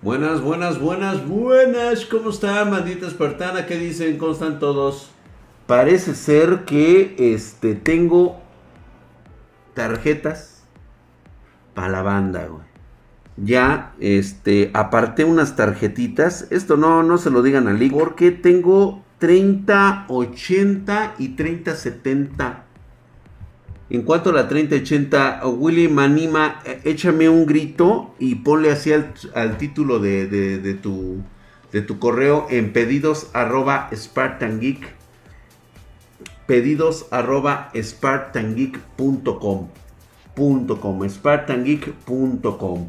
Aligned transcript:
Buenas, 0.00 0.40
buenas, 0.40 0.78
buenas, 0.78 1.26
buenas. 1.26 2.06
¿Cómo 2.06 2.30
están, 2.30 2.70
bandita 2.70 3.08
espartana? 3.08 3.66
¿Qué 3.66 3.76
dicen? 3.76 4.16
¿Cómo 4.16 4.30
están 4.30 4.60
todos? 4.60 5.10
Parece 5.66 6.14
ser 6.14 6.64
que 6.64 7.16
este 7.18 7.74
tengo 7.74 8.40
tarjetas 9.74 10.62
para 11.74 11.88
la 11.88 12.02
banda, 12.02 12.46
güey. 12.46 12.62
Ya 13.36 13.92
este 13.98 14.70
aparté 14.72 15.24
unas 15.24 15.56
tarjetitas. 15.56 16.46
Esto 16.52 16.76
no 16.76 17.02
no 17.02 17.18
se 17.18 17.30
lo 17.30 17.42
digan 17.42 17.66
al 17.66 17.82
Igor 17.82 18.14
que 18.14 18.30
tengo 18.30 19.02
30 19.18 20.04
80 20.06 21.16
y 21.18 21.30
30 21.30 21.74
70 21.74 22.64
en 23.90 24.02
cuanto 24.02 24.30
a 24.30 24.32
la 24.34 24.48
3080, 24.48 25.46
Willy 25.46 25.88
Manima, 25.88 26.60
eh, 26.66 26.80
échame 26.84 27.28
un 27.28 27.46
grito 27.46 28.14
y 28.18 28.34
ponle 28.36 28.70
así 28.70 28.92
al, 28.92 29.14
título 29.56 29.98
de, 29.98 30.78
tu, 30.82 31.22
de 31.72 31.80
tu 31.80 31.98
correo 31.98 32.46
en 32.50 32.72
pedidos 32.74 33.30
arroba 33.32 33.88
Spartan 33.94 34.60
Geek. 34.60 34.94
Pedidos 36.46 37.06
arroba 37.10 37.70
SpartanGeek.com. 37.74 39.68
SpartanGeek.com. 41.08 42.88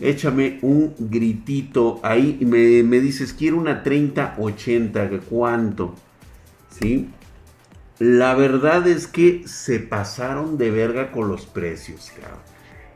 Échame 0.00 0.58
un 0.62 0.94
gritito 0.98 2.00
ahí 2.02 2.38
y 2.40 2.44
me, 2.44 2.82
me 2.82 2.98
dices, 2.98 3.32
quiero 3.32 3.58
una 3.58 3.84
3080, 3.84 5.20
¿cuánto? 5.30 5.94
¿Sí? 6.70 7.08
La 8.00 8.34
verdad 8.34 8.88
es 8.88 9.06
que 9.06 9.46
se 9.46 9.78
pasaron 9.78 10.58
de 10.58 10.72
verga 10.72 11.12
con 11.12 11.28
los 11.28 11.46
precios, 11.46 12.10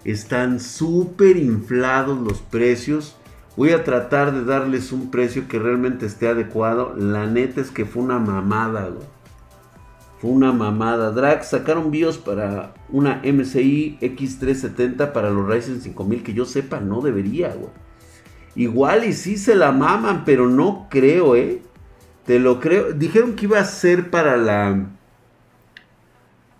Están 0.05 0.59
súper 0.59 1.37
inflados 1.37 2.19
los 2.19 2.41
precios. 2.41 3.17
Voy 3.57 3.71
a 3.71 3.85
tratar 3.85 4.33
de 4.33 4.45
darles 4.45 4.91
un 4.91 5.13
precio 5.13 5.47
que 5.47 5.61
realmente 5.61 6.07
esté 6.07 6.27
adecuado. 6.27 6.95
La 6.97 7.27
neta 7.27 7.61
es 7.61 7.71
que 7.71 7.85
fue 7.85 8.03
una 8.03 8.19
mamada, 8.19 8.91
Fue 10.21 10.31
una 10.31 10.53
mamada. 10.53 11.13
Drag 11.13 11.45
sacaron 11.45 11.93
BIOS 11.93 12.19
para 12.19 12.75
una 12.89 13.23
MSI 13.25 13.99
X370 14.01 15.13
para 15.13 15.31
los 15.31 15.47
Ryzen 15.49 15.81
5000 15.81 16.25
que 16.25 16.35
yo 16.35 16.45
sepa 16.45 16.81
no 16.81 17.03
debería, 17.03 17.55
güey. 17.55 17.71
Igual 18.57 19.05
y 19.05 19.13
sí 19.13 19.37
se 19.37 19.55
la 19.55 19.71
maman, 19.71 20.25
pero 20.25 20.49
no 20.49 20.89
creo, 20.91 21.37
¿eh? 21.37 21.63
Te 22.29 22.39
lo 22.39 22.61
creo. 22.61 22.93
Dijeron 22.93 23.37
que 23.37 23.47
iba 23.47 23.59
a 23.59 23.65
ser 23.65 24.11
para 24.11 24.37
la. 24.37 24.91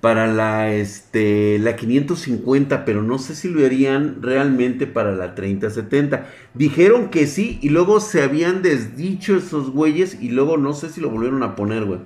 Para 0.01 0.27
la, 0.27 0.73
este, 0.73 1.59
la 1.59 1.77
550, 1.77 2.87
pero 2.87 3.03
no 3.03 3.19
sé 3.19 3.35
si 3.35 3.51
lo 3.51 3.67
harían 3.67 4.23
realmente 4.23 4.87
para 4.87 5.15
la 5.15 5.35
3070. 5.35 6.27
Dijeron 6.55 7.11
que 7.11 7.27
sí 7.27 7.59
y 7.61 7.69
luego 7.69 8.01
se 8.01 8.23
habían 8.23 8.63
desdicho 8.63 9.37
esos 9.37 9.71
güeyes 9.71 10.17
y 10.23 10.31
luego 10.31 10.57
no 10.57 10.73
sé 10.73 10.89
si 10.89 11.03
lo 11.03 11.11
volvieron 11.11 11.43
a 11.43 11.55
poner, 11.55 11.85
güey. 11.85 12.01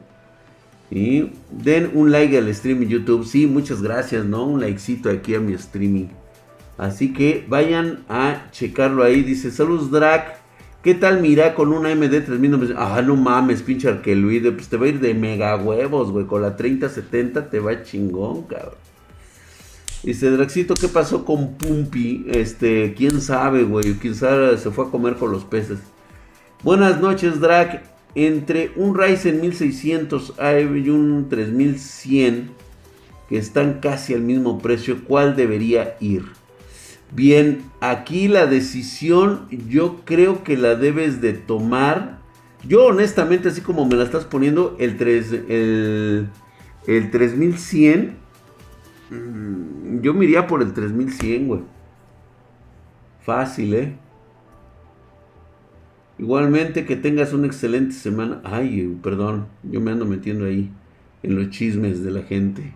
Y 0.90 1.30
den 1.52 1.92
un 1.94 2.10
like 2.10 2.36
al 2.36 2.52
stream 2.52 2.82
en 2.82 2.88
YouTube. 2.88 3.24
Sí, 3.24 3.46
muchas 3.46 3.80
gracias, 3.80 4.24
¿no? 4.24 4.44
Un 4.44 4.60
likecito 4.60 5.08
aquí 5.08 5.36
a 5.36 5.40
mi 5.40 5.52
streaming. 5.52 6.08
Así 6.78 7.12
que 7.12 7.44
vayan 7.46 8.00
a 8.08 8.48
checarlo 8.50 9.04
ahí. 9.04 9.22
Dice, 9.22 9.52
saludos 9.52 9.92
Drac. 9.92 10.41
¿Qué 10.82 10.94
tal 10.94 11.20
mira 11.20 11.54
con 11.54 11.72
una 11.72 11.94
MD 11.94 12.24
3000? 12.24 12.74
Ah, 12.76 13.00
no 13.06 13.14
mames, 13.14 13.62
pinche 13.62 13.88
arqueluide. 13.88 14.50
Pues 14.50 14.68
te 14.68 14.76
va 14.76 14.86
a 14.86 14.88
ir 14.88 14.98
de 14.98 15.14
mega 15.14 15.56
huevos, 15.56 16.10
güey. 16.10 16.26
Con 16.26 16.42
la 16.42 16.56
3070 16.56 17.50
te 17.50 17.60
va 17.60 17.84
chingón, 17.84 18.42
cabrón. 18.42 18.74
Dice 20.02 20.30
Draxito, 20.30 20.74
¿qué 20.74 20.88
pasó 20.88 21.24
con 21.24 21.54
Pumpi? 21.54 22.26
Este, 22.28 22.94
quién 22.94 23.20
sabe, 23.20 23.62
güey. 23.62 23.94
Sabe, 24.14 24.58
se 24.58 24.72
fue 24.72 24.86
a 24.86 24.90
comer 24.90 25.14
con 25.14 25.30
los 25.30 25.44
peces. 25.44 25.78
Buenas 26.64 27.00
noches, 27.00 27.38
Drac. 27.38 27.84
Entre 28.16 28.72
un 28.74 28.98
Ryzen 28.98 29.40
1600 29.40 30.34
y 30.84 30.88
un 30.90 31.28
3100, 31.28 32.50
que 33.28 33.38
están 33.38 33.78
casi 33.80 34.14
al 34.14 34.22
mismo 34.22 34.58
precio, 34.58 35.04
¿cuál 35.04 35.36
debería 35.36 35.96
ir? 36.00 36.24
Bien, 37.14 37.62
aquí 37.80 38.26
la 38.26 38.46
decisión 38.46 39.46
yo 39.68 40.00
creo 40.04 40.42
que 40.44 40.56
la 40.56 40.76
debes 40.76 41.20
de 41.20 41.34
tomar. 41.34 42.20
Yo 42.66 42.86
honestamente, 42.86 43.48
así 43.48 43.60
como 43.60 43.84
me 43.84 43.96
la 43.96 44.04
estás 44.04 44.24
poniendo, 44.24 44.76
el, 44.78 44.96
3, 44.96 45.32
el, 45.48 46.28
el 46.86 47.10
3100, 47.10 48.14
mm, 49.10 50.00
yo 50.00 50.14
me 50.14 50.24
iría 50.24 50.46
por 50.46 50.62
el 50.62 50.72
3100, 50.72 51.48
güey. 51.48 51.60
Fácil, 53.20 53.74
¿eh? 53.74 53.96
Igualmente 56.18 56.86
que 56.86 56.96
tengas 56.96 57.32
una 57.32 57.46
excelente 57.46 57.94
semana. 57.94 58.40
Ay, 58.44 58.96
perdón, 59.02 59.48
yo 59.62 59.80
me 59.80 59.90
ando 59.90 60.06
metiendo 60.06 60.46
ahí 60.46 60.70
en 61.22 61.36
los 61.36 61.50
chismes 61.50 62.02
de 62.02 62.10
la 62.10 62.22
gente. 62.22 62.74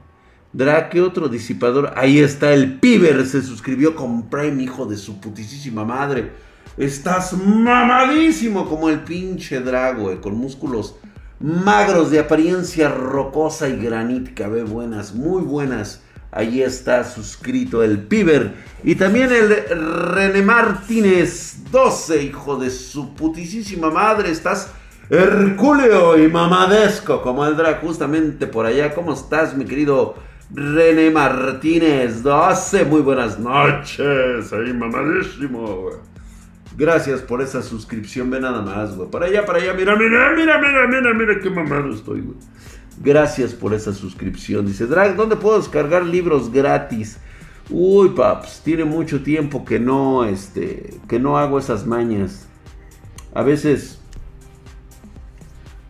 ¿Qué 0.91 1.03
otro 1.03 1.29
disipador. 1.29 1.93
Ahí 1.97 2.19
está 2.19 2.53
el 2.53 2.79
Piber. 2.79 3.27
Se 3.27 3.43
suscribió 3.43 3.95
con 3.95 4.31
Prime, 4.31 4.63
hijo 4.63 4.87
de 4.87 4.97
su 4.97 5.21
putísima 5.21 5.85
madre. 5.85 6.33
Estás 6.79 7.35
mamadísimo 7.35 8.69
como 8.69 8.89
el 8.89 9.01
pinche 9.01 9.61
Drago, 9.61 10.19
con 10.21 10.37
músculos 10.37 10.97
magros 11.41 12.11
de 12.11 12.21
apariencia 12.21 12.89
rocosa 12.89 13.69
y 13.69 13.77
granítica. 13.77 14.49
Ve 14.49 14.63
buenas, 14.63 15.15
muy 15.15 15.43
buenas. 15.43 16.03
Ahí 16.31 16.63
está 16.63 17.05
suscrito 17.05 17.83
el 17.83 17.99
Piber. 17.99 18.55
Y 18.83 18.95
también 18.95 19.31
el 19.33 19.51
René 20.15 20.41
Martínez 20.41 21.71
12, 21.71 22.23
hijo 22.23 22.57
de 22.57 22.71
su 22.71 23.15
putísima 23.15 23.91
madre. 23.91 24.31
Estás 24.31 24.71
hercúleo 25.11 26.19
y 26.19 26.29
mamadesco 26.29 27.23
como 27.23 27.45
el 27.47 27.57
Drag 27.57 27.81
justamente 27.83 28.47
por 28.47 28.65
allá. 28.65 28.95
¿Cómo 28.95 29.13
estás, 29.13 29.55
mi 29.55 29.67
querido 29.67 30.17
René 30.55 31.11
Martínez 31.11 32.23
12, 32.23 32.85
muy 32.85 33.01
buenas 33.01 33.39
noches. 33.39 34.53
Ahí 34.53 34.73
mamadísimo, 34.73 35.91
Gracias 36.77 37.21
por 37.23 37.43
esa 37.43 37.63
suscripción, 37.63 38.31
ve 38.31 38.39
nada 38.39 38.63
más. 38.63 38.91
Para 39.11 39.27
allá, 39.27 39.45
para 39.45 39.59
allá, 39.59 39.73
mira, 39.73 39.97
mira, 39.97 40.33
mira, 40.37 40.59
mira, 40.61 40.87
mira, 40.87 41.15
mira 41.15 41.41
qué 41.41 41.51
mamado 41.51 41.93
estoy. 41.93 42.23
Gracias 43.03 43.55
por 43.55 43.75
esa 43.75 43.93
suscripción. 43.93 44.67
Dice, 44.67 44.87
Drag, 44.87 45.17
¿dónde 45.17 45.37
puedo 45.37 45.59
descargar 45.59 46.05
libros 46.05 46.53
gratis? 46.53 47.19
Uy, 47.69 48.11
paps, 48.11 48.63
tiene 48.63 48.85
mucho 48.85 49.23
tiempo 49.23 49.65
que 49.65 49.81
no, 49.81 50.25
este, 50.25 50.95
que 51.09 51.19
no 51.19 51.39
hago 51.39 51.59
esas 51.59 51.87
mañas. 51.87 52.47
A 53.35 53.43
veces 53.43 54.01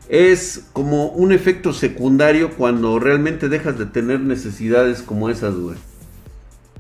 es 0.08 0.68
como 0.72 1.08
un 1.08 1.32
efecto 1.32 1.72
secundario 1.72 2.50
cuando 2.50 2.98
realmente 2.98 3.48
dejas 3.48 3.78
de 3.78 3.86
tener 3.86 4.20
necesidades 4.20 5.02
como 5.02 5.28
esas, 5.30 5.54
güey. 5.54 5.76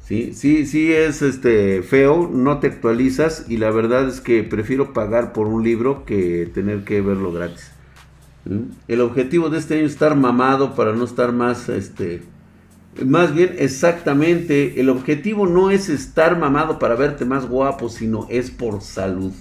Sí, 0.04 0.32
sí, 0.34 0.66
sí 0.66 0.92
es 0.92 1.22
este 1.22 1.82
feo, 1.82 2.30
no 2.32 2.60
te 2.60 2.68
actualizas 2.68 3.46
y 3.48 3.56
la 3.56 3.70
verdad 3.70 4.08
es 4.08 4.20
que 4.20 4.44
prefiero 4.44 4.92
pagar 4.92 5.32
por 5.32 5.48
un 5.48 5.64
libro 5.64 6.04
que 6.04 6.48
tener 6.54 6.84
que 6.84 7.00
verlo 7.00 7.32
gratis. 7.32 7.72
El 8.86 9.00
objetivo 9.00 9.50
de 9.50 9.58
este 9.58 9.74
año 9.74 9.86
es 9.86 9.92
estar 9.92 10.14
mamado 10.14 10.76
para 10.76 10.92
no 10.92 11.04
estar 11.04 11.32
más 11.32 11.68
este 11.68 12.22
más 13.04 13.34
bien 13.34 13.56
exactamente, 13.58 14.80
el 14.80 14.88
objetivo 14.88 15.46
no 15.46 15.70
es 15.70 15.90
estar 15.90 16.38
mamado 16.38 16.78
para 16.78 16.94
verte 16.94 17.26
más 17.26 17.46
guapo, 17.46 17.90
sino 17.90 18.26
es 18.30 18.50
por 18.50 18.80
salud. 18.80 19.32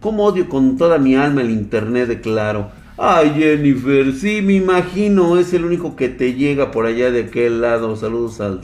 Como 0.00 0.24
odio 0.24 0.48
con 0.48 0.76
toda 0.76 0.98
mi 0.98 1.16
alma 1.16 1.40
el 1.40 1.50
internet 1.50 2.08
de 2.08 2.20
claro. 2.20 2.70
Ay, 2.98 3.32
Jennifer, 3.36 4.12
sí, 4.12 4.42
me 4.42 4.54
imagino, 4.54 5.38
es 5.38 5.54
el 5.54 5.64
único 5.64 5.96
que 5.96 6.10
te 6.10 6.34
llega 6.34 6.70
por 6.70 6.84
allá 6.84 7.10
de 7.10 7.24
aquel 7.24 7.62
lado. 7.62 7.96
Saludos 7.96 8.40
al, 8.40 8.62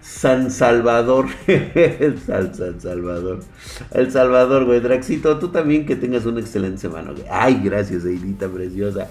San 0.00 0.50
Salvador. 0.50 1.26
el 1.46 2.18
San, 2.18 2.52
Salvador. 2.80 3.40
El 3.92 4.10
Salvador, 4.10 4.64
güey. 4.64 4.80
Draxito, 4.80 5.38
tú 5.38 5.48
también 5.48 5.86
que 5.86 5.94
tengas 5.94 6.26
una 6.26 6.40
excelente 6.40 6.78
semana. 6.78 7.12
Ay, 7.30 7.60
gracias, 7.62 8.04
Eidita 8.04 8.48
preciosa. 8.48 9.08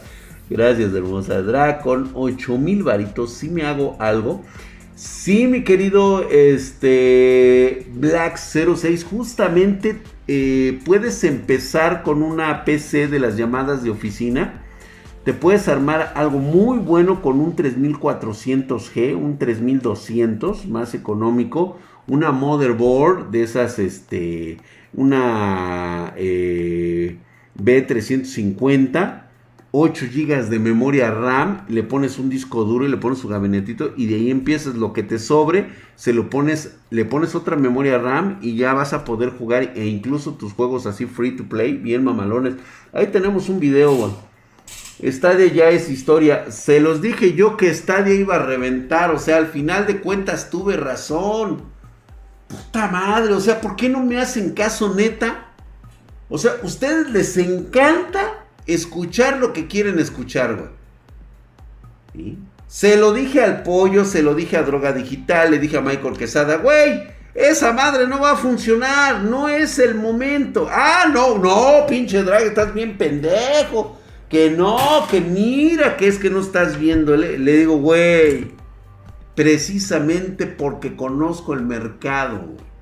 Gracias, 0.49 0.93
hermosa. 0.93 1.41
Drag 1.41 1.81
con 1.81 2.11
8000 2.13 2.83
varitos. 2.83 3.33
Si 3.33 3.49
me 3.49 3.63
hago 3.63 3.95
algo. 3.99 4.43
Sí, 4.95 5.47
mi 5.47 5.63
querido 5.63 6.29
este 6.29 7.87
Black 7.93 8.37
06, 8.37 9.03
justamente 9.03 10.01
eh, 10.27 10.79
puedes 10.85 11.23
empezar 11.23 12.03
con 12.03 12.23
una 12.23 12.65
PC 12.65 13.07
de 13.07 13.19
las 13.19 13.37
llamadas 13.37 13.83
de 13.83 13.89
oficina. 13.89 14.61
Te 15.23 15.33
puedes 15.33 15.67
armar 15.67 16.13
algo 16.15 16.39
muy 16.39 16.77
bueno 16.77 17.21
con 17.21 17.39
un 17.39 17.55
3400G, 17.55 19.15
un 19.15 19.37
3200 19.37 20.67
más 20.67 20.93
económico, 20.93 21.77
una 22.07 22.31
motherboard 22.31 23.31
de 23.31 23.43
esas, 23.43 23.79
este, 23.79 24.57
una 24.93 26.13
eh, 26.15 27.17
B350 27.57 29.24
8 29.77 30.05
GB 30.05 30.47
de 30.47 30.57
memoria 30.57 31.11
RAM, 31.11 31.65
le 31.67 31.83
pones 31.83 32.17
un 32.17 32.29
disco 32.29 32.63
duro 32.63 32.85
y 32.85 32.87
le 32.87 32.95
pones 32.95 33.19
su 33.19 33.27
gabinetito 33.27 33.91
y 33.97 34.05
de 34.05 34.15
ahí 34.15 34.31
empiezas 34.31 34.75
lo 34.75 34.93
que 34.93 35.03
te 35.03 35.19
sobre, 35.19 35.67
se 35.97 36.13
lo 36.13 36.29
pones, 36.29 36.77
le 36.91 37.03
pones 37.03 37.35
otra 37.35 37.57
memoria 37.57 37.97
RAM 37.97 38.39
y 38.41 38.55
ya 38.55 38.73
vas 38.73 38.93
a 38.93 39.03
poder 39.03 39.31
jugar 39.31 39.73
e 39.75 39.85
incluso 39.85 40.35
tus 40.35 40.53
juegos 40.53 40.85
así 40.85 41.07
free 41.07 41.35
to 41.35 41.49
play, 41.49 41.73
bien 41.73 42.05
mamalones. 42.05 42.55
Ahí 42.93 43.07
tenemos 43.07 43.49
un 43.49 43.59
video, 43.59 43.93
güey. 43.93 44.11
Stadia 45.11 45.47
ya 45.47 45.67
es 45.67 45.89
historia. 45.89 46.49
Se 46.51 46.79
los 46.79 47.01
dije 47.01 47.33
yo 47.33 47.57
que 47.57 47.73
Stadia 47.73 48.13
iba 48.13 48.35
a 48.35 48.45
reventar, 48.45 49.11
o 49.11 49.19
sea, 49.19 49.35
al 49.35 49.47
final 49.47 49.87
de 49.87 49.99
cuentas 49.99 50.49
tuve 50.49 50.77
razón. 50.77 51.63
Puta 52.47 52.87
madre, 52.87 53.33
o 53.33 53.41
sea, 53.41 53.59
¿por 53.59 53.75
qué 53.75 53.89
no 53.89 54.05
me 54.05 54.21
hacen 54.21 54.51
caso 54.51 54.95
neta? 54.95 55.47
O 56.29 56.37
sea, 56.37 56.53
ustedes 56.63 57.09
les 57.09 57.35
encanta 57.35 58.44
escuchar 58.67 59.37
lo 59.37 59.53
que 59.53 59.67
quieren 59.67 59.99
escuchar, 59.99 60.55
güey. 62.13 62.37
Se 62.67 62.97
lo 62.97 63.13
dije 63.13 63.41
al 63.41 63.63
pollo, 63.63 64.05
se 64.05 64.23
lo 64.23 64.33
dije 64.33 64.57
a 64.57 64.63
Droga 64.63 64.91
Digital, 64.91 65.51
le 65.51 65.59
dije 65.59 65.77
a 65.77 65.81
Michael 65.81 66.17
Quesada, 66.17 66.57
güey, 66.57 67.03
esa 67.35 67.73
madre 67.73 68.07
no 68.07 68.21
va 68.21 68.31
a 68.31 68.37
funcionar, 68.37 69.21
no 69.21 69.49
es 69.49 69.77
el 69.77 69.95
momento. 69.95 70.67
Ah, 70.71 71.05
no, 71.13 71.37
no, 71.37 71.85
pinche 71.87 72.23
Drag, 72.23 72.43
estás 72.43 72.73
bien 72.73 72.97
pendejo. 72.97 73.99
Que 74.29 74.49
no, 74.49 75.05
que 75.11 75.21
mira, 75.21 75.97
que 75.97 76.07
es 76.07 76.17
que 76.17 76.29
no 76.29 76.39
estás 76.39 76.79
viendo. 76.79 77.15
Le, 77.15 77.37
le 77.37 77.57
digo, 77.57 77.77
güey, 77.77 78.51
precisamente 79.35 80.47
porque 80.47 80.95
conozco 80.95 81.53
el 81.53 81.61
mercado, 81.61 82.39
güey. 82.39 82.74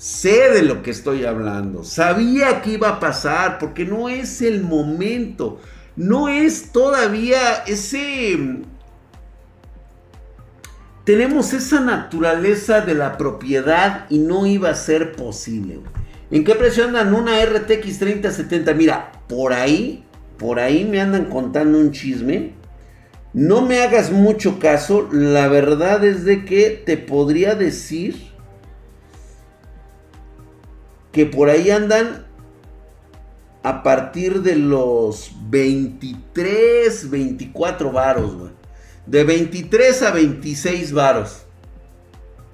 Sé 0.00 0.48
de 0.48 0.62
lo 0.62 0.82
que 0.82 0.92
estoy 0.92 1.26
hablando. 1.26 1.84
Sabía 1.84 2.62
que 2.62 2.70
iba 2.70 2.88
a 2.88 3.00
pasar 3.00 3.58
porque 3.58 3.84
no 3.84 4.08
es 4.08 4.40
el 4.40 4.62
momento. 4.62 5.60
No 5.94 6.30
es 6.30 6.72
todavía 6.72 7.64
ese... 7.66 8.62
Tenemos 11.04 11.52
esa 11.52 11.80
naturaleza 11.80 12.80
de 12.80 12.94
la 12.94 13.18
propiedad 13.18 14.06
y 14.08 14.20
no 14.20 14.46
iba 14.46 14.70
a 14.70 14.74
ser 14.74 15.12
posible. 15.12 15.80
¿En 16.30 16.44
qué 16.44 16.54
precio 16.54 16.86
andan 16.86 17.12
una 17.12 17.44
RTX 17.44 17.98
3070? 17.98 18.72
Mira, 18.72 19.12
por 19.28 19.52
ahí, 19.52 20.02
por 20.38 20.60
ahí 20.60 20.86
me 20.86 21.02
andan 21.02 21.26
contando 21.26 21.76
un 21.76 21.90
chisme. 21.90 22.54
No 23.34 23.60
me 23.60 23.82
hagas 23.82 24.10
mucho 24.10 24.58
caso. 24.58 25.10
La 25.12 25.48
verdad 25.48 26.02
es 26.06 26.24
de 26.24 26.46
que 26.46 26.82
te 26.86 26.96
podría 26.96 27.54
decir 27.54 28.29
que 31.12 31.26
por 31.26 31.50
ahí 31.50 31.70
andan 31.70 32.26
a 33.62 33.82
partir 33.82 34.42
de 34.42 34.56
los 34.56 35.32
23, 35.48 37.10
24 37.10 37.92
varos. 37.92 38.50
De 39.06 39.24
23 39.24 40.02
a 40.02 40.10
26 40.12 40.92
varos. 40.92 41.42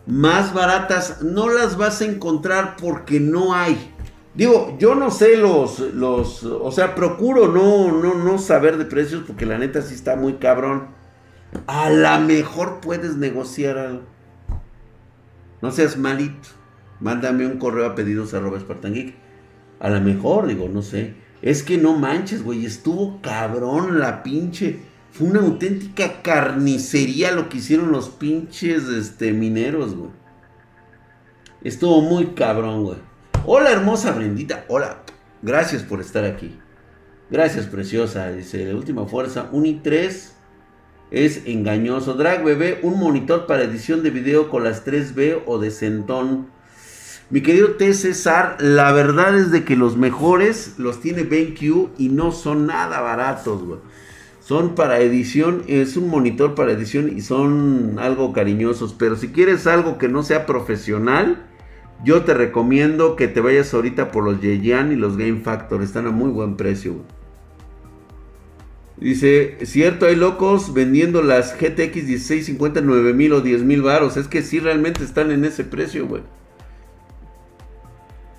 Más 0.06 0.54
baratas 0.54 1.22
no 1.22 1.48
las 1.48 1.76
vas 1.76 2.00
a 2.00 2.06
encontrar 2.06 2.76
porque 2.76 3.20
no 3.20 3.54
hay. 3.54 3.92
Digo, 4.34 4.76
yo 4.78 4.94
no 4.94 5.10
sé 5.10 5.36
los, 5.36 5.80
los, 5.80 6.44
o 6.44 6.70
sea, 6.70 6.94
procuro 6.94 7.48
no, 7.48 7.90
no, 7.90 8.14
no 8.14 8.38
saber 8.38 8.76
de 8.76 8.84
precios 8.84 9.24
porque 9.26 9.46
la 9.46 9.58
neta 9.58 9.82
sí 9.82 9.94
está 9.94 10.14
muy 10.14 10.34
cabrón. 10.34 10.88
A 11.66 11.90
lo 11.90 12.20
mejor 12.20 12.80
puedes 12.80 13.16
negociar 13.16 13.78
algo. 13.78 14.02
No 15.62 15.70
seas 15.70 15.96
malito 15.96 16.48
mándame 17.00 17.46
un 17.46 17.58
correo 17.58 17.86
a 17.86 17.94
pedidos 17.94 18.34
arroba 18.34 18.60
Spartan 18.60 19.14
A 19.80 19.90
lo 19.90 20.00
mejor, 20.00 20.46
digo, 20.46 20.68
no 20.68 20.82
sé. 20.82 21.14
Es 21.42 21.62
que 21.62 21.78
no 21.78 21.96
manches, 21.96 22.42
güey, 22.42 22.64
estuvo 22.64 23.20
cabrón 23.20 23.98
la 23.98 24.22
pinche. 24.22 24.80
Fue 25.12 25.28
una 25.28 25.40
auténtica 25.40 26.22
carnicería 26.22 27.32
lo 27.32 27.48
que 27.48 27.58
hicieron 27.58 27.92
los 27.92 28.08
pinches 28.08 28.84
este, 28.88 29.32
mineros, 29.32 29.94
güey. 29.94 30.10
Estuvo 31.62 32.00
muy 32.00 32.28
cabrón, 32.28 32.84
güey. 32.84 32.98
Hola, 33.44 33.70
hermosa 33.70 34.12
Brendita. 34.12 34.64
Hola. 34.68 35.02
Gracias 35.42 35.82
por 35.82 36.00
estar 36.00 36.24
aquí. 36.24 36.58
Gracias, 37.30 37.66
preciosa. 37.66 38.30
Dice, 38.30 38.64
la 38.64 38.74
última 38.74 39.06
fuerza. 39.06 39.48
Uni 39.52 39.80
3 39.82 40.34
es 41.10 41.46
engañoso. 41.46 42.14
Drag 42.14 42.44
bebé, 42.44 42.80
un 42.82 42.98
monitor 42.98 43.46
para 43.46 43.62
edición 43.62 44.02
de 44.02 44.10
video 44.10 44.48
con 44.50 44.64
las 44.64 44.84
3B 44.84 45.42
o 45.46 45.58
de 45.58 45.70
centón. 45.70 46.48
Mi 47.28 47.40
querido 47.40 47.70
T. 47.70 47.92
César, 47.92 48.56
la 48.60 48.92
verdad 48.92 49.36
es 49.36 49.50
de 49.50 49.64
que 49.64 49.74
los 49.74 49.96
mejores 49.96 50.74
los 50.78 51.00
tiene 51.00 51.24
BenQ 51.24 51.88
y 51.98 52.08
no 52.08 52.30
son 52.30 52.66
nada 52.66 53.00
baratos, 53.00 53.64
güey. 53.64 53.80
Son 54.38 54.76
para 54.76 55.00
edición, 55.00 55.64
es 55.66 55.96
un 55.96 56.08
monitor 56.08 56.54
para 56.54 56.70
edición 56.70 57.12
y 57.16 57.22
son 57.22 57.96
algo 57.98 58.32
cariñosos. 58.32 58.94
Pero 58.96 59.16
si 59.16 59.28
quieres 59.28 59.66
algo 59.66 59.98
que 59.98 60.06
no 60.08 60.22
sea 60.22 60.46
profesional, 60.46 61.44
yo 62.04 62.22
te 62.22 62.32
recomiendo 62.32 63.16
que 63.16 63.26
te 63.26 63.40
vayas 63.40 63.74
ahorita 63.74 64.12
por 64.12 64.22
los 64.22 64.40
Yeyan 64.40 64.92
y 64.92 64.94
los 64.94 65.16
Game 65.16 65.40
Factor. 65.40 65.82
Están 65.82 66.06
a 66.06 66.12
muy 66.12 66.30
buen 66.30 66.56
precio. 66.56 66.94
Dice, 68.98 69.58
cierto, 69.64 70.06
hay 70.06 70.14
locos 70.14 70.72
vendiendo 70.72 71.22
las 71.22 71.54
GTX 71.58 72.04
1650 72.04 72.82
mil 72.82 73.32
o 73.32 73.40
10 73.40 73.64
mil 73.64 73.82
baros. 73.82 74.16
Es 74.16 74.28
que 74.28 74.42
sí, 74.42 74.60
realmente 74.60 75.02
están 75.02 75.32
en 75.32 75.44
ese 75.44 75.64
precio, 75.64 76.06
güey. 76.06 76.22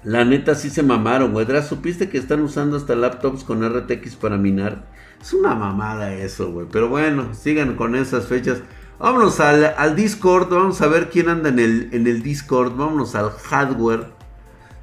La 0.08 0.24
neta 0.24 0.56
sí 0.56 0.70
se 0.70 0.84
mamaron, 0.84 1.34
güey. 1.34 1.46
¿Supiste 1.62 2.08
que 2.08 2.18
están 2.18 2.40
usando 2.40 2.78
hasta 2.78 2.96
laptops 2.96 3.44
con 3.44 3.62
RTX 3.62 4.16
para 4.16 4.38
minar? 4.38 4.86
Es 5.22 5.34
una 5.34 5.54
mamada 5.54 6.14
eso, 6.14 6.50
güey. 6.50 6.66
Pero 6.72 6.88
bueno, 6.88 7.34
sigan 7.34 7.76
con 7.76 7.94
esas 7.94 8.26
fechas. 8.26 8.60
Vámonos 9.00 9.42
al, 9.42 9.98
Discord. 9.98 10.48
Vamos 10.50 10.82
a 10.82 10.88
ver 10.88 11.10
quién 11.10 11.28
anda 11.28 11.50
en 11.50 11.60
el, 11.60 11.90
en 11.92 12.08
el 12.08 12.24
Discord. 12.24 12.78
Vámonos 12.78 13.16
al 13.16 13.32
hardware. 13.32 14.06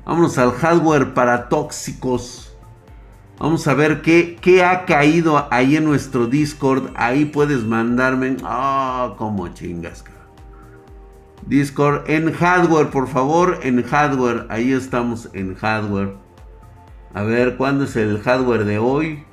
Vámonos 0.04 0.36
al 0.36 0.52
hardware 0.52 1.14
para 1.14 1.48
tóxicos. 1.48 2.54
Vamos 3.38 3.66
a 3.66 3.72
ver 3.72 4.02
qué, 4.02 4.36
qué 4.42 4.62
ha 4.62 4.84
caído 4.84 5.48
ahí 5.50 5.76
en 5.76 5.84
nuestro 5.84 6.26
Discord. 6.26 6.90
Ahí 6.96 7.24
puedes 7.24 7.64
mandarme. 7.64 8.36
Ah, 8.44 9.08
oh, 9.08 9.16
como 9.16 9.48
chingas, 9.48 10.04
Discord 11.46 12.08
en 12.08 12.32
hardware, 12.32 12.90
por 12.90 13.08
favor, 13.08 13.60
en 13.62 13.82
hardware. 13.82 14.46
Ahí 14.48 14.72
estamos 14.72 15.28
en 15.34 15.54
hardware. 15.54 16.14
A 17.12 17.22
ver, 17.22 17.56
¿cuándo 17.56 17.84
es 17.84 17.96
el 17.96 18.20
hardware 18.20 18.64
de 18.64 18.78
hoy? 18.78 19.24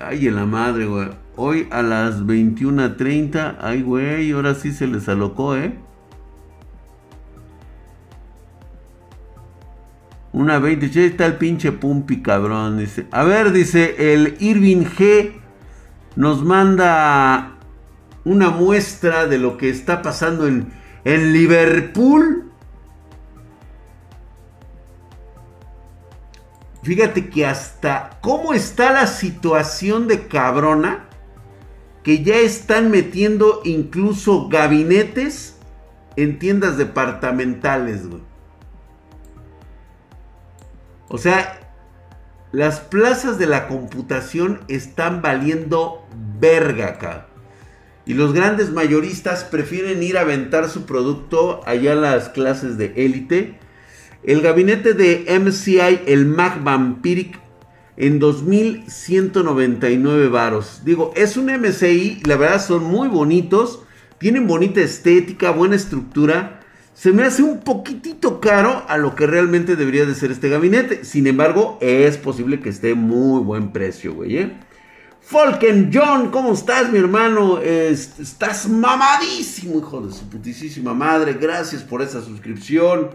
Ay, 0.00 0.26
en 0.26 0.36
la 0.36 0.46
madre, 0.46 0.86
güey. 0.86 1.08
Hoy 1.36 1.68
a 1.70 1.82
las 1.82 2.22
21.30. 2.22 3.56
Ay, 3.60 3.82
güey, 3.82 4.32
ahora 4.32 4.54
sí 4.54 4.72
se 4.72 4.86
les 4.86 5.08
alocó, 5.08 5.56
¿eh? 5.56 5.78
Una 10.32 10.58
20. 10.58 10.90
Ya 10.90 11.02
está 11.02 11.26
el 11.26 11.34
pinche 11.34 11.72
Pumpi, 11.72 12.22
cabrón. 12.22 12.78
Dice. 12.78 13.06
A 13.10 13.24
ver, 13.24 13.52
dice 13.52 14.12
el 14.14 14.36
Irving 14.40 14.84
G. 14.84 15.32
Nos 16.16 16.44
manda 16.44 17.57
una 18.28 18.50
muestra 18.50 19.26
de 19.26 19.38
lo 19.38 19.56
que 19.56 19.70
está 19.70 20.02
pasando 20.02 20.46
en, 20.46 20.70
en 21.04 21.32
Liverpool. 21.32 22.52
Fíjate 26.82 27.30
que 27.30 27.46
hasta 27.46 28.18
cómo 28.20 28.52
está 28.52 28.92
la 28.92 29.06
situación 29.06 30.08
de 30.08 30.28
cabrona, 30.28 31.08
que 32.02 32.22
ya 32.22 32.36
están 32.36 32.90
metiendo 32.90 33.62
incluso 33.64 34.48
gabinetes 34.48 35.56
en 36.16 36.38
tiendas 36.38 36.76
departamentales, 36.76 38.02
O 41.08 41.16
sea, 41.16 41.60
las 42.52 42.80
plazas 42.80 43.38
de 43.38 43.46
la 43.46 43.68
computación 43.68 44.60
están 44.68 45.22
valiendo 45.22 46.06
verga 46.38 46.88
acá. 46.88 47.27
Y 48.08 48.14
los 48.14 48.32
grandes 48.32 48.72
mayoristas 48.72 49.44
prefieren 49.44 50.02
ir 50.02 50.16
a 50.16 50.22
aventar 50.22 50.70
su 50.70 50.86
producto 50.86 51.60
allá 51.66 51.92
a 51.92 51.94
las 51.94 52.30
clases 52.30 52.78
de 52.78 52.94
élite. 52.96 53.58
El 54.24 54.40
gabinete 54.40 54.94
de 54.94 55.26
MCI, 55.38 56.00
el 56.06 56.24
Mac 56.24 56.64
Vampiric, 56.64 57.38
en 57.98 58.18
2199 58.18 60.28
varos. 60.28 60.80
Digo, 60.86 61.12
es 61.16 61.36
un 61.36 61.52
MCI, 61.52 62.22
la 62.24 62.36
verdad 62.36 62.64
son 62.64 62.84
muy 62.84 63.08
bonitos, 63.08 63.82
tienen 64.16 64.46
bonita 64.46 64.80
estética, 64.80 65.50
buena 65.50 65.76
estructura. 65.76 66.60
Se 66.94 67.12
me 67.12 67.24
hace 67.24 67.42
un 67.42 67.60
poquitito 67.60 68.40
caro 68.40 68.84
a 68.88 68.96
lo 68.96 69.14
que 69.16 69.26
realmente 69.26 69.76
debería 69.76 70.06
de 70.06 70.14
ser 70.14 70.30
este 70.30 70.48
gabinete. 70.48 71.04
Sin 71.04 71.26
embargo, 71.26 71.76
es 71.82 72.16
posible 72.16 72.60
que 72.60 72.70
esté 72.70 72.94
muy 72.94 73.42
buen 73.42 73.70
precio, 73.70 74.14
güey. 74.14 74.38
¿eh? 74.38 74.56
Falken 75.30 75.90
John, 75.92 76.30
¿cómo 76.30 76.54
estás, 76.54 76.90
mi 76.90 76.98
hermano? 76.98 77.60
estás 77.60 78.66
mamadísimo, 78.66 79.78
hijo 79.78 80.00
de 80.00 80.10
su 80.10 80.26
putísima 80.26 80.94
madre. 80.94 81.34
Gracias 81.34 81.82
por 81.82 82.00
esa 82.00 82.22
suscripción. 82.22 83.10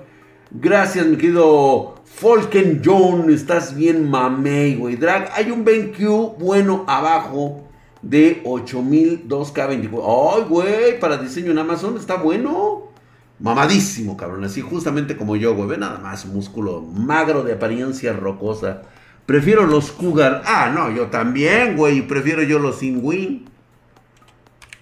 Gracias, 0.52 1.08
mi 1.08 1.18
querido 1.18 1.96
Folken 2.06 2.84
John. 2.86 3.32
Estás 3.32 3.76
bien 3.76 4.08
mamey, 4.12 4.76
güey. 4.76 4.96
Drag, 4.96 5.32
hay 5.34 5.50
un 5.50 5.66
BenQ 5.66 6.38
bueno 6.38 6.86
abajo 6.88 7.64
de 8.04 8.44
8002K24. 8.44 10.36
Ay, 10.36 10.44
güey, 10.48 11.00
para 11.00 11.18
diseño 11.18 11.50
en 11.50 11.58
Amazon 11.58 11.98
está 11.98 12.18
bueno. 12.18 12.92
Mamadísimo, 13.40 14.16
cabrón. 14.16 14.44
Así 14.44 14.62
justamente 14.62 15.18
como 15.18 15.36
yo, 15.36 15.56
güey. 15.56 15.68
Ve 15.68 15.78
nada 15.80 15.98
más, 15.98 16.28
músculo 16.28 16.80
magro 16.82 17.42
de 17.42 17.54
apariencia 17.54 18.14
rocosa. 18.14 18.84
Prefiero 19.26 19.66
los 19.66 19.92
Cougar. 19.92 20.44
Ah, 20.46 20.72
no, 20.74 20.92
yo 20.92 21.08
también, 21.08 21.78
güey. 21.78 22.02
Prefiero 22.02 22.44
yo 22.44 22.60
los 22.60 22.82
Wing. 22.82 23.46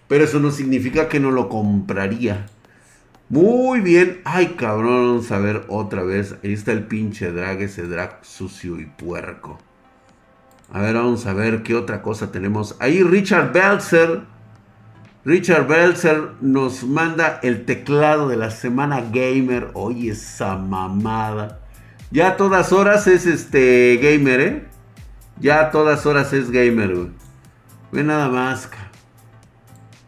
Pero 0.07 0.23
eso 0.23 0.39
no 0.39 0.51
significa 0.51 1.07
que 1.07 1.19
no 1.19 1.31
lo 1.31 1.47
compraría. 1.47 2.47
Muy 3.29 3.79
bien. 3.81 4.21
Ay, 4.25 4.55
cabrón. 4.57 5.07
Vamos 5.07 5.31
a 5.31 5.39
ver 5.39 5.63
otra 5.69 6.03
vez. 6.03 6.35
Ahí 6.43 6.53
está 6.53 6.71
el 6.71 6.83
pinche 6.83 7.31
drag, 7.31 7.61
ese 7.61 7.83
drag 7.83 8.19
sucio 8.23 8.79
y 8.79 8.85
puerco. 8.85 9.59
A 10.73 10.81
ver, 10.81 10.95
vamos 10.95 11.25
a 11.27 11.33
ver 11.33 11.63
qué 11.63 11.75
otra 11.75 12.01
cosa 12.01 12.31
tenemos. 12.31 12.75
Ahí 12.79 13.03
Richard 13.03 13.53
Belzer. 13.53 14.21
Richard 15.23 15.67
Belzer 15.67 16.31
nos 16.41 16.83
manda 16.83 17.39
el 17.43 17.65
teclado 17.65 18.27
de 18.27 18.37
la 18.37 18.49
semana 18.49 19.01
gamer. 19.01 19.69
Oye, 19.75 20.11
esa 20.11 20.57
mamada. 20.57 21.60
Ya 22.11 22.29
a 22.29 22.37
todas 22.37 22.73
horas 22.73 23.07
es 23.07 23.25
este 23.25 23.97
gamer, 23.97 24.41
¿eh? 24.41 24.67
Ya 25.39 25.61
a 25.61 25.71
todas 25.71 26.05
horas 26.05 26.33
es 26.33 26.51
gamer, 26.51 26.93
güey. 26.93 27.09
Ve 27.91 28.03
nada 28.03 28.27
más. 28.27 28.69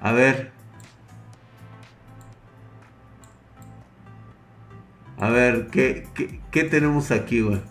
A 0.01 0.11
ver. 0.11 0.51
A 5.17 5.29
ver, 5.29 5.67
¿qué, 5.67 6.05
qué, 6.51 6.63
tenemos 6.65 7.09
aquí, 7.11 7.39
güey? 7.39 7.61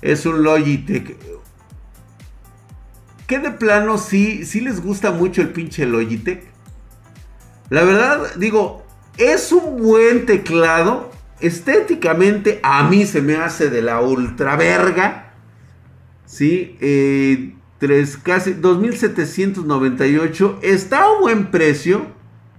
Es 0.00 0.24
un 0.24 0.42
Logitech. 0.42 1.16
¿Qué 3.26 3.38
de 3.38 3.50
plano 3.50 3.98
sí, 3.98 4.46
sí 4.46 4.62
les 4.62 4.80
gusta 4.80 5.10
mucho 5.10 5.42
el 5.42 5.50
pinche 5.50 5.84
Logitech? 5.84 6.44
La 7.68 7.84
verdad, 7.84 8.34
digo, 8.36 8.86
es 9.18 9.52
un 9.52 9.82
buen 9.82 10.24
teclado. 10.24 11.07
Estéticamente 11.40 12.60
a 12.62 12.88
mí 12.88 13.06
se 13.06 13.22
me 13.22 13.36
hace 13.36 13.70
de 13.70 13.82
la 13.82 14.00
ultra 14.00 14.56
verga. 14.56 15.34
¿Sí? 16.26 16.76
Eh, 16.80 17.54
tres, 17.78 18.16
casi 18.16 18.54
2798. 18.54 20.58
Está 20.62 21.04
a 21.04 21.12
un 21.12 21.20
buen 21.20 21.50
precio. 21.50 22.06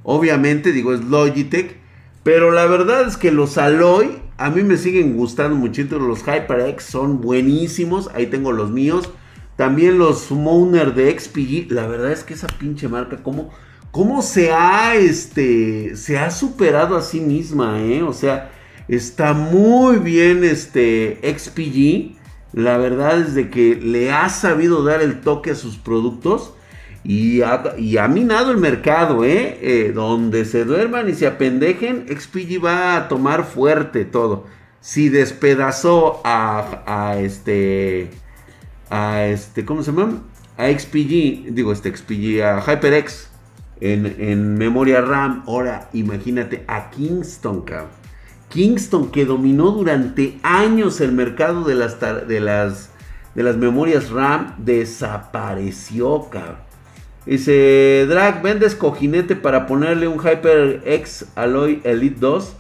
Obviamente, 0.04 0.72
digo, 0.72 0.94
es 0.94 1.04
Logitech. 1.04 1.78
Pero 2.24 2.52
la 2.52 2.66
verdad 2.66 3.08
es 3.08 3.18
que 3.18 3.32
los 3.32 3.58
Alloy 3.58 4.22
a 4.38 4.50
mí 4.50 4.64
me 4.64 4.78
siguen 4.78 5.18
gustando 5.18 5.58
muchito. 5.58 6.00
Los 6.00 6.24
HyperX 6.24 6.86
son 6.86 7.20
buenísimos. 7.20 8.10
Ahí 8.14 8.28
tengo 8.28 8.54
los 8.54 8.72
míos. 8.72 9.10
También 9.58 9.98
los 9.98 10.32
Moner 10.32 10.94
de 10.94 11.20
XPG. 11.20 11.72
La 11.72 11.88
verdad 11.88 12.14
es 12.14 12.24
que 12.24 12.34
esa 12.34 12.48
pinche 12.48 12.88
marca, 12.88 13.22
¿cómo, 13.22 13.50
cómo 13.92 14.22
se 14.22 14.54
ha, 14.54 14.96
este, 14.96 15.98
se 15.98 16.18
ha 16.18 16.32
superado 16.32 16.96
a 16.96 17.02
sí 17.02 17.20
misma, 17.20 17.82
eh? 17.82 18.02
O 18.02 18.14
sea, 18.14 18.52
está 18.90 19.34
muy 19.34 19.98
bien 19.98 20.44
este 20.44 21.20
XPG. 21.24 22.18
La 22.52 22.78
verdad 22.78 23.22
es 23.22 23.36
de 23.36 23.50
que 23.50 23.76
le 23.76 24.12
ha 24.12 24.28
sabido 24.30 24.84
dar 24.84 25.02
el 25.02 25.22
toque 25.22 25.52
a 25.52 25.56
sus 25.56 25.78
productos. 25.78 26.54
Y 27.04 27.42
ha, 27.44 28.08
minado 28.10 28.52
el 28.52 28.58
mercado, 28.58 29.24
¿eh? 29.24 29.58
¿eh? 29.62 29.92
Donde 29.94 30.44
se 30.44 30.66
duerman 30.66 31.08
y 31.10 31.14
se 31.14 31.28
apendejen, 31.28 32.06
XPG 32.10 32.64
va 32.64 32.98
a 32.98 33.08
tomar 33.08 33.46
fuerte 33.46 34.04
todo. 34.04 34.48
Si 34.82 35.08
despedazó 35.08 36.22
a, 36.26 37.16
este. 37.20 38.10
A 38.90 39.26
este. 39.26 39.64
¿Cómo 39.64 39.82
se 39.82 39.92
llama? 39.92 40.24
A 40.58 40.68
XPG, 40.68 41.54
digo, 41.54 41.72
este 41.72 41.96
XPG, 41.96 42.42
a 42.44 42.62
HyperX 42.62 43.30
en, 43.80 44.06
en 44.20 44.58
memoria 44.58 45.00
RAM. 45.00 45.44
Ahora, 45.48 45.90
imagínate 45.94 46.66
a 46.68 46.90
Kingston, 46.90 47.62
cabrón. 47.62 47.99
Kingston 48.50 49.12
que 49.12 49.26
dominó 49.26 49.72
durante 49.72 50.40
años 50.44 51.02
el 51.02 51.12
mercado 51.12 51.64
de 51.64 51.76
las, 51.76 52.00
de 52.00 52.40
las, 52.40 52.90
de 53.36 53.44
las 53.44 53.58
memorias 53.58 54.10
RAM, 54.10 54.56
desapareció, 54.58 56.30
cabrón. 56.30 56.70
Dice, 57.26 58.06
Drag, 58.10 58.42
¿vendes 58.42 58.74
cojinete 58.74 59.36
para 59.36 59.68
ponerle 59.68 60.08
un 60.08 60.20
HyperX 60.20 61.28
Alloy 61.36 61.82
Elite 61.84 62.20
2? 62.20 62.56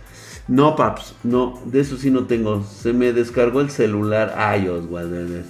No, 0.47 0.75
paps, 0.75 1.15
no, 1.23 1.59
de 1.65 1.79
eso 1.79 1.97
sí 1.97 2.11
no 2.11 2.25
tengo. 2.25 2.63
Se 2.63 2.93
me 2.93 3.13
descargó 3.13 3.61
el 3.61 3.69
celular. 3.69 4.33
Ay, 4.37 4.67
Oswald. 4.67 5.45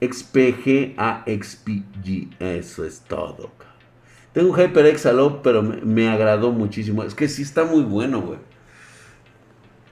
XPG 0.00 0.94
a 0.96 1.24
XPG. 1.26 2.40
Eso 2.40 2.84
es 2.84 3.00
todo. 3.00 3.50
Tengo 4.32 4.52
un 4.52 4.58
HyperX 4.58 5.06
Alloy, 5.06 5.40
pero 5.42 5.62
me, 5.62 6.08
agradó 6.08 6.52
muchísimo. 6.52 7.02
Es 7.02 7.14
que 7.14 7.28
sí 7.28 7.42
está 7.42 7.64
muy 7.64 7.82
bueno, 7.82 8.22
güey. 8.22 8.38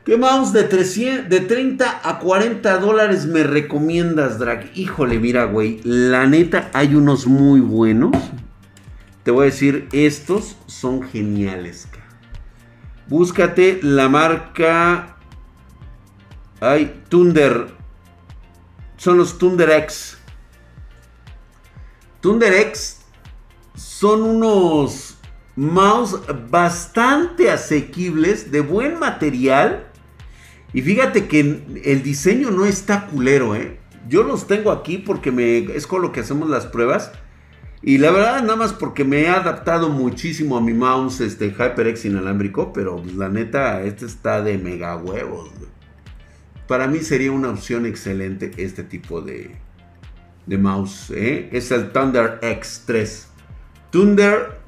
¿Qué 0.04 0.16
mouse 0.16 0.54
de, 0.54 0.64
300, 0.64 1.28
de 1.28 1.40
30 1.40 2.00
a 2.02 2.18
40 2.18 2.78
dólares 2.78 3.26
me 3.26 3.42
recomiendas, 3.42 4.38
Drag? 4.38 4.70
Híjole, 4.74 5.18
mira, 5.18 5.44
güey. 5.44 5.80
La 5.84 6.26
neta, 6.26 6.70
hay 6.72 6.94
unos 6.94 7.26
muy 7.26 7.60
buenos. 7.60 8.16
Te 9.24 9.30
voy 9.30 9.42
a 9.42 9.44
decir, 9.46 9.88
estos 9.92 10.56
son 10.66 11.02
geniales. 11.02 11.86
Búscate 13.08 13.80
la 13.82 14.08
marca... 14.08 15.16
Ay, 16.60 17.02
Thunder. 17.08 17.68
Son 18.96 19.18
los 19.18 19.38
Thunder 19.38 19.70
X. 19.70 20.18
X 22.22 22.99
son 23.80 24.22
unos 24.22 25.16
mouse 25.56 26.20
bastante 26.50 27.50
asequibles, 27.50 28.50
de 28.50 28.60
buen 28.60 28.98
material 28.98 29.90
y 30.72 30.82
fíjate 30.82 31.26
que 31.26 31.40
el 31.84 32.02
diseño 32.02 32.50
no 32.50 32.64
está 32.64 33.06
culero, 33.06 33.56
¿eh? 33.56 33.78
Yo 34.08 34.22
los 34.22 34.46
tengo 34.46 34.70
aquí 34.70 34.98
porque 34.98 35.72
es 35.74 35.86
con 35.86 36.02
lo 36.02 36.12
que 36.12 36.20
hacemos 36.20 36.48
las 36.48 36.66
pruebas. 36.66 37.12
Y 37.82 37.98
la 37.98 38.10
verdad, 38.10 38.42
nada 38.42 38.56
más 38.56 38.72
porque 38.72 39.04
me 39.04 39.22
he 39.22 39.28
adaptado 39.28 39.88
muchísimo 39.88 40.56
a 40.56 40.60
mi 40.60 40.74
mouse 40.74 41.20
este, 41.20 41.50
HyperX 41.50 42.04
inalámbrico. 42.04 42.72
Pero 42.72 43.02
pues, 43.02 43.14
la 43.14 43.28
neta, 43.28 43.82
este 43.82 44.06
está 44.06 44.42
de 44.42 44.58
mega 44.58 44.96
huevos. 44.96 45.50
Para 46.68 46.86
mí 46.86 47.00
sería 47.00 47.32
una 47.32 47.50
opción 47.50 47.84
excelente 47.84 48.52
este 48.56 48.84
tipo 48.84 49.20
de, 49.20 49.56
de 50.46 50.58
mouse. 50.58 51.10
¿eh? 51.10 51.48
Es 51.52 51.70
el 51.72 51.90
Thunder 51.90 52.38
X3. 52.42 53.29
Thunder 53.90 54.58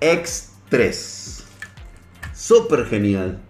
X3. 0.00 1.42
Súper 2.32 2.86
genial. 2.86 3.40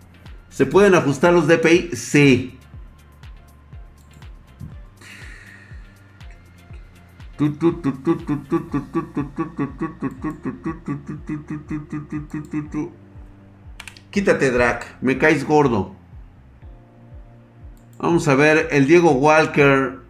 ¿Se 0.51 0.67
pueden 0.67 0.95
ajustar 0.95 1.33
los 1.33 1.47
DPI? 1.47 1.95
Sí. 1.95 2.59
Quítate, 14.11 14.51
Drac. 14.51 14.97
Me 15.01 15.17
caes 15.17 15.47
gordo. 15.47 15.95
Vamos 17.99 18.29
a 18.29 18.35
ver. 18.35 18.69
El 18.73 18.87
Diego 18.87 19.13
Walker. 19.13 20.01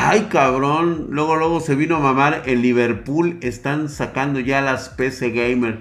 Ay, 0.00 0.28
cabrón. 0.30 1.08
Luego, 1.10 1.34
luego 1.34 1.58
se 1.58 1.74
vino 1.74 1.96
a 1.96 1.98
mamar 1.98 2.44
el 2.46 2.62
Liverpool. 2.62 3.36
Están 3.40 3.88
sacando 3.88 4.38
ya 4.38 4.60
las 4.60 4.90
PC 4.90 5.30
Gamer. 5.30 5.80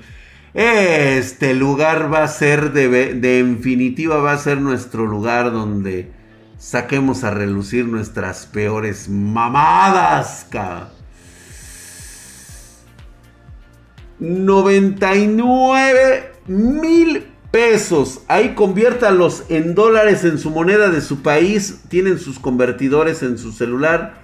Este 0.55 1.53
lugar 1.53 2.11
va 2.11 2.23
a 2.23 2.27
ser 2.27 2.71
de, 2.71 3.13
de 3.13 3.39
infinitiva, 3.39 4.17
va 4.17 4.33
a 4.33 4.37
ser 4.39 4.59
nuestro 4.59 5.05
lugar 5.05 5.51
donde 5.51 6.11
saquemos 6.57 7.23
a 7.23 7.29
relucir 7.29 7.85
nuestras 7.85 8.47
peores 8.47 9.07
mamadas. 9.07 10.47
99 14.17 16.31
mil 16.47 17.27
pesos. 17.51 18.21
Ahí 18.27 18.53
conviértalos 18.55 19.43
en 19.49 19.75
dólares 19.75 20.23
en 20.23 20.37
su 20.37 20.49
moneda 20.49 20.89
de 20.89 21.01
su 21.01 21.21
país. 21.21 21.81
Tienen 21.89 22.19
sus 22.19 22.39
convertidores 22.39 23.23
en 23.23 23.37
su 23.37 23.51
celular. 23.51 24.21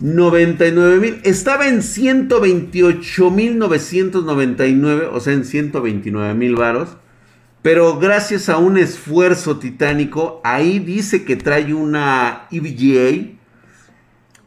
99 0.00 0.98
mil. 0.98 1.20
Estaba 1.24 1.68
en 1.68 1.82
128 1.82 3.30
mil 3.30 3.58
999, 3.58 5.06
o 5.12 5.20
sea, 5.20 5.34
en 5.34 5.44
129 5.44 6.34
mil 6.34 6.56
varos. 6.56 6.96
Pero 7.62 7.98
gracias 7.98 8.48
a 8.48 8.56
un 8.56 8.78
esfuerzo 8.78 9.58
titánico, 9.58 10.40
ahí 10.44 10.78
dice 10.78 11.24
que 11.24 11.36
trae 11.36 11.74
una 11.74 12.46
EVGA. 12.50 13.36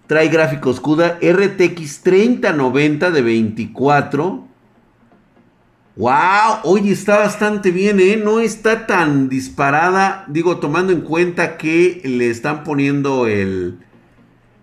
Trae 0.07 0.27
gráficos 0.27 0.79
CUDA 0.79 1.19
RTX 1.21 2.01
3090 2.01 3.11
de 3.11 3.21
24. 3.21 4.47
Wow, 5.95 6.61
oye, 6.63 6.91
está 6.91 7.19
bastante 7.19 7.69
bien, 7.69 7.99
¿eh? 7.99 8.17
No 8.17 8.39
está 8.39 8.87
tan 8.87 9.29
disparada. 9.29 10.25
Digo, 10.27 10.57
tomando 10.57 10.91
en 10.91 11.01
cuenta 11.01 11.57
que 11.57 12.01
le 12.03 12.31
están 12.31 12.63
poniendo 12.63 13.27
el. 13.27 13.79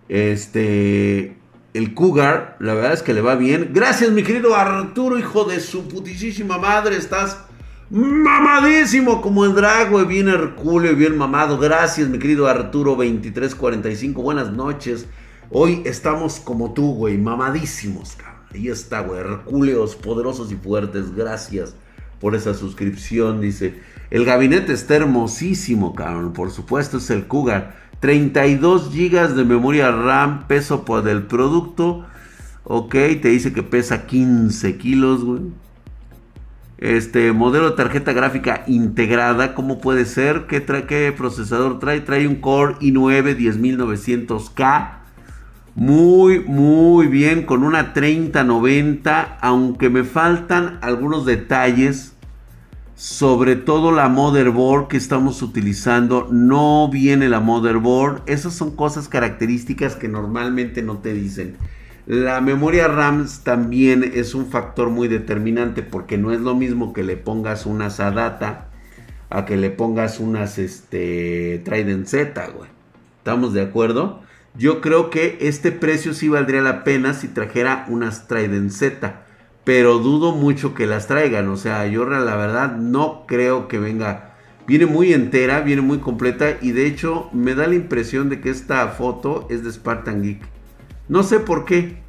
Este. 0.09 1.37
El 1.73 1.93
Cougar. 1.93 2.57
La 2.59 2.73
verdad 2.73 2.91
es 2.91 3.01
que 3.01 3.13
le 3.13 3.21
va 3.21 3.35
bien. 3.35 3.71
Gracias, 3.73 4.11
mi 4.11 4.23
querido 4.23 4.55
Arturo, 4.57 5.17
hijo 5.17 5.45
de 5.45 5.61
su 5.61 5.87
putísima 5.87 6.57
madre. 6.57 6.97
Estás 6.97 7.37
mamadísimo 7.89 9.21
como 9.21 9.45
el 9.45 9.55
drag, 9.55 10.05
Bien 10.07 10.27
Herculeo, 10.27 10.97
bien 10.97 11.17
mamado. 11.17 11.57
Gracias, 11.57 12.09
mi 12.09 12.19
querido 12.19 12.47
Arturo 12.47 12.91
2345. 12.91 14.21
Buenas 14.21 14.51
noches. 14.51 15.05
Hoy 15.49 15.81
estamos 15.85 16.41
como 16.41 16.73
tú, 16.73 16.93
güey. 16.93 17.17
Mamadísimos, 17.17 18.17
cabrón. 18.17 18.30
Ahí 18.53 18.67
está, 18.67 19.01
güey. 19.01 19.19
Hercúleos 19.19 19.95
poderosos 19.95 20.51
y 20.51 20.55
fuertes. 20.55 21.15
Gracias 21.15 21.75
por 22.19 22.35
esa 22.35 22.53
suscripción. 22.53 23.41
Dice: 23.41 23.79
El 24.09 24.25
gabinete 24.25 24.73
está 24.73 24.95
hermosísimo, 24.95 25.95
cabrón. 25.95 26.33
Por 26.33 26.51
supuesto, 26.51 26.97
es 26.97 27.09
el 27.09 27.27
Cougar. 27.27 27.79
32 27.99 28.93
GB 28.93 29.35
de 29.35 29.45
memoria 29.45 29.91
RAM. 29.91 30.47
Peso 30.47 30.85
por 30.85 31.07
el 31.07 31.23
producto. 31.23 32.05
Ok, 32.63 32.91
te 32.91 33.29
dice 33.29 33.53
que 33.53 33.63
pesa 33.63 34.05
15 34.05 34.77
kilos, 34.77 35.23
güey. 35.23 35.41
Este 36.77 37.31
modelo 37.31 37.69
de 37.69 37.75
tarjeta 37.75 38.11
gráfica 38.11 38.63
integrada, 38.65 39.53
¿cómo 39.53 39.79
puede 39.79 40.05
ser? 40.05 40.47
¿Qué, 40.47 40.61
trae, 40.61 40.87
¿Qué 40.87 41.13
procesador 41.15 41.77
trae? 41.77 42.01
Trae 42.01 42.27
un 42.27 42.37
Core 42.37 42.73
i9 42.79 43.35
10900K 43.37 45.00
muy, 45.75 46.39
muy 46.39 47.07
bien 47.07 47.43
con 47.43 47.63
una 47.63 47.93
3090, 47.93 49.37
aunque 49.41 49.89
me 49.89 50.03
faltan 50.03 50.79
algunos 50.81 51.25
detalles, 51.25 52.13
sobre 52.95 53.55
todo 53.55 53.91
la 53.91 54.09
motherboard 54.09 54.89
que 54.89 54.97
estamos 54.97 55.41
utilizando. 55.41 56.27
No 56.29 56.89
viene 56.89 57.29
la 57.29 57.39
motherboard, 57.39 58.23
esas 58.25 58.53
son 58.53 58.75
cosas 58.75 59.07
características 59.07 59.95
que 59.95 60.07
normalmente 60.07 60.81
no 60.81 60.97
te 60.97 61.13
dicen. 61.13 61.55
La 62.05 62.41
memoria 62.41 62.87
RAM 62.87 63.27
también 63.43 64.11
es 64.13 64.35
un 64.35 64.47
factor 64.47 64.89
muy 64.89 65.07
determinante 65.07 65.83
porque 65.83 66.17
no 66.17 66.31
es 66.31 66.41
lo 66.41 66.55
mismo 66.55 66.93
que 66.93 67.03
le 67.03 67.15
pongas 67.15 67.65
una 67.65 67.89
SADATA 67.89 68.67
a 69.29 69.45
que 69.45 69.55
le 69.55 69.69
pongas 69.69 70.19
unas 70.19 70.57
este, 70.57 71.61
Trident 71.63 72.07
Z, 72.07 72.47
güey. 72.49 72.69
¿Estamos 73.19 73.53
de 73.53 73.61
acuerdo? 73.61 74.21
Yo 74.57 74.81
creo 74.81 75.09
que 75.09 75.37
este 75.41 75.71
precio 75.71 76.13
sí 76.13 76.27
valdría 76.27 76.61
la 76.61 76.83
pena 76.83 77.13
si 77.13 77.27
trajera 77.27 77.85
unas 77.87 78.27
Trident 78.27 78.71
Z. 78.71 79.21
Pero 79.63 79.99
dudo 79.99 80.33
mucho 80.33 80.73
que 80.73 80.87
las 80.87 81.07
traigan. 81.07 81.47
O 81.49 81.57
sea, 81.57 81.85
yo 81.87 82.05
la 82.05 82.35
verdad 82.35 82.75
no 82.75 83.25
creo 83.27 83.67
que 83.67 83.79
venga. 83.79 84.35
Viene 84.67 84.85
muy 84.85 85.13
entera, 85.13 85.61
viene 85.61 85.81
muy 85.81 85.99
completa. 85.99 86.57
Y 86.61 86.71
de 86.71 86.85
hecho 86.85 87.29
me 87.31 87.55
da 87.55 87.67
la 87.67 87.75
impresión 87.75 88.29
de 88.29 88.41
que 88.41 88.49
esta 88.49 88.87
foto 88.89 89.47
es 89.49 89.63
de 89.63 89.71
Spartan 89.71 90.23
Geek. 90.23 90.41
No 91.07 91.23
sé 91.23 91.39
por 91.39 91.65
qué. 91.65 92.01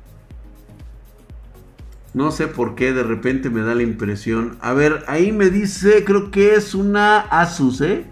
No 2.15 2.31
sé 2.31 2.47
por 2.47 2.75
qué 2.75 2.93
de 2.93 3.03
repente 3.03 3.49
me 3.49 3.63
da 3.63 3.75
la 3.75 3.83
impresión. 3.83 4.59
A 4.61 4.75
ver, 4.75 5.05
ahí 5.07 5.33
me 5.33 5.49
dice, 5.49 6.05
creo 6.05 6.31
que 6.31 6.55
es 6.55 6.75
una 6.75 7.21
Asus, 7.21 7.81
¿eh? 7.81 8.05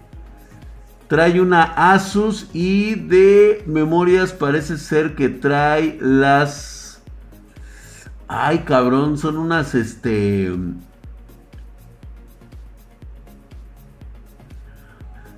Trae 1.11 1.41
una 1.41 1.63
Asus 1.63 2.49
y 2.53 2.95
de 2.95 3.65
memorias 3.67 4.31
parece 4.31 4.77
ser 4.77 5.13
que 5.13 5.27
trae 5.27 5.97
las... 5.99 7.01
Ay, 8.29 8.59
cabrón, 8.59 9.17
son 9.17 9.35
unas, 9.35 9.75
este... 9.75 10.55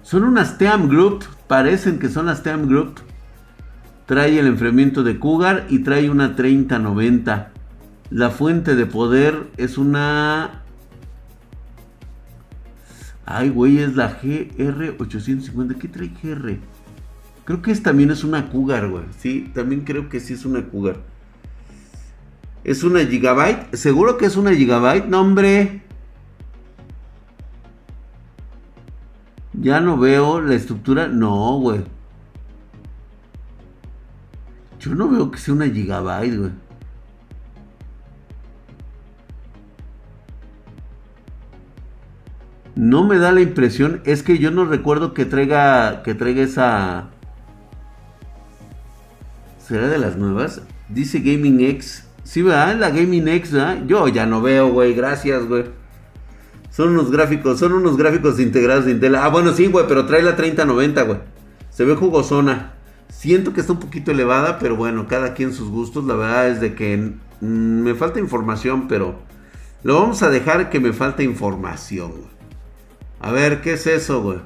Son 0.03 0.23
unas 0.23 0.59
Team 0.59 0.89
Group, 0.89 1.25
parecen 1.47 1.97
que 1.97 2.09
son 2.09 2.27
las 2.27 2.43
Team 2.43 2.67
Group. 2.67 2.99
Trae 4.05 4.37
el 4.37 4.45
enfriamiento 4.45 5.01
de 5.01 5.17
Cougar 5.17 5.65
y 5.69 5.79
trae 5.79 6.07
una 6.07 6.35
3090. 6.35 7.51
La 8.11 8.29
fuente 8.29 8.75
de 8.75 8.85
poder 8.85 9.47
es 9.57 9.79
una 9.79 10.62
Ay, 13.25 13.49
güey, 13.49 13.79
es 13.79 13.95
la 13.95 14.21
GR850. 14.21 15.77
¿Qué 15.77 15.87
trae 15.87 16.11
GR? 16.21 16.57
Creo 17.45 17.61
que 17.61 17.71
es, 17.71 17.83
también 17.83 18.11
es 18.11 18.23
una 18.23 18.49
Cougar, 18.49 18.89
güey. 18.89 19.05
Sí, 19.17 19.51
también 19.53 19.81
creo 19.81 20.09
que 20.09 20.19
sí 20.19 20.33
es 20.33 20.45
una 20.45 20.65
Cougar. 20.65 20.97
¿Es 22.63 22.83
una 22.83 23.05
Gigabyte? 23.05 23.75
¿Seguro 23.75 24.17
que 24.17 24.25
es 24.25 24.37
una 24.37 24.53
Gigabyte? 24.53 25.07
No, 25.07 25.21
hombre. 25.21 25.81
Ya 29.53 29.81
no 29.81 29.97
veo 29.97 30.41
la 30.41 30.55
estructura. 30.55 31.07
No, 31.07 31.59
güey. 31.59 31.83
Yo 34.79 34.95
no 34.95 35.09
veo 35.09 35.31
que 35.31 35.37
sea 35.37 35.53
una 35.53 35.67
Gigabyte, 35.67 36.37
güey. 36.37 36.51
No 42.75 43.03
me 43.03 43.17
da 43.17 43.31
la 43.31 43.41
impresión, 43.41 44.01
es 44.05 44.23
que 44.23 44.39
yo 44.39 44.51
no 44.51 44.65
recuerdo 44.65 45.13
que 45.13 45.25
traiga 45.25 46.01
que 46.03 46.15
traiga 46.15 46.41
esa 46.41 47.09
¿Será 49.67 49.87
de 49.87 49.97
las 49.97 50.17
nuevas? 50.17 50.61
Dice 50.89 51.19
Gaming 51.19 51.61
X. 51.61 52.05
Sí, 52.23 52.41
¿verdad? 52.41 52.75
La 52.77 52.89
Gaming 52.89 53.29
X, 53.29 53.53
¿verdad? 53.53 53.83
Yo 53.87 54.09
ya 54.09 54.25
no 54.25 54.41
veo, 54.41 54.69
güey. 54.69 54.93
Gracias, 54.93 55.45
güey. 55.47 55.63
Son 56.69 56.89
unos 56.89 57.11
gráficos, 57.11 57.59
son 57.59 57.71
unos 57.71 57.95
gráficos 57.95 58.39
integrados 58.41 58.85
de 58.85 58.91
Intel. 58.91 59.15
Ah, 59.15 59.29
bueno, 59.29 59.53
sí, 59.53 59.67
güey, 59.67 59.85
pero 59.87 60.05
trae 60.05 60.21
la 60.21 60.35
3090, 60.35 61.01
güey. 61.03 61.19
Se 61.69 61.85
ve 61.85 61.95
jugosona. 61.95 62.73
Siento 63.07 63.53
que 63.53 63.61
está 63.61 63.71
un 63.71 63.79
poquito 63.79 64.11
elevada, 64.11 64.59
pero 64.59 64.75
bueno, 64.75 65.07
cada 65.07 65.33
quien 65.33 65.53
sus 65.53 65.69
gustos. 65.69 66.03
La 66.03 66.15
verdad 66.15 66.49
es 66.49 66.59
de 66.59 66.75
que 66.75 66.97
mm, 66.97 67.45
me 67.45 67.95
falta 67.95 68.19
información, 68.19 68.89
pero 68.89 69.19
lo 69.83 69.95
vamos 70.01 70.23
a 70.23 70.29
dejar 70.29 70.69
que 70.69 70.81
me 70.81 70.91
falta 70.91 71.23
información. 71.23 72.32
A 73.23 73.31
ver, 73.31 73.61
¿qué 73.61 73.73
es 73.73 73.87
eso, 73.87 74.21
güey? 74.21 74.39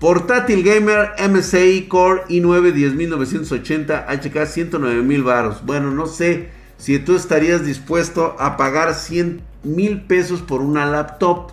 Portátil 0.00 0.64
Gamer 0.64 1.10
MSI 1.30 1.86
Core 1.86 2.22
i9 2.28 2.72
10980 2.72 4.06
HK 4.08 4.46
109 4.46 5.20
baros. 5.20 5.64
Bueno, 5.64 5.92
no 5.92 6.06
sé 6.06 6.48
si 6.78 6.98
tú 6.98 7.14
estarías 7.14 7.64
dispuesto 7.64 8.34
a 8.40 8.56
pagar 8.56 8.92
100 8.94 9.42
mil 9.62 10.00
pesos 10.02 10.42
por 10.42 10.62
una 10.62 10.84
laptop. 10.84 11.52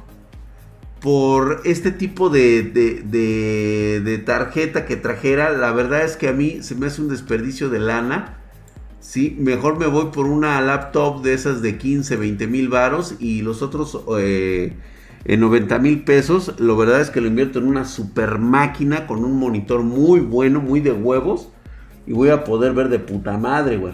Por 1.01 1.61
este 1.65 1.91
tipo 1.91 2.31
de, 2.31 4.23
tarjeta 4.25 4.87
que 4.87 4.95
trajera. 4.95 5.51
La 5.51 5.71
verdad 5.71 6.03
es 6.03 6.17
que 6.17 6.29
a 6.29 6.33
mí 6.33 6.63
se 6.63 6.73
me 6.73 6.87
hace 6.87 7.03
un 7.03 7.09
desperdicio 7.09 7.69
de 7.69 7.77
lana. 7.77 8.39
Sí, 9.01 9.37
mejor 9.39 9.77
me 9.77 9.85
voy 9.85 10.07
por 10.11 10.25
una 10.25 10.59
laptop 10.61 11.21
de 11.21 11.35
esas 11.35 11.61
de 11.61 11.77
15, 11.77 12.15
20 12.15 12.47
mil 12.47 12.69
varos. 12.69 13.13
Y 13.19 13.43
los 13.43 13.61
otros... 13.61 13.99
Eh, 14.17 14.73
en 15.25 15.39
90 15.39 15.79
mil 15.79 16.03
pesos. 16.03 16.55
Lo 16.59 16.77
verdad 16.77 17.01
es 17.01 17.09
que 17.09 17.21
lo 17.21 17.27
invierto 17.27 17.59
en 17.59 17.67
una 17.67 17.85
super 17.85 18.39
máquina 18.39 19.07
con 19.07 19.23
un 19.23 19.37
monitor 19.37 19.83
muy 19.83 20.19
bueno, 20.19 20.61
muy 20.61 20.79
de 20.79 20.91
huevos. 20.91 21.49
Y 22.05 22.13
voy 22.13 22.29
a 22.29 22.43
poder 22.43 22.73
ver 22.73 22.89
de 22.89 22.99
puta 22.99 23.37
madre, 23.37 23.77
güey. 23.77 23.93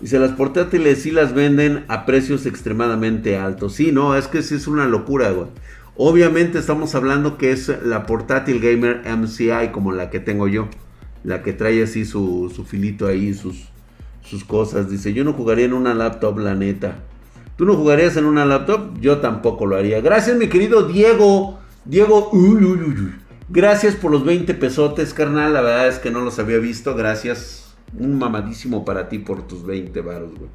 Dice, 0.00 0.18
las 0.18 0.32
portátiles 0.32 1.02
sí 1.02 1.10
las 1.10 1.34
venden 1.34 1.84
a 1.88 2.04
precios 2.04 2.44
extremadamente 2.44 3.38
altos. 3.38 3.74
Sí, 3.74 3.92
no, 3.92 4.14
es 4.14 4.28
que 4.28 4.42
sí 4.42 4.54
es 4.54 4.66
una 4.66 4.86
locura, 4.86 5.30
güey. 5.30 5.48
Obviamente 5.96 6.58
estamos 6.58 6.94
hablando 6.94 7.38
que 7.38 7.52
es 7.52 7.72
la 7.82 8.04
portátil 8.04 8.60
gamer 8.60 9.02
MCI 9.06 9.70
como 9.72 9.92
la 9.92 10.10
que 10.10 10.20
tengo 10.20 10.48
yo. 10.48 10.68
La 11.24 11.42
que 11.42 11.54
trae 11.54 11.82
así 11.82 12.04
su, 12.04 12.52
filito 12.68 13.06
ahí, 13.06 13.32
sus, 13.32 13.68
sus 14.22 14.44
cosas. 14.44 14.90
Dice, 14.90 15.14
yo 15.14 15.24
no 15.24 15.32
jugaría 15.32 15.64
en 15.64 15.72
una 15.72 15.94
laptop, 15.94 16.38
la 16.38 16.54
neta. 16.54 16.98
¿Tú 17.56 17.64
no 17.64 17.74
jugarías 17.74 18.16
en 18.18 18.26
una 18.26 18.44
laptop? 18.44 19.00
Yo 19.00 19.18
tampoco 19.18 19.64
lo 19.64 19.76
haría. 19.76 20.02
Gracias, 20.02 20.36
mi 20.36 20.48
querido 20.48 20.82
Diego. 20.82 21.58
Diego, 21.86 22.30
gracias 23.48 23.94
por 23.94 24.10
los 24.10 24.24
20 24.26 24.52
pesotes, 24.54 25.14
carnal. 25.14 25.54
La 25.54 25.62
verdad 25.62 25.88
es 25.88 25.98
que 25.98 26.10
no 26.10 26.20
los 26.20 26.38
había 26.38 26.58
visto. 26.58 26.94
Gracias. 26.94 27.74
Un 27.98 28.18
mamadísimo 28.18 28.84
para 28.84 29.08
ti 29.08 29.20
por 29.20 29.46
tus 29.46 29.64
20 29.64 29.98
varos, 30.02 30.32
güey. 30.36 30.50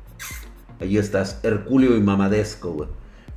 Ahí 0.80 0.98
estás, 0.98 1.40
Herculeo 1.42 1.98
y 1.98 2.02
mamadesco, 2.02 2.72
güey. 2.72 2.90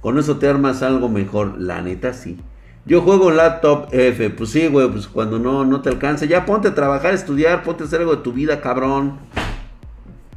Con 0.02 0.18
eso 0.18 0.36
te 0.36 0.46
armas 0.46 0.82
algo 0.82 1.08
mejor. 1.08 1.58
La 1.58 1.80
neta, 1.80 2.12
sí. 2.12 2.38
Yo 2.84 3.00
juego 3.00 3.30
laptop 3.30 3.88
F. 3.92 4.28
Pues 4.28 4.50
sí, 4.50 4.66
güey, 4.66 4.90
pues 4.90 5.08
cuando 5.08 5.38
no, 5.38 5.64
no 5.64 5.80
te 5.80 5.88
alcance. 5.88 6.28
Ya 6.28 6.44
ponte 6.44 6.68
a 6.68 6.74
trabajar, 6.74 7.14
estudiar, 7.14 7.62
ponte 7.62 7.84
a 7.84 7.86
hacer 7.86 8.00
algo 8.00 8.16
de 8.16 8.22
tu 8.22 8.34
vida, 8.34 8.60
cabrón. 8.60 9.18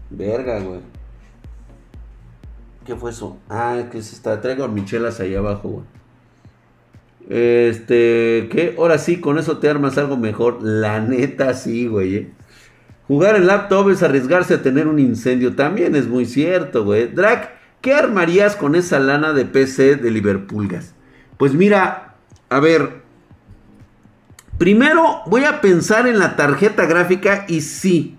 Verga, 0.09 0.61
güey. 0.61 0.79
¿Qué 2.87 2.95
fue 2.95 3.11
eso? 3.11 3.37
Ah, 3.49 3.83
que 3.91 4.01
se 4.01 4.15
está. 4.15 4.41
Traigo 4.41 4.67
michelas 4.69 5.19
ahí 5.19 5.35
abajo, 5.35 5.69
güey. 5.69 5.85
Este, 7.29 8.47
¿qué? 8.49 8.73
Ahora 8.77 8.97
sí, 8.97 9.19
con 9.19 9.37
eso 9.37 9.57
te 9.57 9.69
armas 9.69 9.97
algo 9.97 10.17
mejor. 10.17 10.63
La 10.63 10.99
neta, 11.01 11.53
sí, 11.53 11.85
güey. 11.85 12.15
¿eh? 12.15 12.31
Jugar 13.07 13.35
en 13.35 13.45
laptop 13.45 13.89
es 13.89 14.01
arriesgarse 14.01 14.55
a 14.55 14.61
tener 14.63 14.87
un 14.87 14.97
incendio. 14.97 15.55
También 15.55 15.95
es 15.95 16.07
muy 16.07 16.25
cierto, 16.25 16.85
güey. 16.85 17.07
Drac, 17.07 17.57
¿Qué 17.81 17.93
armarías 17.93 18.55
con 18.55 18.75
esa 18.75 18.99
lana 18.99 19.33
de 19.33 19.45
PC 19.45 19.95
de 19.97 20.11
Liverpoolgas? 20.11 20.93
Pues 21.37 21.53
mira, 21.53 22.15
a 22.49 22.59
ver. 22.59 23.05
Primero 24.57 25.21
voy 25.27 25.43
a 25.43 25.61
pensar 25.61 26.07
en 26.07 26.17
la 26.17 26.35
tarjeta 26.35 26.85
gráfica 26.85 27.45
y 27.47 27.61
sí. 27.61 28.17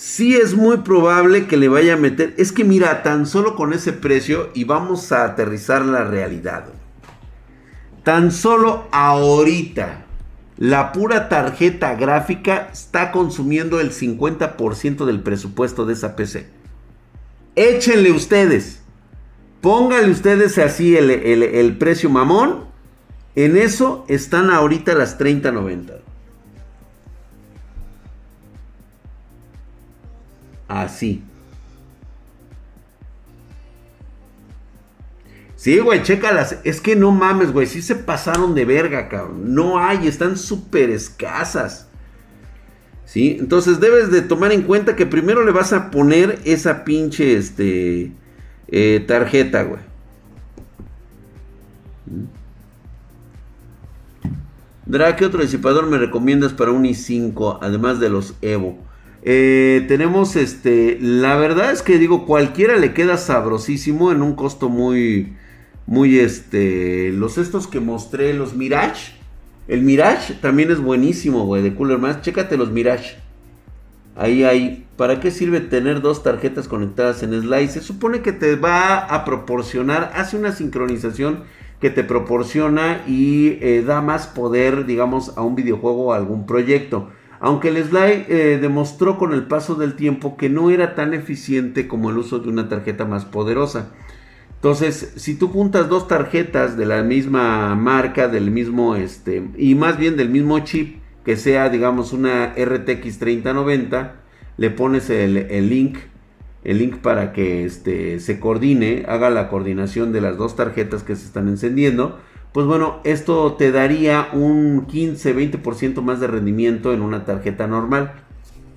Sí 0.00 0.34
es 0.34 0.54
muy 0.54 0.78
probable 0.78 1.46
que 1.46 1.58
le 1.58 1.68
vaya 1.68 1.92
a 1.92 1.98
meter. 1.98 2.32
Es 2.38 2.52
que 2.52 2.64
mira, 2.64 3.02
tan 3.02 3.26
solo 3.26 3.54
con 3.54 3.74
ese 3.74 3.92
precio 3.92 4.48
y 4.54 4.64
vamos 4.64 5.12
a 5.12 5.26
aterrizar 5.26 5.84
la 5.84 6.04
realidad. 6.04 6.64
Tan 8.02 8.32
solo 8.32 8.88
ahorita 8.92 10.06
la 10.56 10.92
pura 10.92 11.28
tarjeta 11.28 11.96
gráfica 11.96 12.70
está 12.72 13.12
consumiendo 13.12 13.78
el 13.78 13.92
50% 13.92 15.04
del 15.04 15.20
presupuesto 15.20 15.84
de 15.84 15.92
esa 15.92 16.16
PC. 16.16 16.46
Échenle 17.54 18.10
ustedes. 18.10 18.80
Pónganle 19.60 20.12
ustedes 20.12 20.56
así 20.56 20.96
el, 20.96 21.76
precio 21.76 22.08
mamón. 22.08 22.64
En 23.34 23.54
eso 23.58 24.06
están 24.08 24.48
ahorita 24.48 24.94
las 24.94 25.18
30.90. 25.18 25.99
Así. 30.70 31.20
Sí, 35.56 35.78
güey, 35.80 36.02
chécalas. 36.02 36.58
Es 36.62 36.80
que 36.80 36.94
no 36.94 37.10
mames, 37.10 37.52
güey. 37.52 37.66
Sí 37.66 37.82
se 37.82 37.96
pasaron 37.96 38.54
de 38.54 38.64
verga, 38.64 39.08
cabrón. 39.08 39.52
No 39.52 39.78
hay, 39.78 40.06
están 40.06 40.38
súper 40.38 40.90
escasas. 40.90 41.88
¿Sí? 43.04 43.36
Entonces 43.40 43.80
debes 43.80 44.12
de 44.12 44.22
tomar 44.22 44.52
en 44.52 44.62
cuenta 44.62 44.94
que 44.94 45.06
primero 45.06 45.44
le 45.44 45.50
vas 45.50 45.72
a 45.72 45.90
poner 45.90 46.38
esa 46.44 46.84
pinche, 46.84 47.36
este, 47.36 48.12
eh, 48.68 49.04
tarjeta, 49.08 49.64
güey. 49.64 49.80
Dra, 54.86 55.16
¿qué 55.16 55.24
otro 55.24 55.42
disipador 55.42 55.86
me 55.86 55.98
recomiendas 55.98 56.52
para 56.52 56.70
un 56.70 56.84
i5, 56.84 57.58
además 57.60 57.98
de 57.98 58.08
los 58.08 58.34
Evo? 58.40 58.78
Eh, 59.22 59.84
tenemos 59.86 60.36
este, 60.36 60.98
la 61.00 61.36
verdad 61.36 61.72
es 61.72 61.82
que 61.82 61.98
digo, 61.98 62.24
cualquiera 62.26 62.76
le 62.76 62.94
queda 62.94 63.16
sabrosísimo 63.18 64.12
en 64.12 64.22
un 64.22 64.34
costo 64.34 64.68
muy, 64.68 65.34
muy 65.86 66.18
este, 66.18 67.10
los 67.12 67.38
estos 67.38 67.66
que 67.66 67.80
mostré, 67.80 68.32
los 68.34 68.54
Mirage. 68.54 69.12
El 69.68 69.82
Mirage 69.82 70.34
también 70.34 70.70
es 70.70 70.80
buenísimo, 70.80 71.44
güey, 71.44 71.62
de 71.62 71.74
Cooler 71.74 71.98
más. 71.98 72.22
Chécate 72.22 72.56
los 72.56 72.70
Mirage. 72.70 73.16
Ahí, 74.16 74.44
ahí. 74.44 74.86
¿Para 74.96 75.20
qué 75.20 75.30
sirve 75.30 75.60
tener 75.60 76.02
dos 76.02 76.22
tarjetas 76.22 76.68
conectadas 76.68 77.22
en 77.22 77.40
Slice? 77.40 77.80
Se 77.80 77.80
supone 77.80 78.20
que 78.20 78.32
te 78.32 78.56
va 78.56 78.98
a 78.98 79.24
proporcionar, 79.24 80.12
hace 80.14 80.36
una 80.36 80.52
sincronización 80.52 81.44
que 81.80 81.88
te 81.88 82.04
proporciona 82.04 83.02
y 83.06 83.58
eh, 83.62 83.82
da 83.86 84.02
más 84.02 84.26
poder, 84.26 84.84
digamos, 84.84 85.36
a 85.38 85.42
un 85.42 85.54
videojuego 85.54 86.06
o 86.06 86.12
a 86.12 86.16
algún 86.16 86.46
proyecto. 86.46 87.08
Aunque 87.40 87.68
el 87.68 87.82
Slice 87.82 88.26
eh, 88.28 88.58
demostró 88.58 89.16
con 89.16 89.32
el 89.32 89.44
paso 89.44 89.74
del 89.74 89.94
tiempo 89.94 90.36
que 90.36 90.50
no 90.50 90.70
era 90.70 90.94
tan 90.94 91.14
eficiente 91.14 91.88
como 91.88 92.10
el 92.10 92.18
uso 92.18 92.38
de 92.38 92.50
una 92.50 92.68
tarjeta 92.68 93.06
más 93.06 93.24
poderosa. 93.24 93.90
Entonces, 94.56 95.14
si 95.16 95.36
tú 95.36 95.48
juntas 95.48 95.88
dos 95.88 96.06
tarjetas 96.06 96.76
de 96.76 96.84
la 96.84 97.02
misma 97.02 97.74
marca, 97.76 98.28
del 98.28 98.50
mismo, 98.50 98.94
este, 98.94 99.42
y 99.56 99.74
más 99.74 99.96
bien 99.96 100.18
del 100.18 100.28
mismo 100.28 100.58
chip, 100.60 101.00
que 101.24 101.36
sea, 101.36 101.70
digamos, 101.70 102.12
una 102.12 102.54
RTX 102.54 103.18
3090, 103.18 104.16
le 104.58 104.70
pones 104.70 105.08
el, 105.08 105.70
link, 105.70 105.96
el 106.62 106.76
link 106.76 106.96
para 106.96 107.32
que 107.32 107.64
este, 107.64 108.20
se 108.20 108.38
coordine, 108.38 109.06
haga 109.08 109.30
la 109.30 109.48
coordinación 109.48 110.12
de 110.12 110.20
las 110.20 110.36
dos 110.36 110.56
tarjetas 110.56 111.04
que 111.04 111.16
se 111.16 111.24
están 111.24 111.48
encendiendo, 111.48 112.18
pues 112.52 112.66
bueno, 112.66 113.00
esto 113.04 113.54
te 113.54 113.70
daría 113.70 114.28
un 114.32 114.86
15-20% 114.86 116.02
más 116.02 116.20
de 116.20 116.26
rendimiento 116.26 116.92
en 116.92 117.02
una 117.02 117.24
tarjeta 117.24 117.66
normal. 117.66 118.12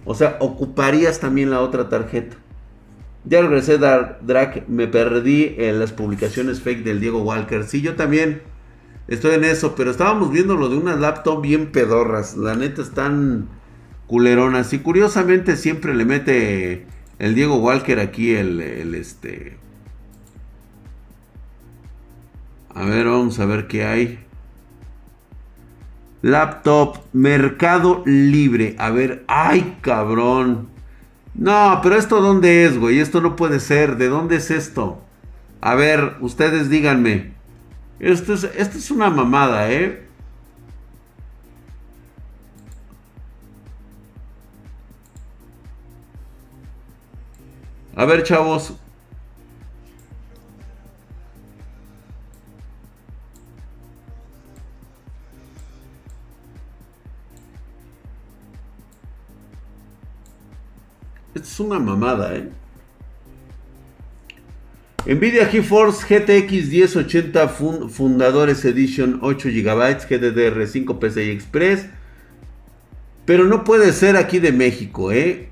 O 0.05 0.13
sea, 0.13 0.37
ocuparías 0.41 1.19
también 1.19 1.49
la 1.49 1.61
otra 1.61 1.89
tarjeta. 1.89 2.37
Ya 3.25 3.41
regresé, 3.41 3.77
Drac. 3.77 4.67
Me 4.67 4.87
perdí 4.87 5.55
en 5.57 5.79
las 5.79 5.91
publicaciones 5.91 6.61
fake 6.61 6.83
del 6.83 6.99
Diego 6.99 7.23
Walker. 7.23 7.63
Sí, 7.63 7.81
yo 7.81 7.95
también 7.95 8.41
estoy 9.07 9.35
en 9.35 9.45
eso. 9.45 9.75
Pero 9.75 9.91
estábamos 9.91 10.31
viendo 10.31 10.55
lo 10.55 10.69
de 10.69 10.77
unas 10.77 10.99
laptop 10.99 11.41
bien 11.41 11.71
pedorras. 11.71 12.35
La 12.35 12.55
neta 12.55 12.81
están 12.81 13.47
culeronas. 14.07 14.73
Y 14.73 14.79
curiosamente 14.79 15.55
siempre 15.55 15.95
le 15.95 16.05
mete 16.05 16.85
el 17.17 17.33
Diego 17.33 17.55
Walker 17.57 17.99
aquí 17.99 18.35
el, 18.35 18.59
el 18.59 18.93
este. 18.93 19.57
A 22.75 22.85
ver, 22.85 23.05
vamos 23.05 23.39
a 23.39 23.45
ver 23.45 23.67
qué 23.67 23.85
hay. 23.85 24.19
Laptop, 26.21 26.97
Mercado 27.13 28.01
Libre. 28.05 28.75
A 28.79 28.89
ver, 28.89 29.23
ay 29.27 29.77
cabrón. 29.81 30.69
No, 31.35 31.79
pero 31.83 31.95
esto 31.95 32.21
dónde 32.21 32.65
es, 32.65 32.77
güey? 32.77 32.99
Esto 32.99 33.21
no 33.21 33.35
puede 33.35 33.59
ser. 33.59 33.97
¿De 33.97 34.07
dónde 34.07 34.37
es 34.37 34.49
esto? 34.49 35.01
A 35.61 35.75
ver, 35.75 36.17
ustedes 36.21 36.69
díganme. 36.69 37.33
Esto 37.99 38.33
es, 38.33 38.43
esto 38.43 38.77
es 38.77 38.91
una 38.91 39.09
mamada, 39.09 39.71
¿eh? 39.71 40.07
A 47.95 48.05
ver, 48.05 48.23
chavos, 48.23 48.73
es 61.35 61.59
una 61.59 61.79
mamada, 61.79 62.35
¿eh? 62.35 62.49
Nvidia 65.05 65.47
GeForce 65.47 66.05
GTX 66.07 66.69
1080 66.69 67.47
Fundadores 67.89 68.63
Edition 68.63 69.19
8 69.21 69.49
GB 69.49 69.99
GDDR5 70.07 70.99
PCI 70.99 71.29
Express. 71.31 71.87
Pero 73.25 73.45
no 73.45 73.63
puede 73.63 73.91
ser 73.91 74.15
aquí 74.15 74.39
de 74.39 74.53
México, 74.53 75.11
¿eh? 75.11 75.49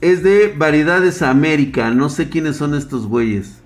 Es 0.00 0.22
de 0.22 0.54
Variedades 0.56 1.22
América. 1.22 1.90
No 1.90 2.08
sé 2.08 2.28
quiénes 2.28 2.56
son 2.56 2.74
estos 2.74 3.06
güeyes. 3.06 3.60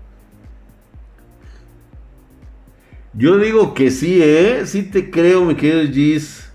Yo 3.14 3.38
digo 3.38 3.74
que 3.74 3.92
sí, 3.92 4.20
¿eh? 4.22 4.64
Sí 4.66 4.84
te 4.84 5.12
creo, 5.12 5.44
mi 5.44 5.56
querido 5.56 5.92
Gis. 5.92 6.50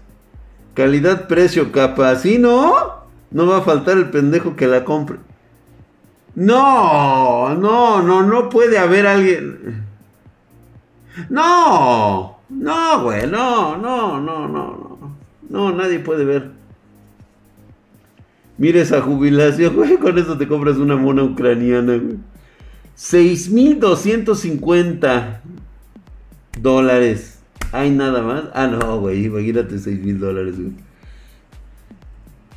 Calidad, 0.75 1.29
precio, 1.29 1.71
capa. 1.71 2.17
¿Sí, 2.17 2.39
no? 2.39 3.05
No 3.31 3.47
va 3.47 3.59
a 3.59 3.63
faltar 3.63 3.99
el 3.99 4.09
pendejo 4.11 4.57
que 4.57 4.67
la 4.67 4.85
compre. 4.85 5.19
No, 6.35 7.55
no, 7.55 8.03
no, 8.03 8.23
no 8.23 8.49
puede 8.49 8.79
haber 8.79 9.07
alguien. 9.07 9.85
No, 11.31 12.39
no, 12.49 13.03
güey, 13.03 13.27
no, 13.27 13.77
no, 13.77 14.21
no, 14.21 14.49
no, 14.49 14.69
no. 14.69 15.17
No, 15.49 15.73
nadie 15.73 15.99
puede 15.99 16.25
ver. 16.25 16.51
Mira 18.59 18.81
esa 18.81 19.03
jubilación, 19.03 19.77
güey. 19.77 19.99
Con 19.99 20.19
eso 20.19 20.39
te 20.39 20.49
compras 20.49 20.79
una 20.79 20.97
mona 20.97 21.23
ucraniana, 21.23 21.97
güey. 21.97 22.17
6250 22.95 25.43
dólares. 26.61 27.39
¿Hay 27.73 27.91
nada 27.91 28.23
más? 28.23 28.45
Ah, 28.55 28.67
no, 28.67 29.01
güey. 29.01 29.25
Imagínate 29.25 29.79
6 29.79 30.01
mil 30.01 30.19
dólares, 30.19 30.57
güey. 30.57 30.73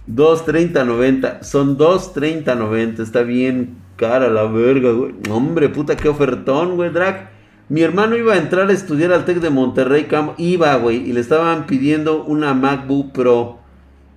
2.30.90. 0.07 1.43
Son 1.43 1.77
2.30.90. 1.77 2.99
Está 3.01 3.23
bien 3.23 3.77
cara 3.95 4.29
la 4.29 4.43
verga, 4.43 4.91
güey. 4.91 5.13
Hombre, 5.29 5.69
puta, 5.69 5.97
qué 5.97 6.09
ofertón, 6.09 6.75
güey, 6.75 6.89
Drac. 6.89 7.29
Mi 7.69 7.81
hermano 7.81 8.17
iba 8.17 8.33
a 8.33 8.37
entrar 8.37 8.69
a 8.69 8.73
estudiar 8.73 9.13
al 9.13 9.25
TEC 9.25 9.39
de 9.41 9.49
Monterrey. 9.51 10.07
Iba, 10.37 10.75
güey. 10.77 11.09
Y 11.09 11.13
le 11.13 11.19
estaban 11.19 11.67
pidiendo 11.67 12.23
una 12.23 12.53
MacBook 12.53 13.11
Pro. 13.11 13.59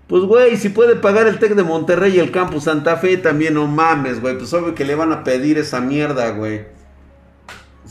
Pues, 0.07 0.23
güey, 0.25 0.57
si 0.57 0.71
puede 0.71 0.97
pagar 0.97 1.27
el 1.27 1.39
TEC 1.39 1.55
de 1.55 1.63
Monterrey 1.63 2.17
y 2.17 2.19
el 2.19 2.31
Campus 2.31 2.65
Santa 2.65 2.97
Fe, 2.97 3.17
también 3.19 3.55
no 3.55 3.67
mames, 3.67 4.21
güey. 4.21 4.39
Pues 4.39 4.53
obvio 4.55 4.75
que 4.75 4.85
le 4.85 4.95
van 4.95 5.13
a 5.13 5.25
pedir 5.25 5.59
esa 5.59 5.81
mierda, 5.81 6.31
güey. 6.31 6.63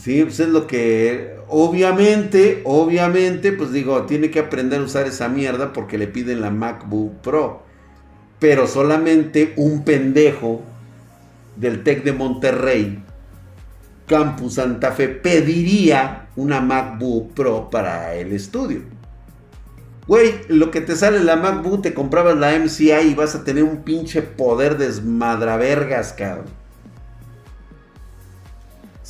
Sí, 0.02 0.24
pues 0.24 0.40
es 0.40 0.48
lo 0.48 0.66
que... 0.66 1.36
Obviamente, 1.48 2.62
obviamente, 2.64 3.52
pues 3.52 3.70
digo, 3.70 4.02
tiene 4.02 4.32
que 4.32 4.40
aprender 4.40 4.80
a 4.80 4.84
usar 4.84 5.06
esa 5.06 5.28
mierda 5.28 5.72
porque 5.72 5.96
le 5.96 6.08
piden 6.08 6.40
la 6.40 6.50
MacBook 6.50 7.20
Pro. 7.20 7.62
Pero 8.40 8.66
solamente 8.66 9.52
un 9.56 9.84
pendejo 9.84 10.62
del 11.54 11.84
TEC 11.84 12.02
de 12.02 12.14
Monterrey, 12.14 13.04
Campus 14.06 14.54
Santa 14.54 14.90
Fe, 14.90 15.06
pediría 15.06 16.26
una 16.34 16.60
MacBook 16.60 17.34
Pro 17.34 17.70
para 17.70 18.16
el 18.16 18.32
estudio. 18.32 18.80
Güey, 20.08 20.32
lo 20.48 20.72
que 20.72 20.80
te 20.80 20.96
sale 20.96 21.22
la 21.22 21.36
MacBook, 21.36 21.80
te 21.80 21.94
comprabas 21.94 22.36
la 22.36 22.58
MCI 22.58 23.10
y 23.10 23.14
vas 23.14 23.36
a 23.36 23.44
tener 23.44 23.62
un 23.62 23.84
pinche 23.84 24.20
poder 24.22 24.78
desmadravergas, 24.78 26.12
cabrón. 26.12 26.61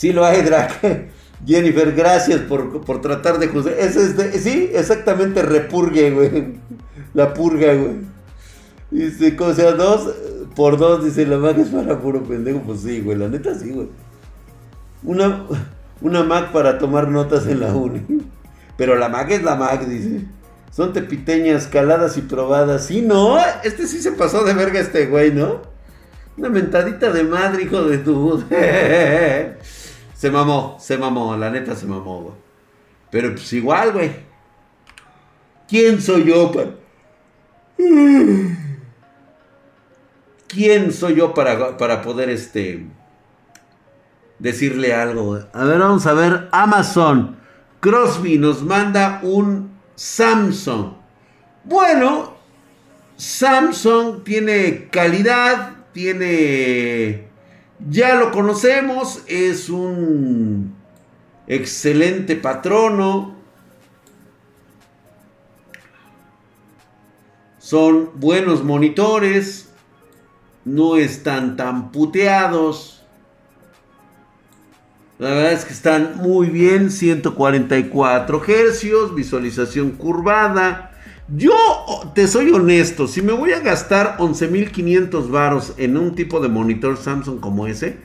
Sí 0.03 0.13
lo 0.13 0.25
hay, 0.25 0.43
Drake. 0.43 1.11
Jennifer, 1.47 1.93
gracias 1.93 2.41
por, 2.41 3.01
tratar 3.01 3.39
de 3.39 3.47
juzgar. 3.47 3.75
Es, 3.79 3.95
sí, 4.43 4.69
exactamente 4.75 5.43
repurgue, 5.43 6.11
güey. 6.11 6.55
La 7.15 7.33
purga, 7.33 7.73
güey. 7.73 7.99
Dice, 8.91 9.37
como 9.37 9.55
sea, 9.55 9.71
dos 9.71 10.13
por 10.57 10.77
dos, 10.77 11.05
dice 11.05 11.25
la 11.25 11.39
Mac 11.39 11.57
es 11.57 11.69
para 11.69 12.01
puro 12.01 12.25
pendejo. 12.25 12.63
Pues 12.63 12.81
sí, 12.81 13.01
güey, 13.01 13.17
la 13.17 13.29
neta 13.29 13.55
sí, 13.55 13.71
güey. 13.71 13.91
Una, 15.05 15.47
una 16.01 16.25
Mac 16.25 16.51
para 16.51 16.79
tomar 16.79 17.07
notas 17.07 17.47
en 17.47 17.61
la 17.61 17.73
uni. 17.73 18.03
Pero 18.77 18.97
la 18.97 19.09
Mac 19.09 19.31
es 19.31 19.45
la 19.45 19.55
Mac, 19.55 19.87
dice. 19.87 20.27
Son 20.73 20.93
tepiteñas, 20.93 21.69
caladas 21.69 22.17
y 22.17 22.23
probadas. 22.23 22.87
Sí, 22.87 23.03
no, 23.03 23.39
este 23.63 23.87
sí 23.87 24.03
se 24.03 24.11
pasó 24.11 24.43
de 24.43 24.53
verga 24.53 24.81
este 24.81 25.07
güey, 25.07 25.31
¿no? 25.31 25.61
Una 26.37 26.49
mentadita 26.49 27.13
de 27.13 27.23
madre, 27.23 27.63
hijo 27.63 27.85
de 27.85 27.99
tu. 27.99 28.43
se 30.23 30.31
mamó, 30.31 30.77
se 30.79 30.97
mamó, 30.99 31.37
la 31.37 31.51
neta 31.51 31.75
se 31.75 31.85
mamó, 31.85 32.23
güey. 32.23 32.35
Pero 33.11 33.33
pues 33.33 33.53
igual, 33.55 33.91
güey. 33.91 34.13
¿Quién 35.67 36.01
soy 36.01 36.27
yo 36.27 36.53
para... 36.53 36.71
¿Quién 40.47 40.93
soy 40.93 41.17
yo 41.17 41.35
para, 41.35 41.77
para 41.77 42.03
poder 42.03 42.31
este 42.31 42.87
decirle 44.39 44.95
algo? 44.95 45.41
A 45.53 45.65
ver, 45.65 45.81
vamos 45.81 46.07
a 46.07 46.13
ver. 46.13 46.49
Amazon. 46.53 47.39
Crosby 47.81 48.39
nos 48.39 48.63
manda 48.63 49.19
un 49.25 49.77
Samsung. 49.97 50.93
Bueno, 51.65 52.37
Samsung 53.17 54.23
tiene 54.23 54.89
calidad, 54.89 55.79
tiene... 55.93 57.32
Ya 57.91 58.15
lo 58.15 58.31
conocemos, 58.31 59.23
es 59.27 59.69
un 59.69 60.75
excelente 61.47 62.37
patrono. 62.37 63.35
Son 67.59 68.11
buenos 68.15 68.63
monitores, 68.63 69.69
no 70.65 70.97
están 70.97 71.57
tan 71.57 71.91
puteados. 71.91 73.03
La 75.19 75.31
verdad 75.31 75.53
es 75.53 75.65
que 75.65 75.73
están 75.73 76.19
muy 76.19 76.49
bien, 76.49 76.91
144 76.91 78.45
hercios, 78.47 79.15
visualización 79.15 79.93
curvada. 79.93 80.92
Yo 81.29 81.55
te 82.15 82.27
soy 82.27 82.51
honesto, 82.51 83.07
si 83.07 83.23
me 83.23 83.33
voy 83.33 83.53
a 83.53 83.61
gastar 83.61 84.17
11.500 84.19 85.31
varos 85.31 85.75
en 85.77 85.97
un 85.97 86.15
tipo 86.15 86.41
de 86.41 86.49
monitor 86.49 86.97
Samsung 86.97 87.41
como 87.41 87.67
ese, 87.67 87.99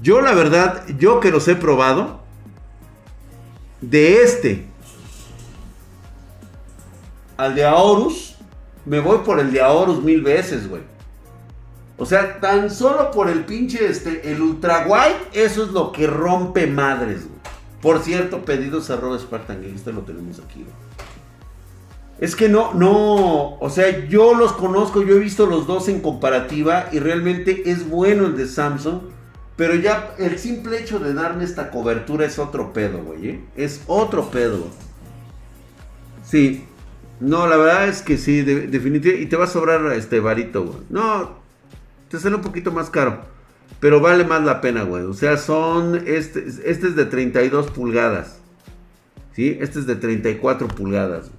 yo 0.00 0.20
la 0.20 0.32
verdad, 0.32 0.84
yo 0.98 1.20
que 1.20 1.30
los 1.30 1.46
he 1.48 1.56
probado, 1.56 2.20
de 3.80 4.22
este 4.22 4.66
al 7.36 7.54
de 7.54 7.64
Aorus, 7.64 8.36
me 8.84 9.00
voy 9.00 9.18
por 9.24 9.40
el 9.40 9.50
de 9.50 9.62
Aorus 9.62 10.02
mil 10.02 10.20
veces, 10.20 10.68
güey. 10.68 10.82
O 11.96 12.06
sea, 12.06 12.38
tan 12.40 12.70
solo 12.70 13.10
por 13.10 13.28
el 13.30 13.44
pinche, 13.44 13.86
este, 13.86 14.30
el 14.30 14.40
ultra 14.40 14.86
wide, 14.86 15.44
eso 15.44 15.64
es 15.64 15.70
lo 15.70 15.90
que 15.92 16.06
rompe 16.06 16.66
madres, 16.66 17.26
güey. 17.26 17.40
Por 17.80 18.00
cierto, 18.00 18.44
pedidos 18.44 18.90
arroba 18.90 19.18
Spartan 19.18 19.62
Game, 19.62 19.74
este 19.74 19.92
lo 19.92 20.00
tenemos 20.00 20.38
aquí, 20.38 20.62
güey. 20.62 20.74
Es 22.20 22.36
que 22.36 22.50
no, 22.50 22.74
no, 22.74 23.56
o 23.58 23.70
sea, 23.70 24.06
yo 24.06 24.34
los 24.34 24.52
conozco, 24.52 25.02
yo 25.02 25.16
he 25.16 25.18
visto 25.18 25.46
los 25.46 25.66
dos 25.66 25.88
en 25.88 26.00
comparativa 26.00 26.90
y 26.92 26.98
realmente 26.98 27.70
es 27.70 27.88
bueno 27.88 28.26
el 28.26 28.36
de 28.36 28.46
Samsung, 28.46 29.00
pero 29.56 29.74
ya 29.74 30.14
el 30.18 30.38
simple 30.38 30.78
hecho 30.78 30.98
de 30.98 31.14
darme 31.14 31.44
esta 31.44 31.70
cobertura 31.70 32.26
es 32.26 32.38
otro 32.38 32.74
pedo, 32.74 33.02
güey, 33.02 33.28
¿eh? 33.28 33.44
Es 33.56 33.82
otro 33.86 34.30
pedo. 34.30 34.68
Sí, 36.22 36.64
no, 37.20 37.46
la 37.46 37.56
verdad 37.56 37.88
es 37.88 38.02
que 38.02 38.18
sí, 38.18 38.42
definitivamente, 38.42 39.22
y 39.22 39.26
te 39.26 39.36
va 39.36 39.44
a 39.44 39.48
sobrar 39.48 39.90
este 39.92 40.20
varito, 40.20 40.64
güey. 40.64 40.78
No, 40.90 41.38
te 42.10 42.18
sale 42.20 42.36
un 42.36 42.42
poquito 42.42 42.70
más 42.70 42.90
caro. 42.90 43.30
Pero 43.80 44.00
vale 44.00 44.24
más 44.24 44.42
la 44.42 44.60
pena, 44.60 44.82
güey. 44.82 45.04
O 45.04 45.14
sea, 45.14 45.38
son. 45.38 46.02
Este, 46.06 46.46
este 46.46 46.88
es 46.88 46.96
de 46.96 47.06
32 47.06 47.70
pulgadas. 47.70 48.38
¿Sí? 49.32 49.56
Este 49.60 49.78
es 49.78 49.86
de 49.86 49.96
34 49.96 50.68
pulgadas. 50.68 51.30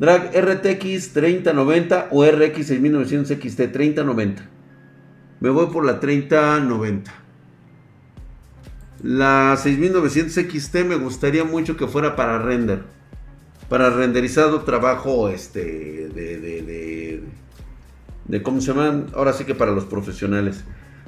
Drag 0.00 0.32
RTX 0.34 1.12
3090 1.12 2.08
o 2.10 2.24
RX 2.24 2.66
6900 2.66 3.38
XT 3.38 3.70
3090. 3.70 4.48
Me 5.38 5.50
voy 5.50 5.66
por 5.66 5.84
la 5.84 6.00
3090. 6.00 7.12
La 9.04 9.56
6900 9.56 10.34
XT 10.50 10.74
me 10.86 10.96
gustaría 10.96 11.44
mucho 11.44 11.76
que 11.76 11.86
fuera 11.86 12.16
para 12.16 12.38
render. 12.38 12.82
Para 13.68 13.90
renderizado 13.90 14.62
trabajo 14.62 15.28
este 15.28 16.08
de, 16.08 16.38
de 16.40 17.22
de 18.30 18.42
cómo 18.42 18.60
se 18.60 18.68
llaman, 18.68 19.06
ahora 19.14 19.32
sí 19.32 19.44
que 19.44 19.54
para 19.54 19.72
los 19.72 19.84
profesionales. 19.84 20.62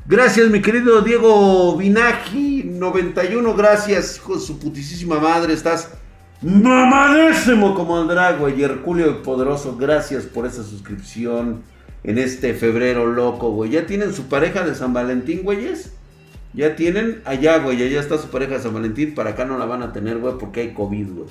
Gracias, 0.06 0.50
mi 0.50 0.60
querido 0.60 1.00
Diego 1.02 1.76
Vinagi, 1.76 2.64
91, 2.64 3.54
gracias, 3.54 4.16
hijo 4.16 4.34
de 4.34 4.40
su 4.40 4.58
putísima 4.58 5.20
madre, 5.20 5.54
estás 5.54 5.90
mamadísimo 6.42 7.74
como 7.74 8.00
el 8.00 8.08
drago 8.08 8.48
y 8.48 8.62
Herculeo 8.62 9.22
Poderoso, 9.22 9.76
gracias 9.76 10.24
por 10.24 10.46
esa 10.46 10.62
suscripción 10.62 11.62
en 12.04 12.18
este 12.18 12.54
febrero 12.54 13.06
loco, 13.06 13.50
güey. 13.52 13.70
¿Ya 13.70 13.86
tienen 13.86 14.12
su 14.12 14.24
pareja 14.24 14.64
de 14.64 14.74
San 14.74 14.92
Valentín, 14.92 15.42
güeyes? 15.44 15.92
Ya 16.52 16.76
tienen 16.76 17.22
allá, 17.24 17.58
güey, 17.58 17.82
allá 17.82 18.00
está 18.00 18.18
su 18.18 18.28
pareja 18.28 18.54
de 18.54 18.60
San 18.60 18.74
Valentín, 18.74 19.14
para 19.14 19.30
acá 19.30 19.44
no 19.44 19.56
la 19.56 19.64
van 19.64 19.82
a 19.82 19.92
tener, 19.92 20.18
güey, 20.18 20.34
porque 20.38 20.60
hay 20.60 20.74
COVID, 20.74 21.08
güey. 21.12 21.28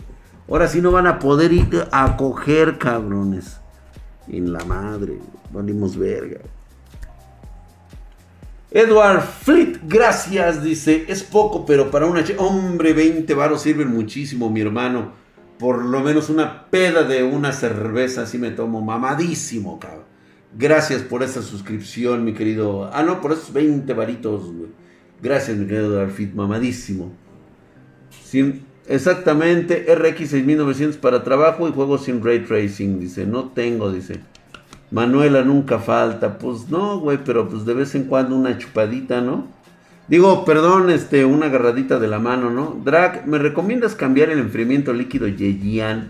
Ahora 0.50 0.67
sí 0.67 0.82
no 0.82 0.91
van 0.91 1.08
a 1.08 1.19
poder 1.19 1.54
ir 1.54 1.88
a 1.91 2.17
coger, 2.17 2.78
cabrones. 2.78 3.58
En 4.28 4.54
la 4.54 4.63
madre, 4.65 5.19
Valimos 5.52 5.97
verga. 5.97 6.39
Edward 8.74 9.22
Fleet, 9.22 9.80
gracias, 9.84 10.64
dice. 10.64 11.04
Es 11.10 11.24
poco, 11.24 11.66
pero 11.66 11.92
para 11.92 12.06
una... 12.06 12.24
Hombre, 12.38 12.94
20 12.94 13.34
varos 13.34 13.62
sirven 13.62 13.90
muchísimo, 13.90 14.50
mi 14.50 14.62
hermano. 14.62 15.12
Por 15.60 15.84
lo 15.84 16.00
menos 16.00 16.30
una 16.30 16.70
peda 16.70 17.04
de 17.04 17.22
una 17.24 17.52
cerveza, 17.52 18.24
así 18.24 18.38
me 18.38 18.52
tomo. 18.52 18.82
Mamadísimo, 18.82 19.78
cabrón. 19.78 20.06
Gracias 20.58 21.02
por 21.02 21.22
esa 21.22 21.42
suscripción, 21.42 22.24
mi 22.24 22.34
querido... 22.34 22.90
Ah, 22.94 23.04
no, 23.04 23.20
por 23.20 23.34
esos 23.34 23.52
20 23.54 23.94
varitos, 23.94 24.52
Gracias, 25.22 25.58
mi 25.58 25.68
querido 25.68 25.94
Edward 25.94 26.12
Fleet, 26.12 26.34
mamadísimo. 26.34 27.12
Exactamente, 28.88 29.86
RX 29.94 30.30
6900 30.30 30.98
para 30.98 31.24
trabajo 31.24 31.68
y 31.68 31.72
juegos 31.72 32.06
sin 32.06 32.24
ray 32.24 32.40
tracing, 32.40 33.00
dice. 33.00 33.26
No 33.26 33.50
tengo, 33.50 33.92
dice. 33.92 34.22
Manuela 34.92 35.42
nunca 35.44 35.80
falta. 35.80 36.38
Pues 36.38 36.70
no, 36.70 37.00
güey, 37.00 37.20
pero 37.24 37.50
pues 37.50 37.66
de 37.66 37.74
vez 37.74 37.96
en 37.96 38.04
cuando 38.04 38.36
una 38.36 38.58
chupadita, 38.58 39.22
¿no? 39.22 39.48
Digo, 40.08 40.44
perdón, 40.44 40.90
este, 40.90 41.24
una 41.24 41.46
agarradita 41.46 41.98
de 41.98 42.08
la 42.10 42.20
mano, 42.20 42.50
¿no? 42.50 42.82
Drag, 42.84 43.26
¿me 43.28 43.38
recomiendas 43.38 43.96
cambiar 43.96 44.30
el 44.30 44.40
enfriamiento 44.40 44.92
líquido 44.92 45.28
Yejian? 45.28 46.10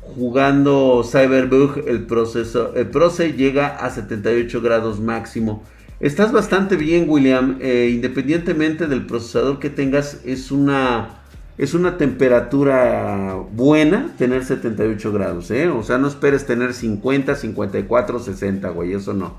Jugando 0.00 1.02
Cyberbug, 1.04 1.88
el 1.88 2.06
proceso, 2.06 2.72
el 2.76 2.86
proce 2.86 3.32
llega 3.32 3.66
a 3.66 3.90
78 3.90 4.60
grados 4.60 5.00
máximo. 5.00 5.64
Estás 5.98 6.30
bastante 6.30 6.76
bien, 6.76 7.06
William. 7.08 7.58
Eh, 7.60 7.90
independientemente 7.92 8.86
del 8.86 9.06
procesador 9.06 9.58
que 9.58 9.70
tengas, 9.70 10.20
es 10.24 10.52
una 10.52 11.23
es 11.56 11.74
una 11.74 11.96
temperatura 11.96 13.36
buena 13.52 14.10
tener 14.18 14.44
78 14.44 15.12
grados, 15.12 15.50
¿eh? 15.50 15.68
O 15.68 15.82
sea, 15.84 15.98
no 15.98 16.08
esperes 16.08 16.46
tener 16.46 16.74
50, 16.74 17.36
54, 17.36 18.18
60, 18.18 18.68
güey. 18.70 18.92
Eso 18.92 19.14
no. 19.14 19.34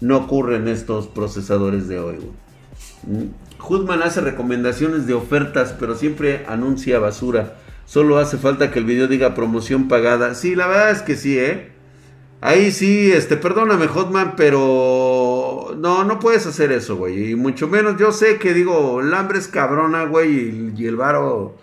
No 0.00 0.16
ocurre 0.16 0.56
en 0.56 0.68
estos 0.68 1.08
procesadores 1.08 1.88
de 1.88 1.98
hoy, 1.98 2.16
güey. 2.16 3.28
Mm. 3.28 4.02
hace 4.02 4.20
recomendaciones 4.20 5.06
de 5.06 5.14
ofertas, 5.14 5.74
pero 5.78 5.94
siempre 5.94 6.44
anuncia 6.48 6.98
basura. 6.98 7.56
Solo 7.84 8.18
hace 8.18 8.38
falta 8.38 8.70
que 8.70 8.78
el 8.78 8.86
video 8.86 9.06
diga 9.06 9.34
promoción 9.34 9.88
pagada. 9.88 10.34
Sí, 10.34 10.54
la 10.54 10.66
verdad 10.66 10.90
es 10.90 11.02
que 11.02 11.16
sí, 11.16 11.38
¿eh? 11.38 11.72
Ahí 12.40 12.72
sí, 12.72 13.12
este, 13.12 13.36
perdóname, 13.36 13.86
Hotman, 13.86 14.34
pero 14.36 15.31
no, 15.82 16.04
no 16.04 16.20
puedes 16.20 16.46
hacer 16.46 16.70
eso, 16.70 16.94
güey. 16.94 17.32
Y 17.32 17.34
mucho 17.34 17.66
menos, 17.66 17.96
yo 17.98 18.12
sé 18.12 18.38
que 18.38 18.54
digo, 18.54 19.00
el 19.00 19.12
hambre 19.12 19.40
es 19.40 19.48
cabrona, 19.48 20.04
güey, 20.04 20.72
y, 20.78 20.86
el 20.86 20.94
varo, 20.94 21.56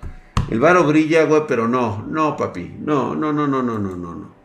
el 0.49 0.60
varo 0.60 0.84
brilla, 0.84 1.23
güey, 1.23 1.43
pero 1.47 1.69
no, 1.69 2.05
no, 2.05 2.36
papi, 2.36 2.75
no, 2.82 3.15
no, 3.15 3.32
no, 3.32 3.47
no, 3.47 3.63
no, 3.63 3.79
no, 3.79 3.95
no, 3.95 4.15
no. 4.15 4.36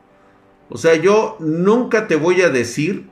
O 0.71 0.79
sea, 0.79 0.95
yo 0.95 1.37
nunca 1.41 2.07
te 2.07 2.15
voy 2.15 2.43
a 2.43 2.51
decir 2.51 3.11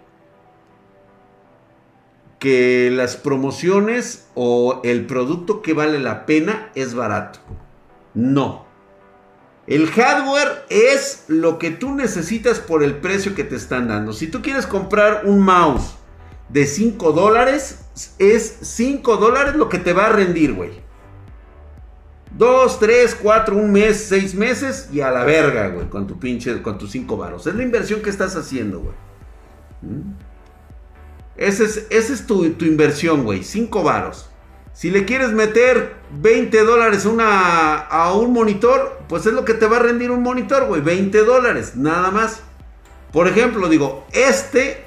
que 2.38 2.92
las 2.92 3.16
promociones 3.16 4.28
o 4.36 4.80
el 4.84 5.06
producto 5.06 5.62
que 5.62 5.72
vale 5.72 5.98
la 5.98 6.26
pena 6.26 6.70
es 6.76 6.94
barato. 6.94 7.40
No. 8.14 8.66
El 9.66 9.88
hardware 9.88 10.64
es 10.68 11.24
lo 11.26 11.58
que 11.58 11.72
tú 11.72 11.92
necesitas 11.92 12.60
por 12.60 12.84
el 12.84 12.98
precio 12.98 13.34
que 13.34 13.42
te 13.42 13.56
están 13.56 13.88
dando. 13.88 14.12
Si 14.12 14.28
tú 14.28 14.42
quieres 14.42 14.68
comprar 14.68 15.22
un 15.24 15.40
mouse 15.40 15.96
de 16.52 16.66
5 16.66 17.12
dólares, 17.12 17.84
es 18.18 18.58
5 18.60 19.16
dólares 19.16 19.54
lo 19.56 19.68
que 19.68 19.78
te 19.78 19.92
va 19.92 20.06
a 20.06 20.12
rendir, 20.12 20.52
güey. 20.52 20.82
2, 22.36 22.78
3, 22.78 23.16
4, 23.22 23.56
un 23.56 23.72
mes, 23.72 24.06
6 24.08 24.34
meses 24.34 24.88
y 24.92 25.00
a 25.00 25.10
la 25.10 25.24
verga, 25.24 25.68
güey, 25.68 25.88
con 25.88 26.06
tu 26.06 26.18
pinche, 26.18 26.62
con 26.62 26.78
tus 26.78 26.90
5 26.90 27.16
varos. 27.16 27.46
Es 27.46 27.54
la 27.54 27.62
inversión 27.62 28.00
que 28.00 28.10
estás 28.10 28.36
haciendo, 28.36 28.80
güey. 28.80 28.94
¿Mm? 29.82 30.14
Esa 31.36 31.64
es, 31.64 31.86
es 31.90 32.26
tu, 32.26 32.48
tu 32.50 32.64
inversión, 32.64 33.24
güey. 33.24 33.42
5 33.42 33.82
varos. 33.82 34.28
Si 34.74 34.90
le 34.90 35.04
quieres 35.04 35.32
meter 35.32 35.94
20 36.20 36.64
dólares 36.64 37.06
a 37.18 38.12
un 38.14 38.32
monitor, 38.32 39.00
pues 39.08 39.26
es 39.26 39.32
lo 39.32 39.44
que 39.44 39.54
te 39.54 39.66
va 39.66 39.76
a 39.76 39.80
rendir 39.80 40.10
un 40.10 40.22
monitor, 40.22 40.66
güey. 40.66 40.80
20 40.80 41.24
dólares, 41.24 41.76
nada 41.76 42.10
más. 42.10 42.42
Por 43.12 43.28
ejemplo, 43.28 43.68
digo, 43.68 44.06
este, 44.12 44.84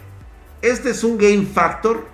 este 0.66 0.92
es 0.92 1.04
un 1.04 1.18
Game 1.18 1.46
Factor. 1.46 2.06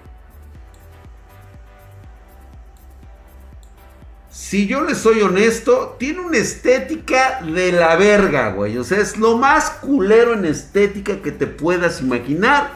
Si 4.30 4.68
yo 4.68 4.84
le 4.84 4.96
soy 4.96 5.22
honesto, 5.22 5.96
tiene 5.98 6.20
una 6.20 6.38
estética 6.38 7.42
de 7.42 7.72
la 7.72 7.96
verga, 7.96 8.52
güey. 8.52 8.78
O 8.78 8.84
sea, 8.84 9.00
es 9.00 9.18
lo 9.18 9.38
más 9.38 9.70
culero 9.70 10.34
en 10.34 10.46
estética 10.46 11.22
que 11.22 11.32
te 11.32 11.48
puedas 11.48 12.02
imaginar. 12.02 12.74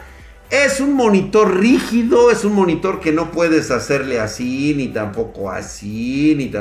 Es 0.48 0.80
un 0.80 0.94
monitor 0.94 1.58
rígido, 1.58 2.30
es 2.30 2.44
un 2.44 2.54
monitor 2.54 3.00
que 3.00 3.12
no 3.12 3.30
puedes 3.30 3.70
hacerle 3.70 4.20
así, 4.20 4.74
ni 4.74 4.88
tampoco 4.88 5.50
así, 5.50 6.34
ni, 6.36 6.52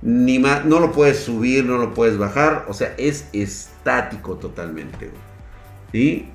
ni 0.00 0.38
más, 0.38 0.64
no 0.64 0.80
lo 0.80 0.92
puedes 0.92 1.18
subir, 1.18 1.64
no 1.64 1.76
lo 1.76 1.92
puedes 1.92 2.16
bajar, 2.18 2.66
o 2.68 2.72
sea, 2.72 2.94
es 2.96 3.26
estático 3.32 4.36
totalmente. 4.36 5.10
¿Sí? 5.92 6.30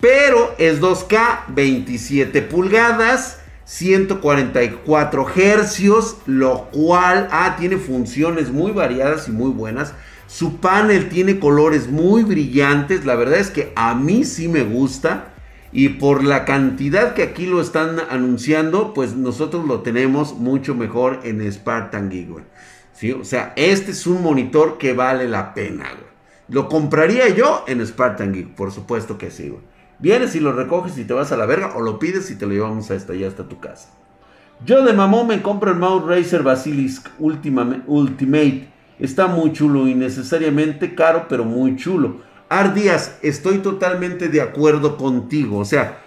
Pero 0.00 0.54
es 0.58 0.80
2K, 0.80 1.46
27 1.48 2.42
pulgadas, 2.42 3.40
144 3.64 5.26
hercios, 5.34 6.18
lo 6.26 6.68
cual, 6.70 7.28
ah, 7.32 7.56
tiene 7.58 7.78
funciones 7.78 8.50
muy 8.50 8.70
variadas 8.70 9.28
y 9.28 9.32
muy 9.32 9.50
buenas. 9.50 9.92
Su 10.28 10.58
panel 10.58 11.08
tiene 11.08 11.40
colores 11.40 11.88
muy 11.88 12.22
brillantes, 12.22 13.04
la 13.04 13.16
verdad 13.16 13.38
es 13.38 13.50
que 13.50 13.72
a 13.74 13.94
mí 13.94 14.24
sí 14.24 14.46
me 14.46 14.62
gusta. 14.62 15.34
Y 15.70 15.90
por 15.90 16.24
la 16.24 16.44
cantidad 16.44 17.14
que 17.14 17.22
aquí 17.22 17.44
lo 17.44 17.60
están 17.60 17.98
anunciando, 18.08 18.94
pues 18.94 19.16
nosotros 19.16 19.66
lo 19.66 19.80
tenemos 19.80 20.34
mucho 20.34 20.74
mejor 20.74 21.20
en 21.24 21.50
Spartan 21.52 22.08
Geek, 22.08 22.28
¿Sí? 22.94 23.12
O 23.12 23.24
sea, 23.24 23.52
este 23.56 23.90
es 23.90 24.06
un 24.06 24.22
monitor 24.22 24.78
que 24.78 24.92
vale 24.92 25.28
la 25.28 25.52
pena, 25.54 25.84
güey. 25.92 26.08
¿Lo 26.48 26.68
compraría 26.68 27.28
yo 27.28 27.64
en 27.66 27.86
Spartan 27.86 28.32
Geek? 28.32 28.54
Por 28.54 28.72
supuesto 28.72 29.18
que 29.18 29.30
sí, 29.30 29.50
güey. 29.50 29.62
Vienes 30.00 30.36
y 30.36 30.40
lo 30.40 30.52
recoges 30.52 30.96
y 30.96 31.04
te 31.04 31.12
vas 31.12 31.32
a 31.32 31.36
la 31.36 31.46
verga, 31.46 31.72
o 31.74 31.80
lo 31.80 31.98
pides 31.98 32.30
y 32.30 32.36
te 32.36 32.46
lo 32.46 32.52
llevamos 32.52 32.90
a 32.90 32.94
esta, 32.94 33.14
ya 33.14 33.26
hasta 33.26 33.48
tu 33.48 33.58
casa. 33.58 33.88
Yo 34.64 34.84
de 34.84 34.92
mamón 34.92 35.28
me 35.28 35.42
compro 35.42 35.70
el 35.70 35.78
Mouse 35.78 36.04
Racer 36.06 36.42
Basilisk 36.42 37.08
Ultimate. 37.18 38.68
Está 38.98 39.28
muy 39.28 39.52
chulo 39.52 39.86
y 39.86 39.94
necesariamente 39.94 40.94
caro, 40.94 41.26
pero 41.28 41.44
muy 41.44 41.76
chulo. 41.76 42.16
Ardías, 42.48 43.18
estoy 43.22 43.58
totalmente 43.58 44.28
de 44.28 44.40
acuerdo 44.40 44.96
contigo. 44.96 45.58
O 45.58 45.64
sea, 45.64 46.00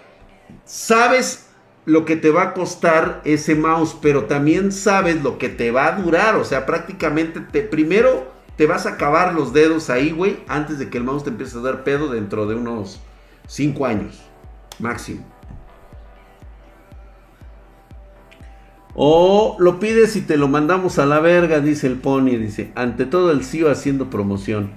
sabes 0.64 1.48
lo 1.84 2.04
que 2.04 2.16
te 2.16 2.30
va 2.30 2.42
a 2.42 2.54
costar 2.54 3.22
ese 3.24 3.54
mouse, 3.54 3.96
pero 4.00 4.24
también 4.24 4.72
sabes 4.72 5.22
lo 5.22 5.38
que 5.38 5.48
te 5.48 5.70
va 5.70 5.86
a 5.86 6.00
durar. 6.00 6.36
O 6.36 6.44
sea, 6.44 6.66
prácticamente 6.66 7.40
te, 7.40 7.62
primero 7.62 8.30
te 8.56 8.66
vas 8.66 8.86
a 8.86 8.90
acabar 8.90 9.34
los 9.34 9.52
dedos 9.52 9.88
ahí, 9.88 10.10
güey, 10.10 10.40
antes 10.46 10.78
de 10.78 10.90
que 10.90 10.98
el 10.98 11.04
mouse 11.04 11.24
te 11.24 11.30
empiece 11.30 11.56
a 11.58 11.62
dar 11.62 11.84
pedo 11.84 12.08
dentro 12.08 12.46
de 12.46 12.54
unos 12.54 13.00
5 13.46 13.86
años, 13.86 14.22
máximo. 14.78 15.24
O 18.94 19.56
lo 19.58 19.80
pides 19.80 20.16
y 20.16 20.20
te 20.20 20.36
lo 20.36 20.48
mandamos 20.48 20.98
a 20.98 21.06
la 21.06 21.20
verga, 21.20 21.60
dice 21.60 21.86
el 21.86 21.96
Pony. 21.96 22.36
Dice, 22.36 22.72
ante 22.74 23.06
todo 23.06 23.30
el 23.30 23.44
CEO 23.44 23.70
haciendo 23.70 24.10
promoción. 24.10 24.70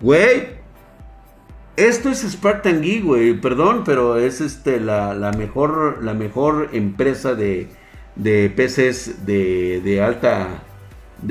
Güey, 0.00 0.58
esto 1.76 2.08
es 2.08 2.22
Spartan 2.22 2.82
Geek, 2.82 3.04
güey. 3.04 3.40
Perdón, 3.40 3.82
pero 3.84 4.16
es 4.16 4.40
este 4.40 4.80
la, 4.80 5.32
mejor, 5.36 6.04
la 6.04 6.14
mejor 6.14 6.70
empresa 6.72 7.34
de, 7.34 7.68
de 8.14 8.50
PCs 8.50 9.26
de, 9.26 10.02
alta. 10.04 10.64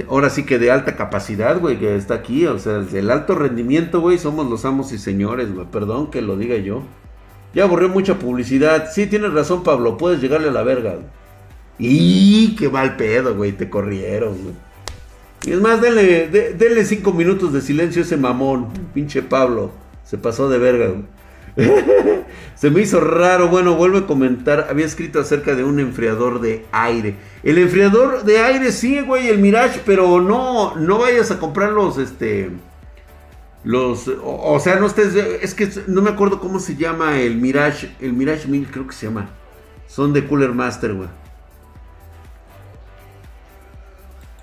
Ahora 0.10 0.30
sí 0.30 0.44
que 0.44 0.60
de 0.60 0.72
alta 0.72 0.96
capacidad, 0.96 1.60
güey, 1.60 1.80
que 1.80 1.96
está 1.96 2.16
aquí. 2.16 2.46
O 2.46 2.60
sea, 2.60 2.86
el 2.92 3.12
alto 3.12 3.36
rendimiento, 3.36 4.02
güey, 4.02 4.18
somos 4.18 4.50
los 4.50 4.66
amos 4.66 4.92
y 4.92 4.98
señores, 4.98 5.54
güey. 5.54 5.68
Perdón 5.68 6.12
que 6.12 6.22
lo 6.22 6.38
diga 6.38 6.58
yo. 6.58 6.84
Ya 7.54 7.64
aburrió 7.64 7.90
mucha 7.90 8.20
publicidad. 8.20 8.90
Sí, 8.94 9.08
tienes 9.08 9.34
razón, 9.34 9.64
Pablo. 9.64 9.98
Puedes 9.98 10.22
llegarle 10.22 10.50
a 10.50 10.52
la 10.52 10.64
verga. 10.64 10.96
Y 11.80 12.56
qué 12.56 12.70
mal 12.70 12.98
pedo, 12.98 13.36
güey. 13.36 13.52
Te 13.54 13.70
corrieron, 13.70 14.38
güey. 14.42 14.56
Y 15.46 15.52
es 15.52 15.62
más, 15.62 15.82
denle, 15.82 16.28
denle 16.28 16.84
cinco 16.84 17.14
minutos 17.14 17.54
de 17.54 17.62
silencio 17.62 18.02
a 18.02 18.06
ese 18.06 18.18
mamón, 18.18 18.68
pinche 18.94 19.22
Pablo. 19.22 19.72
Se 20.04 20.18
pasó 20.18 20.50
de 20.50 20.58
verga, 20.58 20.94
Se 22.56 22.70
me 22.70 22.82
hizo 22.82 23.00
raro. 23.00 23.48
Bueno, 23.48 23.76
vuelvo 23.76 24.00
a 24.00 24.08
comentar. 24.08 24.68
Había 24.70 24.86
escrito 24.86 25.20
acerca 25.20 25.56
de 25.56 25.64
un 25.64 25.80
enfriador 25.80 26.42
de 26.42 26.66
aire. 26.72 27.16
El 27.48 27.60
enfriador 27.60 28.26
de 28.26 28.40
aire, 28.40 28.74
sí, 28.74 29.00
güey, 29.00 29.30
el 29.30 29.38
Mirage, 29.38 29.82
pero 29.86 30.20
no, 30.20 30.76
no 30.76 30.98
vayas 31.00 31.32
a 31.32 31.40
comprar 31.40 31.72
los, 31.72 31.98
este. 31.98 32.52
Los, 33.64 34.12
o, 34.22 34.60
sea, 34.60 34.76
no 34.76 34.86
estés, 34.86 35.16
es 35.16 35.54
que 35.54 35.70
no 35.88 36.02
me 36.02 36.10
acuerdo 36.10 36.42
cómo 36.42 36.60
se 36.60 36.76
llama 36.76 37.22
el 37.22 37.38
Mirage, 37.38 37.96
el 38.02 38.12
Mirage 38.12 38.50
1000 38.50 38.68
creo 38.70 38.86
que 38.86 38.94
se 38.94 39.06
llama. 39.06 39.30
Son 39.88 40.12
de 40.12 40.28
Cooler 40.28 40.52
Master, 40.52 40.94
güey. 40.94 41.08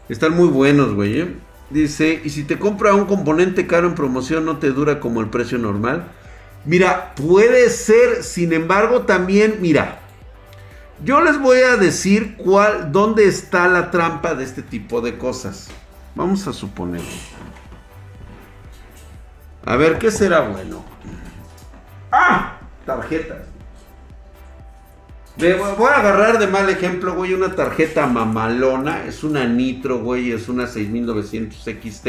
Están 0.08 0.32
muy 0.32 0.48
buenos, 0.48 0.94
güey, 0.94 1.20
¿eh? 1.20 1.34
Dice, 1.68 2.22
¿y 2.24 2.30
si 2.30 2.44
te 2.44 2.58
compra 2.58 2.94
un 2.94 3.04
componente 3.04 3.66
caro 3.66 3.86
en 3.86 3.94
promoción 3.94 4.46
no 4.46 4.56
te 4.56 4.70
dura 4.70 4.98
como 4.98 5.20
el 5.20 5.28
precio 5.28 5.58
normal? 5.58 6.06
Mira, 6.64 7.14
puede 7.16 7.68
ser, 7.68 8.22
sin 8.22 8.54
embargo, 8.54 9.02
también, 9.02 9.58
mira, 9.60 10.00
yo 11.02 11.20
les 11.20 11.40
voy 11.40 11.58
a 11.58 11.76
decir 11.76 12.36
cuál, 12.36 12.92
dónde 12.92 13.26
está 13.26 13.68
la 13.68 13.90
trampa 13.90 14.34
de 14.34 14.44
este 14.44 14.62
tipo 14.62 15.00
de 15.00 15.18
cosas. 15.18 15.68
Vamos 16.14 16.46
a 16.46 16.52
suponer. 16.52 17.02
A 19.64 19.76
ver, 19.76 19.98
¿qué 19.98 20.10
será 20.10 20.40
bueno? 20.42 20.84
¡Ah! 22.12 22.58
Tarjetas. 22.86 23.38
voy 25.36 25.90
a 25.90 25.98
agarrar 25.98 26.38
de 26.38 26.46
mal 26.46 26.68
ejemplo, 26.68 27.14
güey, 27.14 27.34
una 27.34 27.56
tarjeta 27.56 28.06
mamalona. 28.06 29.04
Es 29.04 29.24
una 29.24 29.46
Nitro, 29.46 29.98
güey, 29.98 30.30
es 30.30 30.48
una 30.48 30.66
6900 30.66 31.64
XT. 31.64 32.06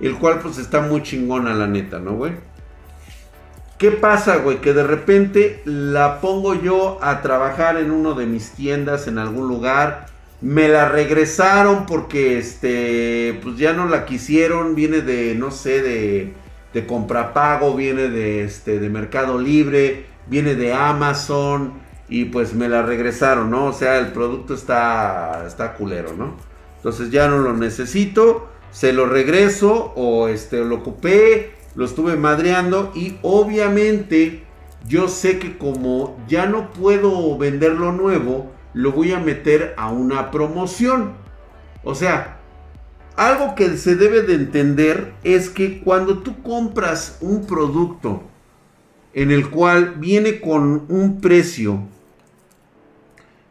El 0.00 0.18
cual, 0.18 0.40
pues, 0.40 0.58
está 0.58 0.80
muy 0.80 1.02
chingona, 1.02 1.54
la 1.54 1.66
neta, 1.66 2.00
¿no, 2.00 2.14
güey? 2.14 2.32
¿Qué 3.82 3.90
pasa, 3.90 4.36
güey? 4.36 4.60
Que 4.60 4.74
de 4.74 4.84
repente 4.84 5.60
la 5.64 6.20
pongo 6.20 6.54
yo 6.54 7.00
a 7.02 7.20
trabajar 7.20 7.76
en 7.78 7.90
uno 7.90 8.14
de 8.14 8.26
mis 8.26 8.52
tiendas 8.52 9.08
en 9.08 9.18
algún 9.18 9.48
lugar. 9.48 10.06
Me 10.40 10.68
la 10.68 10.88
regresaron 10.88 11.84
porque, 11.86 12.38
este, 12.38 13.40
pues 13.42 13.56
ya 13.56 13.72
no 13.72 13.86
la 13.86 14.04
quisieron. 14.04 14.76
Viene 14.76 15.00
de, 15.00 15.34
no 15.34 15.50
sé, 15.50 15.82
de, 15.82 16.32
de 16.72 16.86
comprapago, 16.86 17.74
viene 17.74 18.08
de, 18.08 18.44
este, 18.44 18.78
de 18.78 18.88
Mercado 18.88 19.36
Libre, 19.40 20.06
viene 20.28 20.54
de 20.54 20.72
Amazon 20.72 21.72
y 22.08 22.26
pues 22.26 22.54
me 22.54 22.68
la 22.68 22.82
regresaron, 22.82 23.50
¿no? 23.50 23.66
O 23.66 23.72
sea, 23.72 23.98
el 23.98 24.12
producto 24.12 24.54
está, 24.54 25.42
está 25.44 25.74
culero, 25.74 26.12
¿no? 26.16 26.36
Entonces 26.76 27.10
ya 27.10 27.26
no 27.26 27.38
lo 27.38 27.52
necesito, 27.52 28.48
se 28.70 28.92
lo 28.92 29.06
regreso 29.06 29.92
o 29.96 30.28
este, 30.28 30.64
lo 30.64 30.76
ocupé, 30.76 31.61
lo 31.74 31.84
estuve 31.84 32.16
madreando 32.16 32.92
y 32.94 33.16
obviamente 33.22 34.44
yo 34.86 35.08
sé 35.08 35.38
que 35.38 35.56
como 35.56 36.18
ya 36.28 36.46
no 36.46 36.70
puedo 36.72 37.36
venderlo 37.38 37.92
nuevo, 37.92 38.50
lo 38.74 38.92
voy 38.92 39.12
a 39.12 39.20
meter 39.20 39.74
a 39.76 39.90
una 39.90 40.30
promoción. 40.30 41.12
O 41.84 41.94
sea, 41.94 42.38
algo 43.16 43.54
que 43.54 43.76
se 43.76 43.96
debe 43.96 44.22
de 44.22 44.34
entender 44.34 45.14
es 45.22 45.50
que 45.50 45.80
cuando 45.80 46.18
tú 46.18 46.42
compras 46.42 47.18
un 47.20 47.46
producto 47.46 48.22
en 49.14 49.30
el 49.30 49.50
cual 49.50 49.96
viene 49.98 50.40
con 50.40 50.86
un 50.88 51.20
precio 51.20 51.80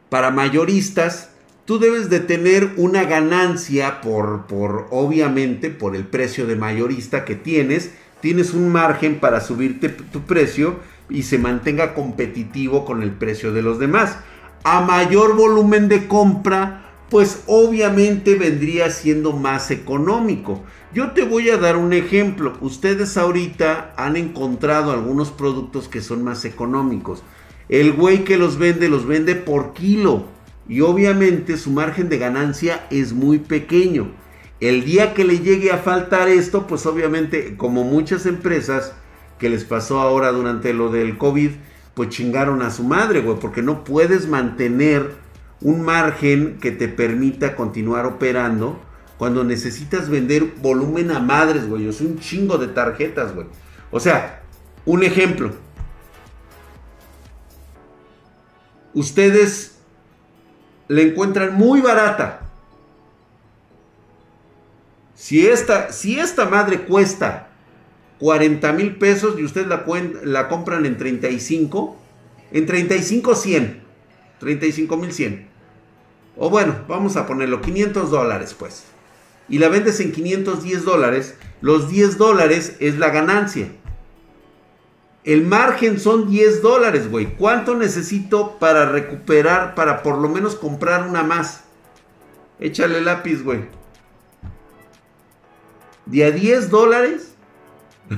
para 0.10 0.32
mayoristas, 0.32 1.30
tú 1.66 1.80
debes 1.80 2.10
de 2.10 2.20
tener 2.20 2.74
una 2.78 3.04
ganancia 3.04 4.02
por, 4.02 4.48
por, 4.48 4.88
obviamente, 4.90 5.70
por 5.70 5.96
el 5.96 6.06
precio 6.06 6.48
de 6.48 6.56
mayorista 6.56 7.24
que 7.24 7.36
tienes. 7.36 7.92
Tienes 8.22 8.54
un 8.54 8.72
margen 8.72 9.20
para 9.20 9.42
subirte 9.42 9.90
tu 9.90 10.22
precio 10.22 10.80
y 11.10 11.24
se 11.24 11.38
mantenga 11.38 11.94
competitivo 11.94 12.86
con 12.86 13.02
el 13.04 13.12
precio 13.12 13.52
de 13.52 13.62
los 13.62 13.80
demás. 13.80 14.18
A 14.64 14.82
mayor 14.82 15.36
volumen 15.36 15.88
de 15.88 16.08
compra, 16.08 16.92
pues 17.10 17.44
obviamente 17.48 18.36
vendría 18.36 18.90
siendo 18.92 19.34
más 19.34 19.72
económico. 19.72 20.64
Yo 20.94 21.12
te 21.12 21.24
voy 21.24 21.50
a 21.50 21.58
dar 21.58 21.78
un 21.78 21.94
ejemplo. 21.94 22.54
Ustedes 22.62 23.18
ahorita 23.18 23.94
han 23.98 24.16
encontrado 24.16 24.92
algunos 24.92 25.32
productos 25.32 25.88
que 25.88 26.02
son 26.02 26.24
más 26.24 26.46
económicos. 26.46 27.24
El 27.70 27.94
güey 27.94 28.24
que 28.24 28.38
los 28.38 28.58
vende 28.58 28.88
los 28.88 29.06
vende 29.06 29.36
por 29.36 29.74
kilo. 29.74 30.26
Y 30.70 30.82
obviamente 30.82 31.58
su 31.58 31.72
margen 31.72 32.08
de 32.08 32.18
ganancia 32.18 32.86
es 32.92 33.14
muy 33.14 33.40
pequeño. 33.40 34.12
El 34.62 34.86
día 34.86 35.16
que 35.16 35.26
le 35.26 35.40
llegue 35.40 35.72
a 35.72 35.80
faltar 35.80 36.30
esto, 36.30 36.68
pues 36.68 36.86
obviamente 36.86 37.58
como 37.58 37.84
muchas 37.84 38.28
empresas 38.28 38.94
que 39.40 39.50
les 39.50 39.66
pasó 39.66 40.00
ahora 40.00 40.32
durante 40.32 40.72
lo 40.72 40.92
del 40.92 41.18
COVID, 41.18 41.50
pues 41.96 42.10
chingaron 42.10 42.62
a 42.62 42.70
su 42.70 42.84
madre, 42.84 43.22
güey, 43.22 43.40
porque 43.40 43.64
no 43.64 43.84
puedes 43.84 44.28
mantener 44.28 45.16
un 45.62 45.82
margen 45.82 46.60
que 46.60 46.72
te 46.72 46.88
permita 46.88 47.56
continuar 47.56 48.06
operando 48.06 48.80
cuando 49.18 49.44
necesitas 49.44 50.10
vender 50.10 50.54
volumen 50.62 51.10
a 51.10 51.20
madres, 51.20 51.68
güey. 51.68 51.88
Es 51.88 52.00
un 52.00 52.20
chingo 52.20 52.60
de 52.60 52.68
tarjetas, 52.68 53.34
güey. 53.34 53.48
O 53.90 54.00
sea, 54.00 54.44
un 54.86 55.04
ejemplo. 55.04 55.52
Ustedes 58.94 59.80
le 60.88 61.02
encuentran 61.02 61.56
muy 61.56 61.82
barata. 61.82 62.51
Si 65.22 65.48
esta, 65.48 66.50
madre 66.50 66.82
cuesta 66.82 67.50
40 68.18 68.74
mil 68.74 68.96
pesos 68.96 69.38
y 69.38 69.44
ustedes 69.44 69.68
la, 69.68 69.86
la 70.24 70.48
compran 70.48 70.88
en 70.88 70.98
35, 70.98 71.96
en 72.52 72.66
35 72.66 73.36
100, 73.36 73.84
35 74.40 74.98
mil 74.98 75.14
100. 75.14 75.48
O 76.38 76.50
bueno, 76.50 76.76
vamos 76.88 77.18
a 77.18 77.28
ponerlo 77.28 77.62
500 77.62 78.10
dólares 78.10 78.56
pues 78.58 78.86
y 79.48 79.60
la 79.60 79.70
vendes 79.70 80.00
en 80.00 80.12
510 80.12 80.86
dólares, 80.86 81.36
los 81.62 81.88
10 81.88 82.18
dólares 82.18 82.78
es 82.80 82.98
la 82.98 83.12
ganancia. 83.12 83.68
El 85.24 85.46
margen 85.46 86.00
son 86.00 86.32
10 86.32 86.64
dólares, 86.64 87.12
güey. 87.12 87.36
¿Cuánto 87.36 87.76
necesito 87.76 88.58
para 88.58 88.90
recuperar, 88.90 89.76
para 89.76 90.02
por 90.02 90.18
lo 90.18 90.30
menos 90.30 90.56
comprar 90.56 91.08
una 91.08 91.22
más? 91.22 91.62
Échale 92.60 93.02
lápiz, 93.02 93.44
güey. 93.44 93.81
¿De 96.06 96.26
a 96.26 96.32
10 96.32 96.70
dólares? 96.70 97.36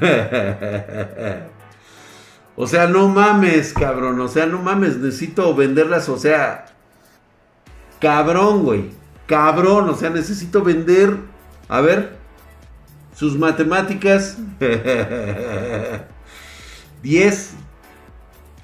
o 2.55 2.67
sea, 2.67 2.87
no 2.87 3.07
mames, 3.09 3.73
cabrón. 3.73 4.19
O 4.19 4.27
sea, 4.27 4.45
no 4.45 4.59
mames. 4.59 4.97
Necesito 4.97 5.53
venderlas. 5.55 6.09
O 6.09 6.17
sea, 6.17 6.65
cabrón, 7.99 8.63
güey 8.63 9.03
cabrón, 9.27 9.89
o 9.89 9.95
sea, 9.95 10.09
necesito 10.09 10.61
vender, 10.61 11.17
a 11.67 11.81
ver, 11.81 12.17
sus 13.15 13.37
matemáticas, 13.37 14.37
10, 17.01 17.51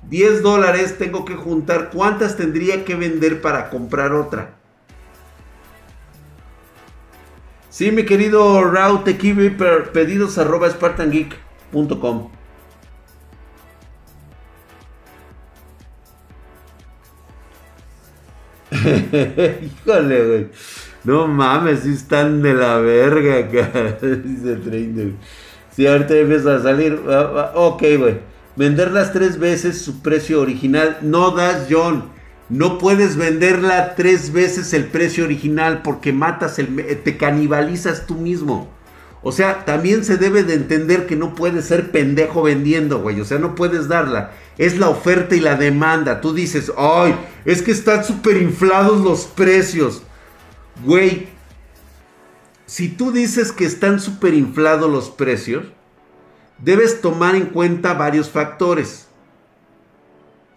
10 0.09 0.43
dólares 0.43 0.97
tengo 0.97 1.25
que 1.25 1.35
juntar, 1.35 1.89
¿cuántas 1.91 2.37
tendría 2.37 2.85
que 2.85 2.95
vender 2.95 3.41
para 3.41 3.69
comprar 3.69 4.13
otra? 4.13 4.58
Sí, 7.79 7.93
mi 7.93 8.03
querido 8.03 8.61
Raute 8.69 9.17
pedidos 9.93 10.37
arroba 10.37 10.69
spartangeek.com. 10.69 12.29
Híjole, 18.75 20.27
güey. 20.27 20.47
No 21.05 21.29
mames, 21.29 21.79
si 21.83 21.93
están 21.93 22.41
de 22.41 22.53
la 22.53 22.79
verga. 22.79 23.43
Dice 24.01 24.57
Trainer. 24.57 25.13
Si 25.71 25.87
ahorita 25.87 26.17
empieza 26.17 26.57
a 26.57 26.61
salir. 26.61 27.01
Ah, 27.07 27.31
ah, 27.33 27.51
ok, 27.55 27.83
güey. 27.97 28.19
Venderlas 28.57 29.13
tres 29.13 29.39
veces 29.39 29.81
su 29.81 30.01
precio 30.01 30.41
original. 30.41 30.97
No 31.01 31.31
das, 31.31 31.67
John. 31.69 32.18
No 32.49 32.79
puedes 32.79 33.15
venderla 33.15 33.95
tres 33.95 34.33
veces 34.33 34.73
el 34.73 34.85
precio 34.85 35.23
original 35.23 35.81
porque 35.83 36.11
matas 36.11 36.57
el. 36.57 36.75
te 37.03 37.17
canibalizas 37.17 38.07
tú 38.07 38.15
mismo. 38.15 38.69
O 39.21 39.31
sea, 39.31 39.65
también 39.65 40.05
se 40.05 40.17
debe 40.17 40.43
de 40.43 40.53
entender 40.53 41.05
que 41.05 41.15
no 41.15 41.35
puedes 41.35 41.65
ser 41.65 41.91
pendejo 41.91 42.41
vendiendo, 42.41 43.01
güey. 43.01 43.19
O 43.19 43.25
sea, 43.25 43.37
no 43.37 43.53
puedes 43.53 43.87
darla. 43.87 44.31
Es 44.57 44.77
la 44.79 44.89
oferta 44.89 45.35
y 45.35 45.41
la 45.41 45.55
demanda. 45.57 46.21
Tú 46.21 46.33
dices, 46.33 46.71
ay, 46.77 47.15
es 47.45 47.61
que 47.61 47.71
están 47.71 48.03
súper 48.03 48.37
inflados 48.37 49.01
los 49.01 49.25
precios. 49.25 50.03
Güey, 50.85 51.27
si 52.65 52.87
tú 52.87 53.11
dices 53.11 53.51
que 53.51 53.65
están 53.65 53.99
súper 53.99 54.33
inflados 54.33 54.89
los 54.89 55.09
precios, 55.09 55.65
debes 56.57 57.01
tomar 57.01 57.35
en 57.35 57.47
cuenta 57.47 57.93
varios 57.93 58.29
factores. 58.29 59.08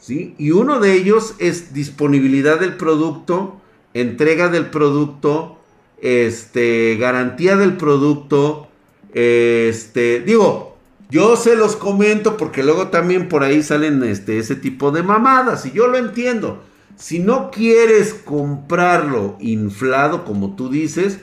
Y 0.08 0.50
uno 0.50 0.80
de 0.80 0.94
ellos 0.94 1.34
es 1.38 1.72
disponibilidad 1.72 2.58
del 2.58 2.76
producto, 2.76 3.60
entrega 3.94 4.48
del 4.48 4.66
producto, 4.66 5.58
este, 6.00 6.96
garantía 6.96 7.56
del 7.56 7.76
producto, 7.76 8.68
este, 9.14 10.20
digo, 10.20 10.76
yo 11.10 11.36
se 11.36 11.54
los 11.56 11.76
comento 11.76 12.36
porque 12.36 12.62
luego 12.62 12.88
también 12.88 13.28
por 13.28 13.44
ahí 13.44 13.62
salen 13.62 14.02
este, 14.02 14.38
ese 14.38 14.56
tipo 14.56 14.90
de 14.90 15.02
mamadas 15.02 15.66
y 15.66 15.72
yo 15.72 15.86
lo 15.86 15.98
entiendo. 15.98 16.62
Si 16.96 17.18
no 17.18 17.50
quieres 17.50 18.14
comprarlo 18.14 19.36
inflado 19.40 20.24
como 20.24 20.56
tú 20.56 20.68
dices, 20.68 21.18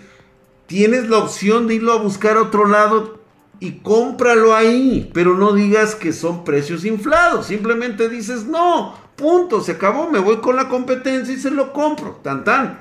tienes 0.68 1.10
la 1.10 1.18
opción 1.18 1.68
de 1.68 1.76
irlo 1.76 1.94
a 1.94 2.02
buscar 2.02 2.38
a 2.38 2.44
otro 2.44 2.66
lado 2.66 3.19
y 3.60 3.80
cómpralo 3.80 4.56
ahí, 4.56 5.10
pero 5.14 5.36
no 5.36 5.54
digas 5.54 5.96
que 5.96 6.14
son 6.14 6.44
precios 6.44 6.86
inflados, 6.86 7.48
simplemente 7.48 8.10
dices, 8.10 8.46
no, 8.46 8.96
punto, 9.16 9.62
se 9.62 9.74
acabó, 9.74 10.10
me 10.10 10.20
voy 10.20 10.38
con 10.38 10.56
la 10.56 10.70
competencia 10.70 11.34
y 11.34 11.40
se 11.40 11.52
lo 11.52 11.74
compro, 11.74 12.20
tan 12.24 12.44
tan, 12.44 12.80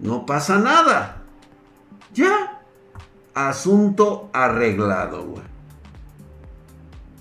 no 0.00 0.26
pasa 0.26 0.58
nada. 0.58 1.22
Ya. 2.14 2.62
Asunto 3.34 4.30
arreglado, 4.32 5.24
güey. 5.24 5.44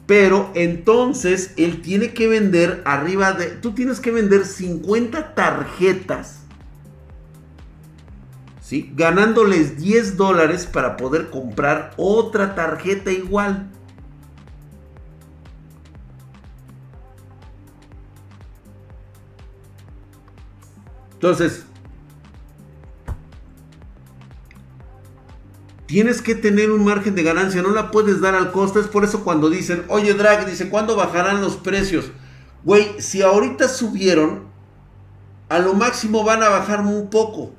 Pero 0.05 0.51
entonces 0.53 1.53
él 1.57 1.81
tiene 1.81 2.13
que 2.13 2.27
vender 2.27 2.81
arriba 2.85 3.33
de... 3.33 3.47
Tú 3.47 3.73
tienes 3.73 3.99
que 3.99 4.11
vender 4.11 4.45
50 4.45 5.33
tarjetas. 5.33 6.44
Ganándoles 8.95 9.77
10 9.77 10.17
dólares 10.17 10.65
para 10.65 10.97
poder 10.97 11.29
comprar 11.29 11.93
otra 11.97 12.55
tarjeta 12.55 13.11
igual. 13.11 13.69
Entonces, 21.13 21.65
Tienes 25.85 26.23
que 26.23 26.33
tener 26.33 26.71
un 26.71 26.83
margen 26.83 27.13
de 27.13 27.21
ganancia, 27.21 27.61
no 27.61 27.69
la 27.69 27.91
puedes 27.91 28.19
dar 28.19 28.33
al 28.33 28.51
costo. 28.51 28.79
Es 28.79 28.87
por 28.87 29.03
eso 29.03 29.23
cuando 29.23 29.51
dicen, 29.51 29.85
oye 29.87 30.15
Drag, 30.15 30.45
dice, 30.47 30.67
¿cuándo 30.69 30.95
bajarán 30.95 31.41
los 31.41 31.57
precios? 31.57 32.11
Güey, 32.63 32.99
si 32.99 33.21
ahorita 33.21 33.69
subieron, 33.69 34.45
a 35.47 35.59
lo 35.59 35.75
máximo 35.75 36.23
van 36.23 36.41
a 36.41 36.49
bajar 36.49 36.81
un 36.81 37.09
poco. 37.11 37.53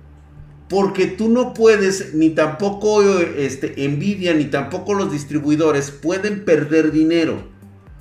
Porque 0.68 1.06
tú 1.06 1.28
no 1.28 1.54
puedes, 1.54 2.14
ni 2.14 2.30
tampoco 2.30 3.02
este, 3.10 3.74
Nvidia, 3.88 4.34
ni 4.34 4.46
tampoco 4.46 4.94
los 4.94 5.12
distribuidores 5.12 5.90
pueden 5.90 6.44
perder 6.44 6.90
dinero. 6.90 7.42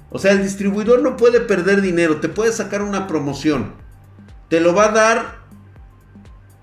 O 0.09 0.17
sea, 0.17 0.31
el 0.31 0.41
distribuidor 0.41 1.01
no 1.01 1.17
puede 1.17 1.41
perder 1.41 1.81
dinero, 1.81 2.19
te 2.21 2.29
puede 2.29 2.51
sacar 2.51 2.81
una 2.81 3.05
promoción. 3.05 3.73
Te 4.49 4.59
lo 4.59 4.73
va 4.73 4.85
a 4.85 4.91
dar 4.91 5.35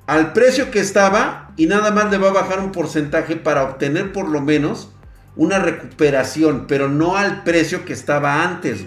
al 0.06 0.32
precio 0.32 0.70
que 0.70 0.80
estaba 0.80 1.52
y 1.56 1.66
nada 1.66 1.90
más 1.90 2.10
le 2.10 2.18
va 2.18 2.30
a 2.30 2.32
bajar 2.32 2.60
un 2.60 2.72
porcentaje 2.72 3.36
para 3.36 3.64
obtener 3.64 4.12
por 4.12 4.28
lo 4.28 4.40
menos 4.40 4.90
una 5.36 5.58
recuperación, 5.58 6.66
pero 6.66 6.88
no 6.88 7.16
al 7.16 7.44
precio 7.44 7.84
que 7.84 7.92
estaba 7.92 8.42
antes. 8.42 8.84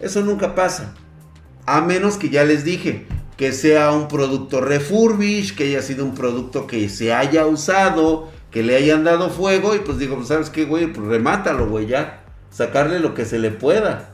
Eso 0.00 0.20
nunca 0.22 0.54
pasa. 0.54 0.94
A 1.66 1.80
menos 1.80 2.16
que 2.16 2.30
ya 2.30 2.44
les 2.44 2.64
dije, 2.64 3.06
que 3.36 3.52
sea 3.52 3.92
un 3.92 4.08
producto 4.08 4.60
refurbish, 4.60 5.54
que 5.54 5.64
haya 5.64 5.82
sido 5.82 6.04
un 6.04 6.14
producto 6.14 6.66
que 6.66 6.88
se 6.88 7.12
haya 7.12 7.46
usado, 7.46 8.30
que 8.50 8.62
le 8.62 8.76
hayan 8.76 9.04
dado 9.04 9.30
fuego 9.30 9.74
y 9.74 9.80
pues 9.80 9.98
digo, 9.98 10.16
pues 10.16 10.28
sabes 10.28 10.50
qué, 10.50 10.64
güey, 10.64 10.92
pues 10.92 11.06
remátalo, 11.06 11.68
güey, 11.68 11.86
ya. 11.86 12.24
Sacarle 12.50 13.00
lo 13.00 13.14
que 13.14 13.24
se 13.24 13.40
le 13.40 13.50
pueda. 13.50 14.10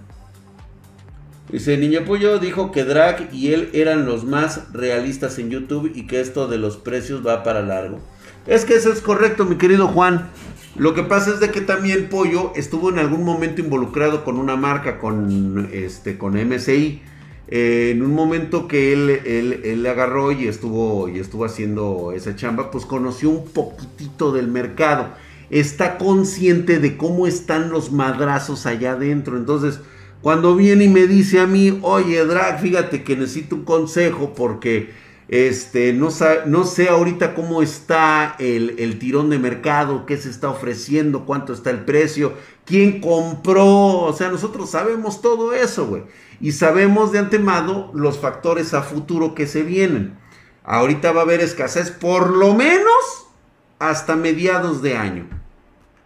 Dice, 1.52 1.76
Niño 1.76 2.04
Pollo 2.04 2.38
dijo 2.38 2.70
que 2.70 2.84
Drag 2.84 3.28
y 3.34 3.52
él 3.52 3.70
eran 3.72 4.06
los 4.06 4.24
más 4.24 4.72
realistas 4.72 5.38
en 5.38 5.50
YouTube 5.50 5.92
y 5.94 6.06
que 6.06 6.20
esto 6.20 6.46
de 6.46 6.58
los 6.58 6.76
precios 6.76 7.26
va 7.26 7.42
para 7.42 7.60
largo. 7.60 7.98
Es 8.46 8.64
que 8.64 8.74
eso 8.74 8.92
es 8.92 9.00
correcto, 9.00 9.44
mi 9.44 9.56
querido 9.56 9.88
Juan. 9.88 10.30
Lo 10.76 10.94
que 10.94 11.02
pasa 11.02 11.30
es 11.30 11.40
de 11.40 11.50
que 11.50 11.60
también 11.60 12.08
Pollo 12.08 12.52
estuvo 12.54 12.88
en 12.88 12.98
algún 12.98 13.24
momento 13.24 13.60
involucrado 13.60 14.24
con 14.24 14.38
una 14.38 14.56
marca, 14.56 14.98
con, 14.98 15.68
este, 15.72 16.16
con 16.16 16.34
MSI. 16.34 17.02
Eh, 17.50 17.90
en 17.92 18.02
un 18.02 18.14
momento 18.14 18.68
que 18.68 18.92
él, 18.92 19.10
él, 19.24 19.60
él, 19.64 19.84
agarró 19.86 20.30
y 20.30 20.46
estuvo, 20.46 21.08
y 21.08 21.18
estuvo 21.18 21.44
haciendo 21.44 22.12
esa 22.14 22.36
chamba, 22.36 22.70
pues 22.70 22.86
conoció 22.86 23.30
un 23.30 23.44
poquitito 23.46 24.32
del 24.32 24.46
mercado. 24.46 25.08
Está 25.50 25.98
consciente 25.98 26.78
de 26.78 26.96
cómo 26.96 27.26
están 27.26 27.70
los 27.70 27.90
madrazos 27.90 28.66
allá 28.66 28.92
adentro. 28.92 29.36
Entonces, 29.36 29.80
cuando 30.22 30.54
viene 30.54 30.84
y 30.84 30.88
me 30.88 31.08
dice 31.08 31.40
a 31.40 31.46
mí, 31.46 31.78
oye, 31.82 32.24
Drag, 32.24 32.60
fíjate 32.60 33.02
que 33.02 33.16
necesito 33.16 33.56
un 33.56 33.64
consejo 33.64 34.32
porque 34.36 34.90
este, 35.30 35.92
no, 35.92 36.08
no 36.46 36.64
sé 36.64 36.88
ahorita 36.88 37.36
cómo 37.36 37.62
está 37.62 38.34
el, 38.40 38.74
el, 38.80 38.98
tirón 38.98 39.30
de 39.30 39.38
mercado, 39.38 40.04
qué 40.04 40.16
se 40.16 40.28
está 40.28 40.50
ofreciendo, 40.50 41.24
cuánto 41.24 41.52
está 41.52 41.70
el 41.70 41.84
precio, 41.84 42.32
quién 42.64 43.00
compró. 43.00 44.00
O 44.00 44.12
sea, 44.12 44.28
nosotros 44.28 44.70
sabemos 44.70 45.22
todo 45.22 45.52
eso, 45.52 45.86
güey. 45.86 46.02
Y 46.40 46.50
sabemos 46.50 47.12
de 47.12 47.20
antemano 47.20 47.92
los 47.94 48.18
factores 48.18 48.74
a 48.74 48.82
futuro 48.82 49.36
que 49.36 49.46
se 49.46 49.62
vienen. 49.62 50.18
Ahorita 50.64 51.12
va 51.12 51.20
a 51.20 51.24
haber 51.24 51.40
escasez 51.42 51.92
por 51.92 52.30
lo 52.30 52.54
menos 52.54 53.28
hasta 53.78 54.16
mediados 54.16 54.82
de 54.82 54.96
año. 54.96 55.28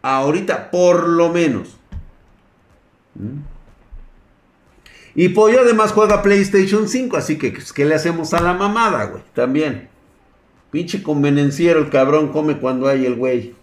Ahorita, 0.03 0.71
por 0.71 1.09
lo 1.09 1.31
menos. 1.31 1.79
¿Mm? 3.15 3.54
Y 5.15 5.29
Pollo 5.29 5.61
además 5.61 5.93
juega 5.93 6.23
PlayStation 6.23 6.89
5, 6.89 7.17
así 7.17 7.39
que 7.39 7.53
pues, 7.53 7.73
¿qué 7.73 7.85
le 7.85 7.95
hacemos 7.95 8.35
a 8.35 8.43
la 8.43 8.53
mamada, 8.53 9.05
güey? 9.05 9.23
También. 9.33 9.89
Pinche 10.73 11.05
convenenciero, 11.05 11.79
el 11.79 11.91
cabrón 11.91 12.33
come 12.33 12.59
cuando 12.59 12.89
hay 12.89 13.07
el 13.07 13.15
güey. 13.15 13.55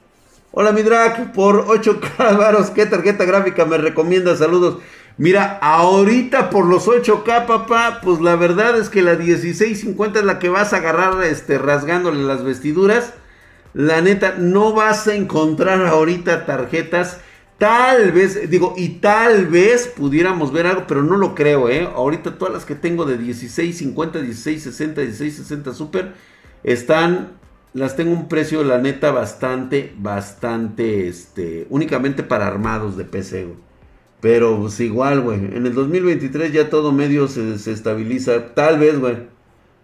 Hola, 0.51 0.71
mi 0.71 0.81
drag, 0.81 1.33
por 1.33 1.65
8K 1.65 2.37
varos, 2.37 2.69
¿qué 2.69 2.85
tarjeta 2.85 3.25
gráfica 3.25 3.65
me 3.65 3.77
recomienda? 3.77 4.35
Saludos. 4.37 4.77
Mira, 5.17 5.59
ahorita 5.61 6.49
por 6.49 6.65
los 6.65 6.87
8K, 6.87 7.45
papá, 7.45 7.99
pues 8.01 8.21
la 8.21 8.37
verdad 8.37 8.77
es 8.77 8.89
que 8.89 9.01
la 9.01 9.15
1650 9.15 10.19
es 10.19 10.25
la 10.25 10.39
que 10.39 10.47
vas 10.47 10.71
a 10.71 10.77
agarrar 10.77 11.21
este, 11.23 11.57
rasgándole 11.57 12.23
las 12.23 12.45
vestiduras. 12.45 13.13
La 13.73 14.01
neta, 14.01 14.35
no 14.37 14.73
vas 14.73 15.07
a 15.07 15.15
encontrar 15.15 15.85
ahorita 15.85 16.45
tarjetas 16.45 17.19
Tal 17.61 18.11
vez, 18.11 18.49
digo, 18.49 18.73
y 18.75 18.89
tal 18.89 19.45
vez 19.45 19.85
pudiéramos 19.85 20.51
ver 20.51 20.65
algo, 20.65 20.85
pero 20.87 21.03
no 21.03 21.15
lo 21.15 21.35
creo, 21.35 21.69
¿eh? 21.69 21.87
Ahorita 21.95 22.39
todas 22.39 22.51
las 22.51 22.65
que 22.65 22.73
tengo 22.73 23.05
de 23.05 23.19
1650, 23.19 24.17
1660, 24.17 25.01
1660 25.01 25.73
Super 25.75 26.13
están, 26.63 27.33
las 27.75 27.95
tengo 27.95 28.13
un 28.13 28.27
precio, 28.27 28.63
la 28.63 28.79
neta, 28.79 29.11
bastante, 29.11 29.93
bastante, 29.95 31.07
este, 31.07 31.67
únicamente 31.69 32.23
para 32.23 32.47
armados 32.47 32.97
de 32.97 33.05
PC, 33.05 33.43
güey. 33.43 33.57
Pero 34.21 34.59
pues 34.59 34.79
igual, 34.79 35.21
güey, 35.21 35.37
en 35.37 35.67
el 35.67 35.75
2023 35.75 36.51
ya 36.51 36.67
todo 36.71 36.91
medio 36.91 37.27
se, 37.27 37.59
se 37.59 37.73
estabiliza, 37.73 38.55
tal 38.55 38.79
vez, 38.79 38.97
güey. 38.97 39.17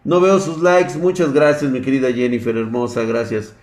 No 0.03 0.19
veo 0.19 0.39
sus 0.39 0.63
likes, 0.63 0.97
muchas 0.97 1.31
gracias, 1.31 1.71
mi 1.71 1.81
querida 1.81 2.11
Jennifer, 2.11 2.57
hermosa, 2.57 3.03
gracias. 3.03 3.53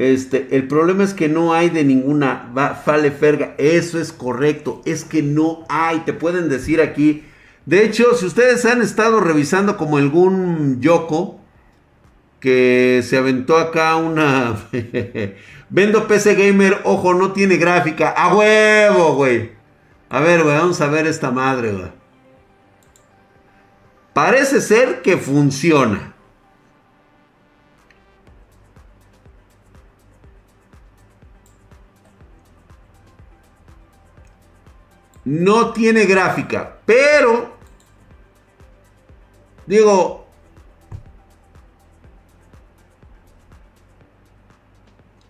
Este, 0.00 0.48
el 0.52 0.66
problema 0.66 1.04
es 1.04 1.12
que 1.12 1.28
no 1.28 1.52
hay 1.52 1.68
de 1.68 1.84
ninguna 1.84 2.50
fale 2.86 3.10
ferga. 3.10 3.54
Eso 3.58 4.00
es 4.00 4.14
correcto. 4.14 4.80
Es 4.86 5.04
que 5.04 5.22
no 5.22 5.66
hay. 5.68 5.98
Te 6.06 6.14
pueden 6.14 6.48
decir 6.48 6.80
aquí. 6.80 7.22
De 7.66 7.84
hecho, 7.84 8.14
si 8.14 8.24
ustedes 8.24 8.64
han 8.64 8.80
estado 8.80 9.20
revisando 9.20 9.76
como 9.76 9.98
algún 9.98 10.80
Yoko 10.80 11.38
que 12.40 13.02
se 13.04 13.18
aventó 13.18 13.58
acá 13.58 13.96
una. 13.96 14.56
Vendo 15.68 16.08
PC 16.08 16.34
Gamer, 16.34 16.78
ojo, 16.84 17.12
no 17.12 17.32
tiene 17.32 17.58
gráfica. 17.58 18.08
A 18.08 18.34
huevo, 18.34 19.16
güey. 19.16 19.50
A 20.08 20.20
ver, 20.20 20.42
güey, 20.42 20.56
vamos 20.56 20.80
a 20.80 20.86
ver 20.86 21.06
esta 21.06 21.30
madre, 21.30 21.72
güey. 21.72 21.92
Parece 24.14 24.62
ser 24.62 25.02
que 25.02 25.18
funciona. 25.18 26.14
No 35.24 35.72
tiene 35.72 36.06
gráfica, 36.06 36.78
pero 36.86 37.52
digo, 39.66 40.26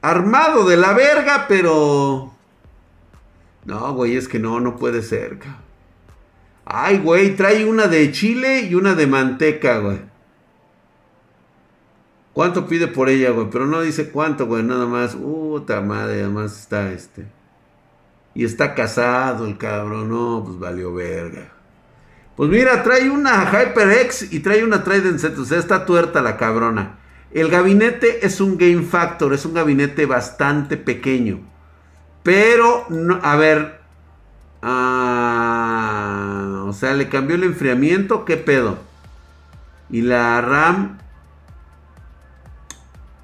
armado 0.01 0.67
de 0.67 0.77
la 0.77 0.93
verga, 0.93 1.47
pero 1.49 2.33
no, 3.65 3.95
güey, 3.95 4.17
es 4.17 4.29
que 4.29 4.39
no, 4.39 4.61
no 4.61 4.77
puede 4.77 5.03
ser. 5.03 5.39
Ay, 6.65 6.99
güey, 6.99 7.37
trae 7.37 7.65
una 7.65 7.89
de 7.89 8.11
chile 8.13 8.63
y 8.63 8.75
una 8.75 8.95
de 8.95 9.07
manteca, 9.07 9.79
güey. 9.79 9.99
¿Cuánto 12.33 12.67
pide 12.67 12.87
por 12.87 13.09
ella, 13.09 13.31
güey? 13.31 13.49
Pero 13.51 13.67
no 13.67 13.83
dice 13.83 14.11
cuánto, 14.11 14.47
güey, 14.47 14.63
nada 14.63 14.87
más. 14.87 15.17
Puta 15.17 15.81
madre, 15.81 16.21
además 16.23 16.59
está 16.59 16.93
este. 16.93 17.27
Y 18.35 18.45
está 18.45 18.75
casado 18.75 19.47
el 19.47 19.59
cabrón. 19.59 20.09
No, 20.09 20.43
pues 20.45 20.59
valió 20.59 20.95
verga. 20.95 21.53
Pues 22.37 22.49
mira, 22.49 22.83
trae 22.83 23.11
una 23.11 23.51
HyperX 23.51 24.33
y 24.33 24.41
trae 24.41 24.65
una 24.65 24.83
Trident 24.83 25.19
Z. 25.19 25.41
O 25.41 25.45
sea, 25.45 25.59
está 25.59 25.85
tuerta 25.85 26.23
la 26.23 26.37
cabrona. 26.37 26.99
El 27.33 27.51
gabinete 27.51 28.25
es 28.27 28.41
un 28.41 28.57
Game 28.57 28.83
Factor. 28.83 29.35
Es 29.35 29.45
un 29.45 29.55
gabinete 29.55 30.07
bastante 30.07 30.77
pequeño. 30.77 31.41
Pero, 32.23 32.87
no, 32.89 33.19
a 33.23 33.37
ver. 33.37 33.81
Ah, 34.63 35.85
o 36.67 36.73
sea, 36.73 36.95
le 36.95 37.09
cambió 37.09 37.37
el 37.37 37.45
enfriamiento. 37.45 38.25
¿Qué 38.25 38.37
pedo? 38.37 38.79
Y 39.91 40.03
la 40.03 40.41
RAM. 40.41 40.99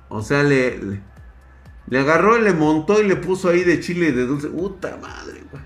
O 0.09 0.23
sea, 0.23 0.43
le 0.43 0.79
le 0.79 1.01
agarró, 1.95 2.39
le 2.39 2.53
montó 2.53 3.01
y 3.01 3.07
le 3.07 3.17
puso 3.17 3.49
ahí 3.49 3.63
de 3.63 3.81
chile 3.81 4.09
y 4.09 4.13
de 4.13 4.27
dulce. 4.27 4.49
Puta 4.49 4.97
madre, 5.01 5.43
güey. 5.51 5.63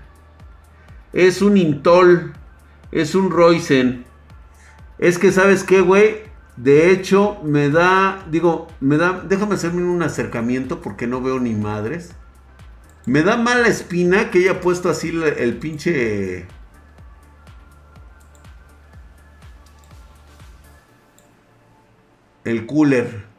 Es 1.13 1.41
un 1.41 1.57
Intol. 1.57 2.33
Es 2.91 3.15
un 3.15 3.31
Roysen. 3.31 4.05
Es 4.99 5.17
que, 5.17 5.31
¿sabes 5.31 5.63
qué, 5.63 5.81
güey? 5.81 6.23
De 6.57 6.91
hecho, 6.91 7.39
me 7.43 7.69
da. 7.69 8.23
Digo, 8.29 8.67
me 8.79 8.97
da. 8.97 9.23
Déjame 9.27 9.55
hacerme 9.55 9.83
un 9.83 10.03
acercamiento 10.03 10.81
porque 10.81 11.07
no 11.07 11.21
veo 11.21 11.39
ni 11.39 11.55
madres. 11.55 12.11
Me 13.05 13.23
da 13.23 13.35
mala 13.37 13.67
espina 13.67 14.29
que 14.29 14.39
haya 14.39 14.61
puesto 14.61 14.89
así 14.89 15.09
el, 15.09 15.23
el 15.23 15.57
pinche. 15.57 16.45
El 22.43 22.65
cooler. 22.67 23.30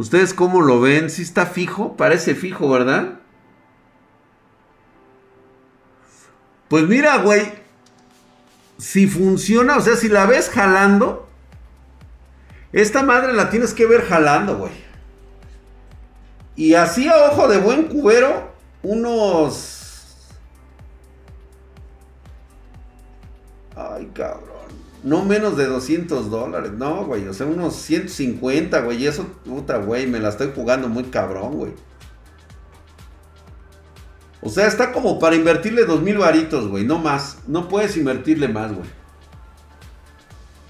¿Ustedes 0.00 0.32
cómo 0.32 0.62
lo 0.62 0.80
ven? 0.80 1.10
¿Sí 1.10 1.20
está 1.20 1.44
fijo? 1.44 1.94
Parece 1.94 2.34
fijo, 2.34 2.70
¿verdad? 2.70 3.20
Pues 6.68 6.88
mira, 6.88 7.18
güey. 7.18 7.52
Si 8.78 9.06
funciona, 9.06 9.76
o 9.76 9.82
sea, 9.82 9.96
si 9.96 10.08
la 10.08 10.24
ves 10.24 10.48
jalando. 10.48 11.28
Esta 12.72 13.02
madre 13.02 13.34
la 13.34 13.50
tienes 13.50 13.74
que 13.74 13.84
ver 13.84 14.06
jalando, 14.06 14.56
güey. 14.56 14.72
Y 16.56 16.72
así 16.72 17.06
a 17.06 17.26
ojo 17.26 17.46
de 17.48 17.58
buen 17.58 17.82
cubero, 17.82 18.54
unos... 18.82 20.16
Ay, 23.76 24.10
cabrón. 24.14 24.49
No 25.02 25.24
menos 25.24 25.56
de 25.56 25.66
200 25.66 26.30
dólares, 26.30 26.72
no, 26.72 27.04
güey. 27.04 27.26
O 27.26 27.32
sea, 27.32 27.46
unos 27.46 27.74
150, 27.76 28.80
güey. 28.80 29.02
Y 29.02 29.06
eso, 29.06 29.26
puta, 29.44 29.78
güey, 29.78 30.06
me 30.06 30.20
la 30.20 30.28
estoy 30.28 30.52
jugando 30.54 30.88
muy 30.88 31.04
cabrón, 31.04 31.56
güey. 31.56 31.72
O 34.42 34.48
sea, 34.48 34.66
está 34.66 34.92
como 34.92 35.18
para 35.18 35.36
invertirle 35.36 35.84
dos 35.84 36.02
mil 36.02 36.18
varitos, 36.18 36.68
güey. 36.68 36.84
No 36.84 36.98
más. 36.98 37.38
No 37.46 37.68
puedes 37.68 37.96
invertirle 37.96 38.48
más, 38.48 38.72
güey. 38.72 38.88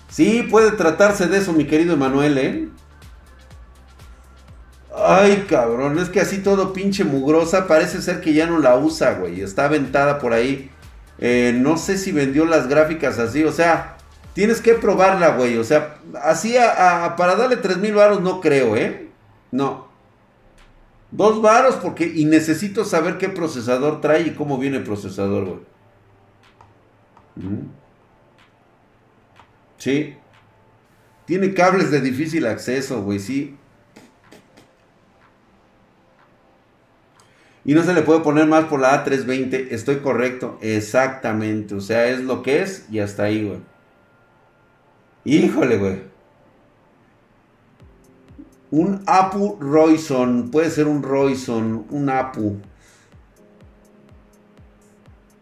Sí, 0.08 0.46
puede 0.50 0.72
tratarse 0.72 1.28
de 1.28 1.38
eso, 1.38 1.52
mi 1.52 1.66
querido 1.66 1.94
Emanuel, 1.94 2.38
¿eh? 2.38 2.68
Ay, 4.94 5.46
cabrón, 5.48 5.98
es 5.98 6.08
que 6.08 6.20
así 6.20 6.38
todo 6.38 6.72
pinche 6.72 7.04
mugrosa. 7.04 7.66
Parece 7.66 8.02
ser 8.02 8.20
que 8.20 8.32
ya 8.32 8.46
no 8.46 8.58
la 8.58 8.76
usa, 8.76 9.14
güey. 9.14 9.40
Está 9.40 9.66
aventada 9.66 10.18
por 10.18 10.32
ahí. 10.32 10.70
Eh, 11.18 11.52
no 11.56 11.76
sé 11.76 11.96
si 11.96 12.12
vendió 12.12 12.44
las 12.44 12.68
gráficas 12.68 13.18
así. 13.18 13.44
O 13.44 13.52
sea, 13.52 13.96
Tienes 14.40 14.62
que 14.62 14.72
probarla, 14.72 15.36
güey. 15.36 15.58
O 15.58 15.64
sea, 15.64 15.98
así 16.22 16.56
a, 16.56 17.14
para 17.18 17.36
darle 17.36 17.58
3 17.58 17.76
mil 17.76 17.92
baros 17.92 18.22
no 18.22 18.40
creo, 18.40 18.74
¿eh? 18.74 19.10
No. 19.50 19.88
Dos 21.10 21.42
varos 21.42 21.74
porque 21.74 22.06
y 22.06 22.24
necesito 22.24 22.86
saber 22.86 23.18
qué 23.18 23.28
procesador 23.28 24.00
trae 24.00 24.22
y 24.22 24.30
cómo 24.30 24.56
viene 24.56 24.78
el 24.78 24.82
procesador, 24.82 25.44
güey. 25.44 25.60
Sí. 29.76 30.16
Tiene 31.26 31.52
cables 31.52 31.90
de 31.90 32.00
difícil 32.00 32.46
acceso, 32.46 33.02
güey, 33.02 33.18
sí. 33.18 33.58
Y 37.66 37.74
no 37.74 37.82
se 37.82 37.92
le 37.92 38.00
puede 38.00 38.20
poner 38.20 38.46
más 38.46 38.64
por 38.64 38.80
la 38.80 39.04
A320. 39.04 39.66
Estoy 39.70 39.96
correcto. 39.96 40.58
Exactamente. 40.62 41.74
O 41.74 41.82
sea, 41.82 42.08
es 42.08 42.20
lo 42.20 42.42
que 42.42 42.62
es 42.62 42.86
y 42.90 43.00
hasta 43.00 43.24
ahí, 43.24 43.46
güey. 43.46 43.60
Híjole, 45.24 45.76
güey. 45.76 46.02
Un 48.70 49.02
Apu 49.06 49.58
Royson. 49.60 50.50
Puede 50.50 50.70
ser 50.70 50.86
un 50.86 51.02
Royson. 51.02 51.86
Un 51.90 52.08
Apu. 52.08 52.58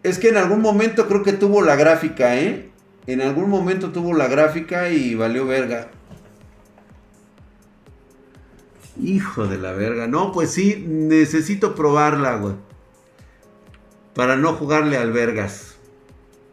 Es 0.03 0.19
que 0.19 0.29
en 0.29 0.37
algún 0.37 0.63
momento 0.63 1.07
creo 1.09 1.23
que 1.23 1.33
tuvo 1.33 1.63
la 1.63 1.77
gráfica, 1.77 2.37
¿eh? 2.37 2.71
En 3.07 3.21
algún 3.21 3.51
momento 3.51 3.91
tuvo 3.91 4.15
la 4.15 4.29
gráfica 4.29 4.91
y 4.91 5.15
valió 5.15 5.47
verga. 5.47 5.91
Hijo 9.01 9.47
de 9.47 9.59
la 9.59 9.73
verga. 9.73 10.07
No, 10.07 10.33
pues 10.33 10.51
sí, 10.51 10.85
necesito 10.87 11.75
probarla, 11.75 12.37
güey. 12.37 12.55
Para 14.15 14.37
no 14.37 14.55
jugarle 14.55 14.97
al 14.97 15.13
vergas. 15.13 15.77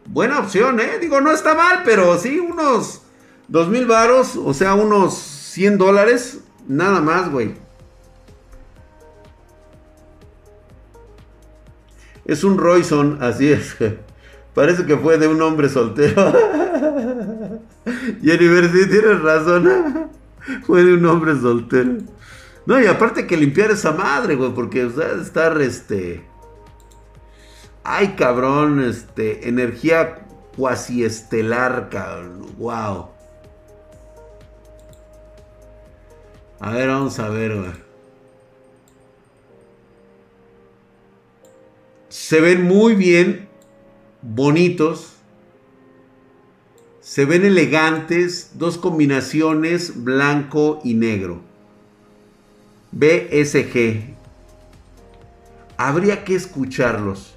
Buena 0.06 0.38
opción, 0.38 0.78
¿eh? 0.80 0.98
Digo, 1.00 1.20
no 1.20 1.32
está 1.32 1.54
mal, 1.54 1.82
pero 1.84 2.16
sí, 2.18 2.38
unos 2.38 3.05
dos 3.48 3.68
mil 3.68 3.86
varos, 3.86 4.36
o 4.36 4.52
sea, 4.54 4.74
unos 4.74 5.14
100 5.14 5.78
dólares. 5.78 6.40
Nada 6.68 7.00
más, 7.00 7.30
güey. 7.30 7.54
Es 12.24 12.42
un 12.42 12.58
Royson, 12.58 13.18
así 13.22 13.50
es. 13.52 13.76
Parece 14.54 14.84
que 14.84 14.96
fue 14.96 15.16
de 15.18 15.28
un 15.28 15.40
hombre 15.42 15.68
soltero. 15.68 16.32
Jennifer, 18.22 18.70
sí 18.72 18.88
tienes 18.88 19.22
razón. 19.22 20.10
fue 20.66 20.82
de 20.82 20.94
un 20.94 21.06
hombre 21.06 21.36
soltero. 21.36 21.98
No, 22.66 22.80
y 22.80 22.86
aparte 22.86 23.26
que 23.26 23.36
limpiar 23.36 23.70
esa 23.70 23.92
madre, 23.92 24.34
güey, 24.34 24.52
porque 24.52 24.84
o 24.84 24.90
sea, 24.90 25.12
estar, 25.22 25.60
este... 25.60 26.24
Ay, 27.84 28.16
cabrón, 28.18 28.82
este, 28.82 29.48
energía 29.48 30.26
cuasi 30.56 31.04
estelar, 31.04 31.88
cabrón. 31.90 32.46
Wow. 32.58 33.15
A 36.58 36.70
ver, 36.70 36.88
vamos 36.88 37.18
a 37.18 37.28
ver. 37.28 37.84
Se 42.08 42.40
ven 42.40 42.62
muy 42.62 42.94
bien, 42.94 43.48
bonitos. 44.22 45.12
Se 47.00 47.24
ven 47.24 47.44
elegantes, 47.44 48.52
dos 48.54 48.78
combinaciones, 48.78 50.02
blanco 50.02 50.80
y 50.82 50.94
negro. 50.94 51.40
BSG. 52.92 54.16
Habría 55.76 56.24
que 56.24 56.34
escucharlos. 56.34 57.34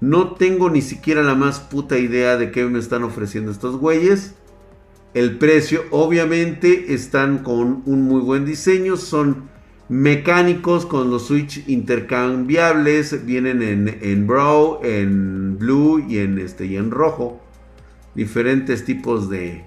No 0.00 0.32
tengo 0.32 0.68
ni 0.68 0.82
siquiera 0.82 1.22
la 1.22 1.34
más 1.34 1.60
puta 1.60 1.98
idea 1.98 2.36
de 2.36 2.50
qué 2.50 2.64
me 2.64 2.78
están 2.78 3.04
ofreciendo 3.04 3.52
estos 3.52 3.76
güeyes. 3.76 4.34
El 5.14 5.36
precio, 5.36 5.82
obviamente, 5.90 6.94
están 6.94 7.38
con 7.38 7.82
un 7.86 8.02
muy 8.02 8.20
buen 8.20 8.44
diseño. 8.44 8.96
Son 8.96 9.50
mecánicos 9.88 10.86
con 10.86 11.10
los 11.10 11.26
switch 11.26 11.68
intercambiables. 11.68 13.26
Vienen 13.26 13.62
en, 13.62 13.98
en 14.00 14.26
brow, 14.26 14.80
en 14.82 15.58
blue 15.58 16.04
y 16.08 16.18
en, 16.18 16.38
este, 16.38 16.66
y 16.66 16.76
en 16.76 16.90
rojo. 16.90 17.40
Diferentes 18.14 18.84
tipos 18.84 19.28
de, 19.28 19.64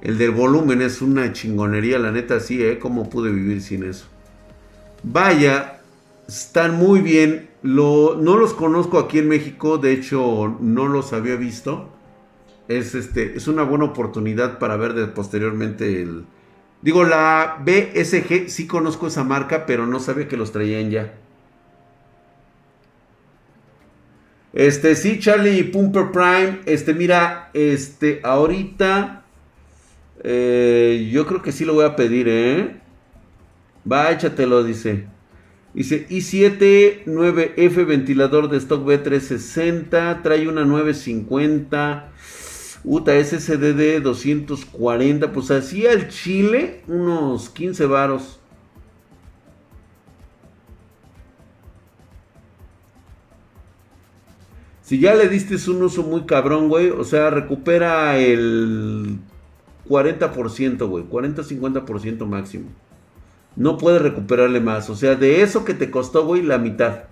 el 0.00 0.16
del 0.16 0.30
volumen 0.30 0.80
es 0.80 1.02
una 1.02 1.32
chingonería, 1.32 1.98
la 1.98 2.12
neta, 2.12 2.38
sí, 2.38 2.62
¿eh? 2.62 2.78
¿Cómo 2.78 3.10
pude 3.10 3.32
vivir 3.32 3.60
sin 3.60 3.82
eso? 3.82 4.06
Vaya, 5.02 5.80
están 6.28 6.76
muy 6.76 7.00
bien. 7.00 7.48
Lo, 7.62 8.16
no 8.20 8.36
los 8.36 8.54
conozco 8.54 8.98
aquí 8.98 9.18
en 9.18 9.28
México, 9.28 9.78
de 9.78 9.92
hecho, 9.92 10.56
no 10.60 10.86
los 10.86 11.12
había 11.12 11.34
visto. 11.34 11.90
Es, 12.68 12.94
este, 12.94 13.36
es 13.36 13.48
una 13.48 13.62
buena 13.62 13.86
oportunidad 13.86 14.58
para 14.58 14.76
ver 14.76 15.12
posteriormente 15.14 16.02
el... 16.02 16.24
Digo, 16.82 17.02
la 17.02 17.58
BSG, 17.64 18.48
sí 18.48 18.66
conozco 18.66 19.08
esa 19.08 19.24
marca, 19.24 19.66
pero 19.66 19.86
no 19.86 19.98
sabía 19.98 20.28
que 20.28 20.36
los 20.36 20.52
traían 20.52 20.90
ya. 20.90 21.14
Este, 24.52 24.94
sí, 24.94 25.18
Charlie 25.18 25.64
Pumper 25.64 26.10
Prime. 26.12 26.60
Este, 26.66 26.94
mira, 26.94 27.50
este, 27.52 28.20
ahorita 28.22 29.24
eh, 30.24 31.08
yo 31.12 31.26
creo 31.26 31.42
que 31.42 31.52
sí 31.52 31.64
lo 31.64 31.74
voy 31.74 31.84
a 31.84 31.96
pedir, 31.96 32.28
¿eh? 32.28 32.76
Va, 33.90 34.10
échatelo, 34.10 34.64
dice. 34.64 35.06
Dice 35.74 36.08
i7 36.08 37.04
9F 37.04 37.86
ventilador 37.86 38.48
de 38.48 38.58
stock 38.58 38.84
B360. 38.84 40.22
Trae 40.22 40.48
una 40.48 40.64
950. 40.64 42.12
Uta 42.84 43.12
SSD 43.12 44.00
240. 44.00 45.32
Pues 45.32 45.50
así 45.50 45.86
al 45.86 46.08
chile, 46.08 46.82
unos 46.86 47.50
15 47.50 47.86
varos. 47.86 48.38
Si 54.88 54.98
ya 54.98 55.14
le 55.14 55.28
diste 55.28 55.56
un 55.70 55.82
uso 55.82 56.02
muy 56.02 56.22
cabrón, 56.22 56.70
güey. 56.70 56.88
O 56.88 57.04
sea, 57.04 57.28
recupera 57.28 58.18
el 58.18 59.18
40%, 59.86 60.88
güey. 60.88 61.04
40-50% 61.04 62.24
máximo. 62.24 62.70
No 63.54 63.76
puedes 63.76 64.00
recuperarle 64.00 64.60
más. 64.60 64.88
O 64.88 64.96
sea, 64.96 65.14
de 65.14 65.42
eso 65.42 65.66
que 65.66 65.74
te 65.74 65.90
costó, 65.90 66.24
güey, 66.24 66.40
la 66.40 66.56
mitad. 66.56 67.04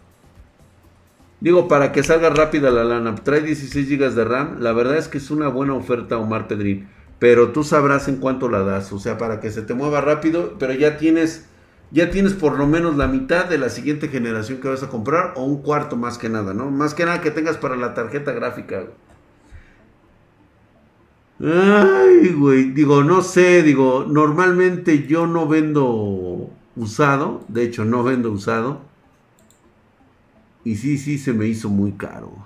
Digo, 1.46 1.68
para 1.68 1.92
que 1.92 2.02
salga 2.02 2.28
rápida 2.30 2.72
la 2.72 2.82
lana. 2.82 3.14
Trae 3.14 3.40
16 3.40 3.88
GB 3.88 4.14
de 4.16 4.24
RAM. 4.24 4.56
La 4.58 4.72
verdad 4.72 4.96
es 4.96 5.06
que 5.06 5.18
es 5.18 5.30
una 5.30 5.46
buena 5.46 5.74
oferta, 5.74 6.18
Omar 6.18 6.48
Pedrín. 6.48 6.88
Pero 7.20 7.52
tú 7.52 7.62
sabrás 7.62 8.08
en 8.08 8.16
cuánto 8.16 8.48
la 8.48 8.64
das. 8.64 8.92
O 8.92 8.98
sea, 8.98 9.16
para 9.16 9.38
que 9.38 9.52
se 9.52 9.62
te 9.62 9.72
mueva 9.72 10.00
rápido. 10.00 10.56
Pero 10.58 10.72
ya 10.72 10.98
tienes. 10.98 11.46
Ya 11.92 12.10
tienes 12.10 12.32
por 12.34 12.58
lo 12.58 12.66
menos 12.66 12.96
la 12.96 13.06
mitad 13.06 13.44
de 13.44 13.58
la 13.58 13.68
siguiente 13.68 14.08
generación 14.08 14.58
que 14.58 14.66
vas 14.66 14.82
a 14.82 14.88
comprar. 14.88 15.34
O 15.36 15.44
un 15.44 15.62
cuarto 15.62 15.94
más 15.94 16.18
que 16.18 16.28
nada, 16.28 16.52
¿no? 16.52 16.68
Más 16.72 16.94
que 16.94 17.04
nada 17.04 17.20
que 17.20 17.30
tengas 17.30 17.58
para 17.58 17.76
la 17.76 17.94
tarjeta 17.94 18.32
gráfica. 18.32 18.86
Ay, 21.40 22.34
güey, 22.36 22.72
digo, 22.72 23.04
no 23.04 23.22
sé, 23.22 23.62
digo, 23.62 24.04
normalmente 24.08 25.06
yo 25.06 25.28
no 25.28 25.46
vendo 25.46 26.50
usado, 26.74 27.44
de 27.46 27.62
hecho 27.62 27.84
no 27.84 28.02
vendo 28.02 28.32
usado. 28.32 28.95
Y 30.66 30.74
sí, 30.74 30.98
sí, 30.98 31.16
se 31.16 31.32
me 31.32 31.46
hizo 31.46 31.68
muy 31.68 31.92
caro. 31.92 32.44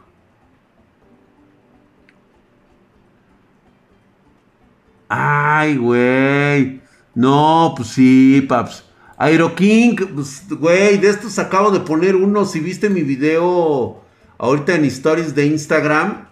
Ay, 5.09 5.79
güey. 5.79 6.83
No, 7.15 7.73
pues 7.75 7.89
sí, 7.89 8.45
paps. 8.47 8.85
Aero 9.17 9.55
King, 9.55 9.97
pues, 10.15 10.45
güey, 10.51 10.99
de 10.99 11.09
estos 11.09 11.39
acabo 11.39 11.71
de 11.71 11.81
poner 11.81 12.15
uno. 12.15 12.45
Si 12.45 12.61
viste 12.61 12.91
mi 12.91 13.01
video 13.01 14.03
ahorita 14.37 14.75
en 14.75 14.85
stories 14.85 15.35
de 15.35 15.47
Instagram, 15.47 16.29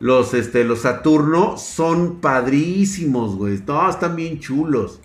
los, 0.00 0.32
este, 0.32 0.64
los 0.64 0.78
Saturno 0.80 1.58
son 1.58 2.22
padrísimos, 2.22 3.36
güey. 3.36 3.58
Todos 3.58 3.96
están 3.96 4.16
bien 4.16 4.40
chulos. 4.40 5.02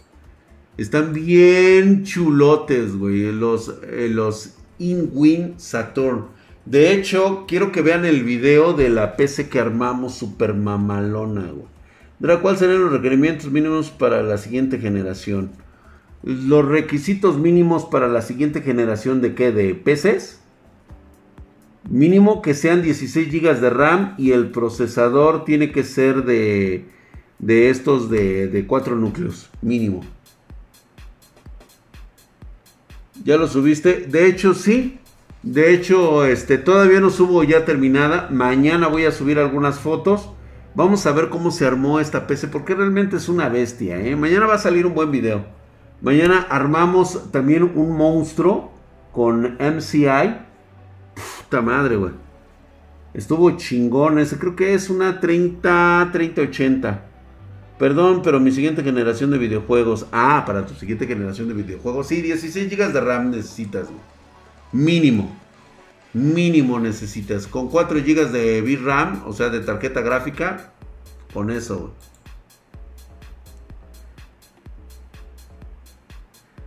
Están 0.78 1.12
bien 1.12 2.06
chulotes, 2.06 2.96
güey. 2.96 3.34
Los, 3.34 3.68
eh, 3.84 4.08
los 4.10 4.54
InWin 4.80 5.56
Saturn. 5.58 6.26
De 6.66 6.94
hecho, 6.94 7.46
quiero 7.48 7.72
que 7.72 7.82
vean 7.82 8.06
el 8.06 8.24
video 8.24 8.74
de 8.74 8.90
la 8.90 9.16
PC 9.18 9.50
que 9.50 9.60
armamos 9.60 10.16
super 10.16 10.54
mamalona, 10.54 11.52
güey. 11.52 11.74
¿cuáles 12.42 12.60
serían 12.60 12.82
los 12.82 12.94
requerimientos 12.94 13.52
mínimos 13.52 13.90
para 13.90 14.24
la 14.24 14.38
siguiente 14.38 14.80
generación? 14.80 15.52
Los 16.24 16.66
requisitos 16.66 17.38
mínimos 17.38 17.86
para 17.86 18.08
la 18.08 18.22
siguiente 18.22 18.62
generación 18.62 19.22
de 19.22 19.36
qué? 19.36 19.52
¿De 19.52 19.76
PCs? 19.76 20.40
Mínimo 21.90 22.42
que 22.42 22.54
sean 22.54 22.82
16 22.82 23.30
GB 23.30 23.60
de 23.60 23.70
RAM 23.70 24.16
y 24.18 24.32
el 24.32 24.52
procesador 24.52 25.44
tiene 25.44 25.74
que 25.74 25.84
ser 25.84 26.24
de, 26.24 26.86
de 27.40 27.70
estos 27.70 28.10
de, 28.10 28.48
de 28.48 28.66
4 28.66 28.96
núcleos. 28.96 29.50
Mínimo. 29.62 30.02
¿Ya 33.24 33.38
lo 33.38 33.48
subiste? 33.48 34.06
De 34.08 34.28
hecho, 34.28 34.54
sí. 34.54 35.00
De 35.44 35.74
hecho, 35.74 36.26
este, 36.26 36.58
todavía 36.58 37.00
no 37.00 37.10
subo 37.10 37.44
ya 37.44 37.66
terminada. 37.66 38.28
Mañana 38.32 38.88
voy 38.88 39.06
a 39.06 39.12
subir 39.12 39.40
algunas 39.40 39.80
fotos. 39.80 40.30
Vamos 40.76 41.06
a 41.06 41.12
ver 41.12 41.30
cómo 41.30 41.52
se 41.52 41.66
armó 41.66 42.00
esta 42.00 42.28
PC. 42.28 42.50
Porque 42.50 42.76
realmente 42.76 43.16
es 43.18 43.30
una 43.30 43.48
bestia. 43.48 43.98
¿eh? 43.98 44.16
Mañana 44.16 44.46
va 44.46 44.56
a 44.56 44.60
salir 44.60 44.86
un 44.86 44.94
buen 44.94 45.12
video. 45.12 45.46
Mañana 46.02 46.46
armamos 46.50 47.32
también 47.32 47.64
un 47.64 47.96
monstruo 47.96 48.72
con 49.14 49.58
MCI. 49.58 50.38
Puta 51.44 51.62
madre, 51.62 51.96
güey. 51.96 52.12
Estuvo 53.14 53.52
chingón. 53.52 54.20
Ese 54.20 54.38
creo 54.38 54.56
que 54.56 54.74
es 54.74 54.90
una 54.90 55.22
30, 55.22 56.10
30, 56.12 56.42
80. 56.42 57.13
Perdón, 57.84 58.22
pero 58.24 58.40
mi 58.40 58.54
siguiente 58.54 58.82
generación 58.82 59.30
de 59.30 59.38
videojuegos. 59.38 60.06
Ah, 60.14 60.46
para 60.48 60.66
tu 60.66 60.74
siguiente 60.74 61.06
generación 61.06 61.50
de 61.50 61.54
videojuegos. 61.54 62.08
Sí, 62.08 62.22
16 62.22 62.70
GB 62.70 62.94
de 62.94 63.02
RAM 63.02 63.32
necesitas. 63.32 63.90
Mínimo. 64.72 65.38
Mínimo 66.14 66.80
necesitas. 66.80 67.46
Con 67.46 67.68
4 67.68 68.00
GB 68.00 68.32
de 68.32 68.62
VRAM, 68.62 69.24
o 69.28 69.34
sea, 69.34 69.50
de 69.50 69.60
tarjeta 69.60 70.00
gráfica. 70.00 70.72
Con 71.34 71.52
eso, 71.52 71.94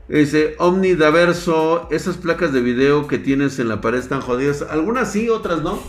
Dice 0.07 0.55
Omnidaverso, 0.59 1.89
esas 1.91 2.19
placas 2.19 2.53
de 2.53 2.61
video 2.61 3.07
que 3.07 3.17
tienes 3.17 3.59
en 3.59 3.69
la 3.69 3.81
pared 3.81 4.01
están 4.01 4.21
jodidas. 4.21 4.61
Algunas 4.61 5.13
sí, 5.13 5.31
otras 5.31 5.63
no. 5.63 5.81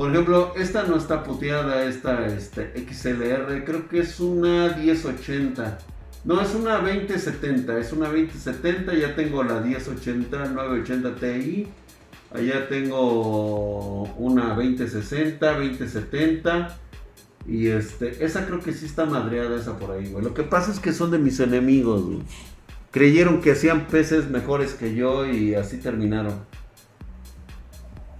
Por 0.00 0.10
ejemplo, 0.12 0.54
esta 0.56 0.84
no 0.84 0.96
está 0.96 1.22
puteada, 1.22 1.84
esta 1.84 2.26
este, 2.26 2.72
XLR, 2.90 3.66
creo 3.66 3.86
que 3.86 3.98
es 3.98 4.18
una 4.18 4.74
1080. 4.74 5.78
No, 6.24 6.40
es 6.40 6.54
una 6.54 6.78
2070, 6.78 7.78
es 7.78 7.92
una 7.92 8.06
2070, 8.06 8.94
ya 8.94 9.14
tengo 9.14 9.42
la 9.42 9.60
1080, 9.60 10.52
980 10.54 11.16
Ti. 11.16 11.66
Allá 12.32 12.66
tengo 12.66 14.04
una 14.16 14.54
2060, 14.54 15.46
2070. 15.46 16.78
Y 17.46 17.66
este, 17.66 18.24
esa 18.24 18.46
creo 18.46 18.60
que 18.60 18.72
sí 18.72 18.86
está 18.86 19.04
madreada 19.04 19.60
esa 19.60 19.78
por 19.78 19.90
ahí, 19.90 20.10
güey. 20.10 20.24
Lo 20.24 20.32
que 20.32 20.44
pasa 20.44 20.72
es 20.72 20.80
que 20.80 20.94
son 20.94 21.10
de 21.10 21.18
mis 21.18 21.40
enemigos, 21.40 22.02
Creyeron 22.90 23.42
que 23.42 23.52
hacían 23.52 23.86
peces 23.86 24.30
mejores 24.30 24.72
que 24.72 24.94
yo 24.94 25.26
y 25.26 25.54
así 25.56 25.76
terminaron. 25.76 26.48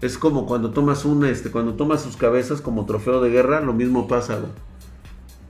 Es 0.00 0.16
como 0.16 0.46
cuando 0.46 0.70
tomas 0.70 1.04
una, 1.04 1.28
este, 1.28 1.50
cuando 1.50 1.74
tomas 1.74 2.02
sus 2.02 2.16
cabezas 2.16 2.60
como 2.60 2.86
trofeo 2.86 3.20
de 3.20 3.30
guerra, 3.30 3.60
lo 3.60 3.74
mismo 3.74 4.08
pasa, 4.08 4.38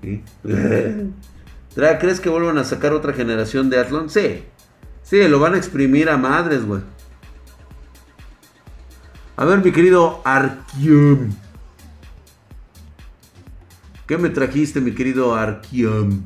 güey. 0.03 0.23
¿Crees 1.75 2.21
que 2.21 2.29
vuelvan 2.29 2.59
a 2.59 2.65
sacar 2.65 2.93
otra 2.93 3.13
generación 3.13 3.71
de 3.71 3.79
Athlon? 3.79 4.11
Sí. 4.11 4.43
Sí, 5.03 5.27
lo 5.29 5.39
van 5.39 5.55
a 5.55 5.59
exprimir 5.59 6.09
a 6.09 6.17
madres, 6.17 6.65
güey. 6.65 6.83
A 9.37 9.45
ver, 9.45 9.65
mi 9.65 9.73
querido 9.73 10.21
Arkium. 10.25 11.33
¿Qué 14.07 14.19
me 14.19 14.29
trajiste, 14.29 14.81
mi 14.81 14.93
querido 14.93 15.35
Arkium? 15.35 16.25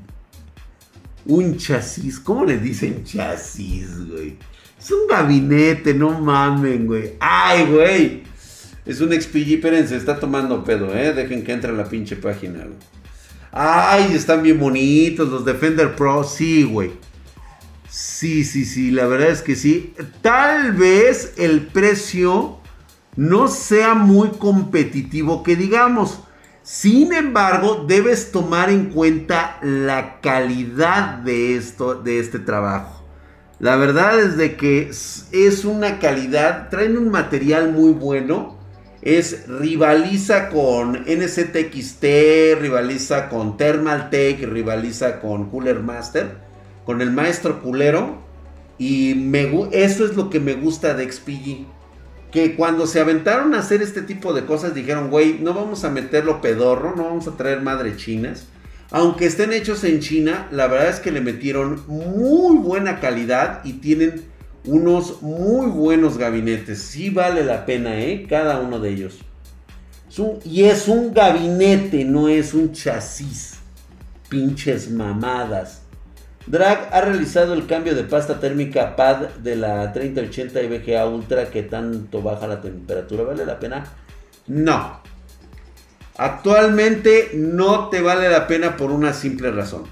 Un 1.27 1.57
chasis. 1.57 2.19
¿Cómo 2.19 2.45
le 2.45 2.59
dicen 2.59 3.05
chasis, 3.05 4.09
güey? 4.09 4.39
Es 4.85 4.91
un 4.91 5.07
gabinete, 5.09 5.95
no 5.95 6.11
mamen, 6.11 6.87
güey. 6.87 7.15
¡Ay, 7.19 7.65
güey! 7.65 8.23
Es 8.85 9.01
un 9.01 9.19
XPG, 9.19 9.55
espérense, 9.55 9.97
está 9.97 10.21
tomando 10.21 10.63
pedo, 10.63 10.95
¿eh? 10.95 11.15
Dejen 11.15 11.43
que 11.43 11.53
entre 11.53 11.73
la 11.73 11.85
pinche 11.85 12.17
página. 12.17 12.67
¡Ay! 13.51 14.13
Están 14.13 14.43
bien 14.43 14.61
bonitos 14.61 15.31
los 15.31 15.43
Defender 15.47 15.97
Pro, 15.97 16.23
sí, 16.23 16.65
güey. 16.65 16.93
Sí, 17.89 18.45
sí, 18.45 18.67
sí, 18.67 18.91
la 18.91 19.07
verdad 19.07 19.31
es 19.31 19.41
que 19.41 19.57
sí. 19.57 19.95
Tal 20.21 20.73
vez 20.73 21.33
el 21.39 21.63
precio 21.63 22.59
no 23.17 23.49
sea 23.49 23.95
muy 23.95 24.33
competitivo, 24.33 25.43
que 25.43 25.57
digamos. 25.57 26.21
Sin 26.63 27.15
embargo, 27.15 27.87
debes 27.89 28.33
tomar 28.33 28.69
en 28.69 28.91
cuenta 28.91 29.59
la 29.63 30.21
calidad 30.21 31.21
de 31.21 31.57
esto, 31.57 31.95
de 31.95 32.19
este 32.19 32.39
trabajo. 32.39 33.04
La 33.61 33.77
verdad 33.77 34.19
es 34.19 34.37
de 34.37 34.57
que 34.57 34.89
es 34.91 35.65
una 35.65 35.99
calidad, 36.01 36.71
traen 36.71 36.97
un 36.97 37.11
material 37.11 37.73
muy 37.73 37.93
bueno. 37.93 38.59
Es 39.01 39.47
rivaliza 39.49 40.49
con 40.49 41.05
NZXT, 41.07 42.05
rivaliza 42.59 43.29
con 43.29 43.57
Thermaltake, 43.57 44.47
rivaliza 44.47 45.21
con 45.21 45.51
Cooler 45.51 45.81
Master, 45.81 46.39
con 46.85 47.01
el 47.01 47.13
maestro 47.13 47.63
culero. 47.63 48.23
Y 48.79 49.15
me, 49.15 49.69
eso 49.73 50.05
es 50.05 50.17
lo 50.17 50.31
que 50.31 50.41
me 50.41 50.55
gusta 50.55 50.95
de 50.95 51.11
XPG. 51.11 51.67
Que 52.33 52.57
cuando 52.57 52.89
se 52.89 53.01
aventaron 53.01 53.55
a 53.55 53.61
hacer 53.61 53.83
este 53.83 54.03
tipo 54.03 54.33
de 54.33 54.47
cosas 54.47 54.75
dijeron, 54.75 55.11
güey, 55.11 55.39
no 55.39 55.55
vamos 55.55 55.85
a 55.85 55.91
meterlo 55.91 56.41
pedorro, 56.41 56.97
no 56.97 57.05
vamos 57.05 57.29
a 57.29 57.37
traer 57.37 57.61
madre 57.61 57.97
chinas 57.97 58.49
aunque 58.95 59.27
estén 59.27 59.53
hechos 59.53 59.83
en 59.83 59.99
China, 59.99 60.47
la 60.53 60.69
verdad 60.69 60.89
es 60.89 61.01
que 61.01 61.11
le 61.11 61.21
metieron 61.21 61.83
muy 61.89 62.59
buena 62.59 63.01
calidad 63.01 63.61
y 63.65 63.73
tienen 63.73 64.23
unos 64.65 65.21
muy 65.21 65.67
buenos 65.67 66.17
gabinetes. 66.17 66.79
Sí 66.79 67.11
vale 67.11 67.43
la 67.43 67.67
pena, 67.67 68.01
¿eh? 68.01 68.25
Cada 68.29 68.61
uno 68.61 68.79
de 68.79 68.91
ellos. 68.91 69.19
y 70.45 70.63
es 70.63 70.87
un 70.87 71.13
gabinete, 71.13 72.05
no 72.05 72.29
es 72.29 72.55
un 72.55 72.71
chasis. 72.71 73.55
Pinches 74.29 74.89
mamadas. 74.89 75.83
Drag 76.47 76.89
ha 76.93 77.01
realizado 77.01 77.55
el 77.55 77.67
cambio 77.67 77.97
de 77.97 78.05
pasta 78.05 78.39
térmica 78.39 78.95
PAD 78.95 79.29
de 79.43 79.57
la 79.57 79.93
3080 79.93 80.63
y 80.63 80.69
VGA 80.69 81.05
Ultra 81.09 81.51
que 81.51 81.65
tanto 81.65 82.23
baja 82.23 82.47
la 82.47 82.61
temperatura. 82.61 83.25
¿Vale 83.25 83.45
la 83.45 83.59
pena? 83.59 83.85
No. 84.47 85.01
Actualmente 86.17 87.33
no 87.35 87.89
te 87.89 88.01
vale 88.01 88.29
la 88.29 88.47
pena 88.47 88.77
por 88.77 88.91
una 88.91 89.13
simple 89.13 89.51
razón. 89.51 89.85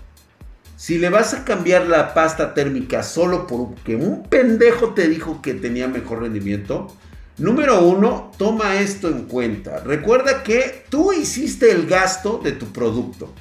Si 0.77 0.99
le 0.99 1.11
vas 1.11 1.35
a 1.35 1.45
cambiar 1.45 1.87
la 1.87 2.15
pasta 2.15 2.55
térmica 2.55 3.03
solo 3.03 3.47
porque 3.47 3.97
un 3.97 4.25
pendejo 4.25 4.95
te 4.95 5.09
dijo 5.09 5.43
que 5.43 5.55
tenía 5.55 5.89
mejor 5.89 6.23
rendimiento, 6.23 6.95
número 7.39 7.85
uno, 7.85 8.33
toma 8.37 8.81
esto 8.81 9.09
en 9.09 9.25
cuenta. 9.25 9.81
Recuerda 9.81 10.43
que 10.43 10.85
tú 10.89 11.13
hiciste 11.13 11.71
el 11.71 11.87
gasto 11.87 12.41
de 12.43 12.53
tu 12.53 12.67
producto. 12.67 13.33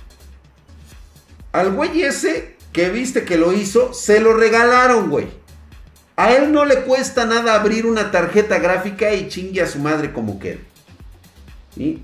Al 1.51 1.71
güey 1.71 2.03
ese 2.03 2.57
que 2.71 2.89
viste 2.89 3.25
que 3.25 3.37
lo 3.37 3.53
hizo, 3.53 3.93
se 3.93 4.19
lo 4.19 4.33
regalaron, 4.33 5.09
güey. 5.09 5.27
A 6.15 6.33
él 6.33 6.51
no 6.51 6.65
le 6.65 6.81
cuesta 6.83 7.25
nada 7.25 7.55
abrir 7.55 7.85
una 7.85 8.11
tarjeta 8.11 8.59
gráfica 8.59 9.13
y 9.13 9.27
chingue 9.27 9.61
a 9.61 9.67
su 9.67 9.79
madre 9.79 10.13
como 10.13 10.39
quede. 10.39 10.61
¿Sí? 11.75 12.03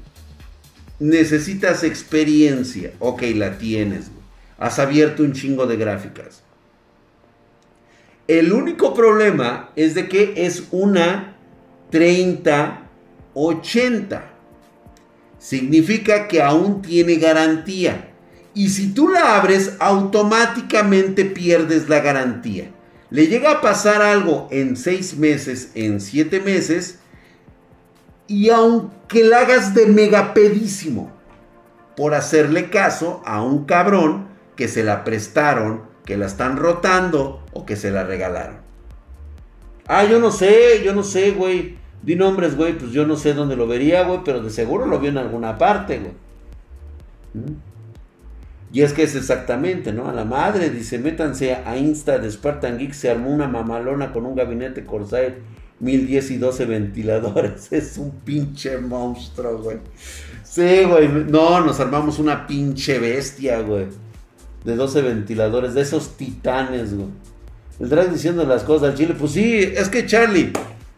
Necesitas 1.00 1.84
experiencia. 1.84 2.94
Ok, 3.00 3.24
la 3.36 3.58
tienes. 3.58 4.12
Has 4.58 4.80
abierto 4.80 5.24
un 5.24 5.34
chingo 5.34 5.68
de 5.68 5.78
gráficas. 5.78 6.44
El 8.28 8.52
único 8.52 8.94
problema 8.94 9.70
es 9.76 9.96
de 9.96 10.10
que 10.10 10.34
es 10.36 10.64
una 10.72 11.38
30-80. 11.92 14.22
Significa 15.40 16.28
que 16.28 16.42
aún 16.42 16.82
tiene 16.82 17.16
garantía. 17.16 18.10
Y 18.54 18.70
si 18.70 18.94
tú 18.94 19.08
la 19.08 19.38
abres, 19.38 19.78
automáticamente 19.80 21.26
pierdes 21.26 21.88
la 21.88 22.00
garantía. 22.00 22.72
Le 23.10 23.28
llega 23.28 23.52
a 23.52 23.62
pasar 23.62 24.02
algo 24.02 24.50
en 24.52 24.76
6 24.76 25.18
meses, 25.18 25.72
en 25.76 26.02
7 26.02 26.42
meses, 26.42 27.00
y 28.28 28.50
aunque 28.50 28.97
la 29.14 29.40
hagas 29.40 29.74
de 29.74 29.86
megapedísimo 29.88 31.12
por 31.96 32.14
hacerle 32.14 32.70
caso 32.70 33.22
a 33.26 33.42
un 33.42 33.66
cabrón 33.66 34.28
que 34.56 34.68
se 34.68 34.84
la 34.84 35.04
prestaron, 35.04 35.84
que 36.06 36.18
la 36.18 36.26
están 36.26 36.58
rotando 36.58 37.44
o 37.54 37.66
que 37.66 37.76
se 37.76 37.92
la 37.92 38.04
regalaron. 38.04 38.58
Ah, 39.88 40.04
yo 40.04 40.20
no 40.20 40.32
sé, 40.32 40.84
yo 40.84 40.94
no 40.94 41.04
sé, 41.04 41.32
güey. 41.32 41.78
Di 42.04 42.16
nombres, 42.16 42.56
güey, 42.56 42.78
pues 42.78 42.92
yo 42.92 43.08
no 43.08 43.16
sé 43.16 43.34
dónde 43.34 43.56
lo 43.56 43.68
vería, 43.68 44.04
güey, 44.04 44.20
pero 44.24 44.42
de 44.42 44.50
seguro 44.50 44.86
lo 44.86 45.00
vio 45.00 45.10
en 45.10 45.18
alguna 45.18 45.58
parte, 45.58 46.00
güey. 46.00 46.14
¿Mm? 47.34 47.54
Y 48.74 48.82
es 48.82 48.94
que 48.94 49.04
es 49.04 49.16
exactamente, 49.16 49.94
¿no? 49.94 50.10
A 50.10 50.14
la 50.14 50.26
madre, 50.26 50.70
dice, 50.70 51.00
métanse 51.00 51.56
a 51.56 51.78
Insta 51.78 52.20
de 52.20 52.30
Spartan 52.30 52.78
Geek, 52.78 52.94
se 52.94 53.10
armó 53.10 53.32
una 53.32 53.48
mamalona 53.48 54.12
con 54.12 54.26
un 54.26 54.36
gabinete 54.36 54.86
Corsair 54.86 55.42
1010 55.80 56.32
y 56.32 56.38
12 56.38 56.66
ventiladores. 56.66 57.68
Es 57.72 57.98
un 57.98 58.12
pinche 58.12 58.78
monstruo, 58.78 59.60
güey. 59.60 59.78
Sí, 60.44 60.84
güey. 60.84 61.08
No, 61.08 61.62
nos 61.62 61.80
armamos 61.80 62.20
una 62.20 62.48
pinche 62.48 63.00
bestia, 63.00 63.62
güey. 63.62 63.88
De 64.64 64.76
12 64.76 65.02
ventiladores, 65.02 65.74
de 65.74 65.82
esos 65.82 66.18
titanes, 66.18 66.96
güey. 66.96 67.10
El 67.80 67.90
drag 67.90 68.12
diciendo 68.12 68.44
las 68.46 68.64
cosas 68.64 68.90
al 68.90 68.96
chile. 68.96 69.16
Pues 69.18 69.34
sí, 69.34 69.60
es 69.60 69.90
que 69.90 70.06
Charlie, 70.06 70.52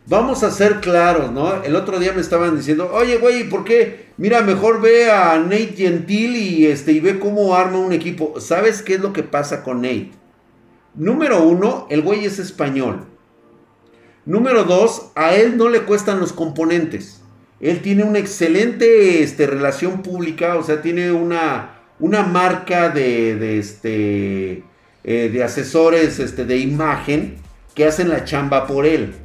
vamos 0.08 0.44
a 0.44 0.52
ser 0.52 0.80
claros, 0.80 1.32
¿no? 1.32 1.62
El 1.64 1.76
otro 1.76 2.00
día 2.00 2.14
me 2.14 2.22
estaban 2.22 2.56
diciendo, 2.56 2.90
oye, 2.94 3.18
güey, 3.18 3.50
¿por 3.50 3.66
qué? 3.66 4.10
Mira, 4.18 4.42
mejor 4.42 4.82
ve 4.82 5.12
a 5.12 5.38
Nate 5.40 5.74
Gentil 5.76 6.36
y, 6.36 6.68
este, 6.68 6.94
y 6.94 7.00
ve 7.00 7.20
cómo 7.20 7.56
arma 7.56 7.80
un 7.80 7.92
equipo. 7.92 8.40
¿Sabes 8.40 8.82
qué 8.82 8.96
es 8.96 9.02
lo 9.02 9.12
que 9.12 9.24
pasa 9.24 9.64
con 9.64 9.82
Nate? 9.82 10.12
Número 10.96 11.44
uno, 11.44 11.86
el 11.90 12.02
güey 12.02 12.26
es 12.26 12.40
español. 12.40 13.06
Número 14.30 14.64
dos, 14.64 15.08
a 15.16 15.34
él 15.34 15.58
no 15.58 15.70
le 15.70 15.86
cuestan 15.86 16.20
los 16.20 16.34
componentes. 16.34 17.20
Él 17.60 17.82
tiene 17.82 18.04
una 18.04 18.20
excelente 18.20 19.24
este, 19.24 19.48
relación 19.48 20.04
pública, 20.04 20.56
o 20.58 20.64
sea, 20.64 20.84
tiene 20.84 21.12
una, 21.12 21.80
una 22.00 22.22
marca 22.22 22.90
de, 22.90 23.58
este, 23.58 24.64
eh, 25.04 25.30
de 25.34 25.44
asesores 25.44 26.20
este, 26.20 26.46
de 26.46 26.58
imagen 26.58 27.38
que 27.74 27.86
hacen 27.86 28.10
la 28.10 28.24
chamba 28.24 28.68
por 28.68 28.86
él. 28.86 29.16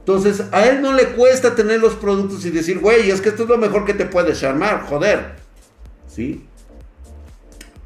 Entonces, 0.00 0.42
a 0.52 0.66
él 0.66 0.82
no 0.82 0.92
le 0.92 1.06
cuesta 1.06 1.54
tener 1.54 1.80
los 1.80 1.94
productos 1.94 2.44
y 2.44 2.50
decir, 2.50 2.80
güey, 2.80 3.10
es 3.10 3.22
que 3.22 3.30
esto 3.30 3.44
es 3.44 3.48
lo 3.48 3.56
mejor 3.56 3.86
que 3.86 3.94
te 3.94 4.04
puedes 4.04 4.44
armar, 4.44 4.82
joder. 4.82 5.36
¿Sí? 6.06 6.44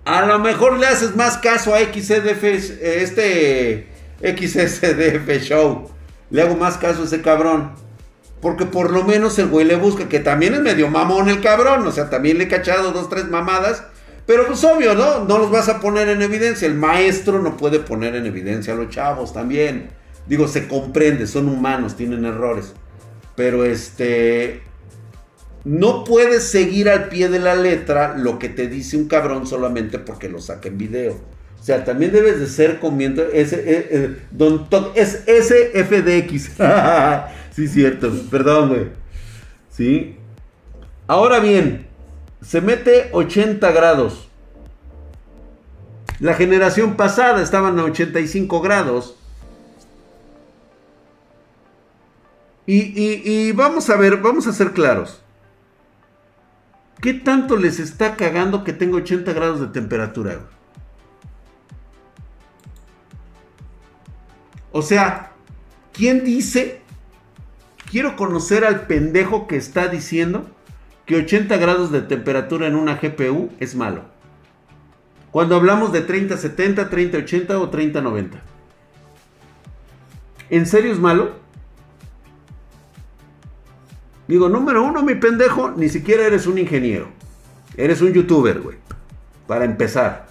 A 0.05 0.27
lo 0.27 0.41
mejor 0.41 0.77
le 0.81 0.89
haces 0.89 1.15
más 1.15 1.39
caso 1.39 1.73
a 1.73 1.79
XCDF, 1.79 2.43
este 2.43 3.87
XSDF 4.21 5.41
Show. 5.41 5.94
Le 6.31 6.43
hago 6.43 6.57
más 6.57 6.79
caso 6.79 7.03
a 7.03 7.05
ese 7.05 7.23
cabrón. 7.23 7.73
Porque 8.41 8.67
por 8.67 8.91
lo 8.91 9.05
menos 9.05 9.39
el 9.39 9.49
güey 9.49 9.65
le 9.65 9.77
busca, 9.77 10.09
que 10.09 10.21
también 10.21 10.55
es 10.55 10.61
medio 10.61 10.89
mamón 10.89 11.29
el 11.29 11.41
cabrón. 11.41 11.87
O 11.87 11.93
sea, 11.93 12.11
también 12.11 12.39
le 12.39 12.45
he 12.45 12.49
cachado 12.49 12.93
dos, 12.93 13.09
tres 13.09 13.29
mamadas. 13.29 13.85
Pero 14.27 14.47
pues 14.47 14.63
obvio, 14.65 14.95
¿no? 14.95 15.25
No 15.25 15.39
los 15.39 15.51
vas 15.51 15.69
a 15.69 15.81
poner 15.81 16.09
en 16.09 16.23
evidencia. 16.23 16.67
El 16.67 16.75
maestro 16.75 17.41
no 17.41 17.57
puede 17.57 17.81
poner 17.81 18.15
en 18.15 18.27
evidencia 18.27 18.73
a 18.73 18.77
los 18.77 18.91
chavos 18.91 19.33
también. 19.33 19.91
Digo, 20.27 20.49
se 20.49 20.67
comprende, 20.67 21.27
son 21.27 21.49
humanos, 21.49 21.97
tienen 21.97 22.25
errores. 22.25 22.73
Pero 23.37 23.65
este... 23.65 24.63
No 25.65 26.05
puedes 26.05 26.45
seguir 26.45 26.91
al 26.91 27.09
pie 27.09 27.31
de 27.31 27.39
la 27.39 27.55
letra 27.55 28.15
lo 28.19 28.39
que 28.39 28.51
te 28.51 28.69
dice 28.69 28.99
un 28.99 29.09
cabrón 29.09 29.47
solamente 29.47 29.99
porque 29.99 30.29
lo 30.29 30.39
saca 30.39 30.69
en 30.69 30.77
video. 30.77 31.17
O 31.65 31.67
sea, 31.67 31.83
también 31.83 32.13
debes 32.13 32.39
de 32.39 32.47
ser 32.47 32.79
comiendo 32.79 33.23
ese, 33.23 33.57
eh, 33.57 33.89
eh, 33.91 34.19
don, 34.31 34.69
es 34.95 35.25
SFDX. 35.25 36.51
sí, 37.57 37.69
cierto. 37.69 38.13
Perdón, 38.31 38.69
güey. 38.69 38.89
Sí. 39.71 40.15
Ahora 41.07 41.41
bien, 41.41 41.87
se 42.43 42.61
mete 42.61 43.09
80 43.13 43.73
grados. 43.73 44.29
La 46.21 46.35
generación 46.35 46.97
pasada 46.97 47.43
estaban 47.43 47.79
a 47.79 47.85
85 47.85 48.61
grados. 48.61 49.17
Y, 52.67 53.53
vamos 53.53 53.89
a 53.89 53.97
ver, 53.97 54.19
vamos 54.19 54.47
a 54.47 54.53
ser 54.53 54.73
claros. 54.73 55.23
¿Qué 57.01 57.15
tanto 57.15 57.57
les 57.57 57.81
está 57.81 58.17
cagando 58.17 58.65
que 58.65 58.75
tenga 58.75 58.99
80 58.99 59.33
grados 59.33 59.61
de 59.63 59.69
temperatura? 59.69 60.41
O 64.77 64.83
sea, 64.83 65.31
¿quién 65.93 66.25
dice? 66.25 66.81
Quiero 67.89 68.17
conocer 68.17 68.65
al 68.65 68.89
pendejo 68.89 69.47
que 69.47 69.57
está 69.57 69.87
diciendo 69.87 70.51
que 71.07 71.15
80 71.15 71.57
grados 71.59 71.93
de 71.93 72.03
temperatura 72.03 72.67
en 72.67 72.75
una 72.75 72.97
GPU 72.97 73.53
es 73.61 73.77
malo. 73.77 74.03
Cuando 75.31 75.55
hablamos 75.55 75.93
de 75.93 76.01
3070, 76.01 76.91
3080 76.91 77.57
o 77.57 77.71
3090. 77.71 78.43
¿En 80.51 80.67
serio 80.67 80.93
es 80.93 80.99
malo? 80.99 81.37
Digo, 84.27 84.49
número 84.49 84.83
uno, 84.83 85.05
mi 85.05 85.15
pendejo, 85.15 85.71
ni 85.71 85.89
siquiera 85.89 86.27
eres 86.27 86.49
un 86.49 86.59
ingeniero. 86.59 87.11
Eres 87.77 88.03
un 88.03 88.13
youtuber, 88.13 88.61
güey. 88.61 88.79
Para 89.47 89.67
empezar. 89.67 90.27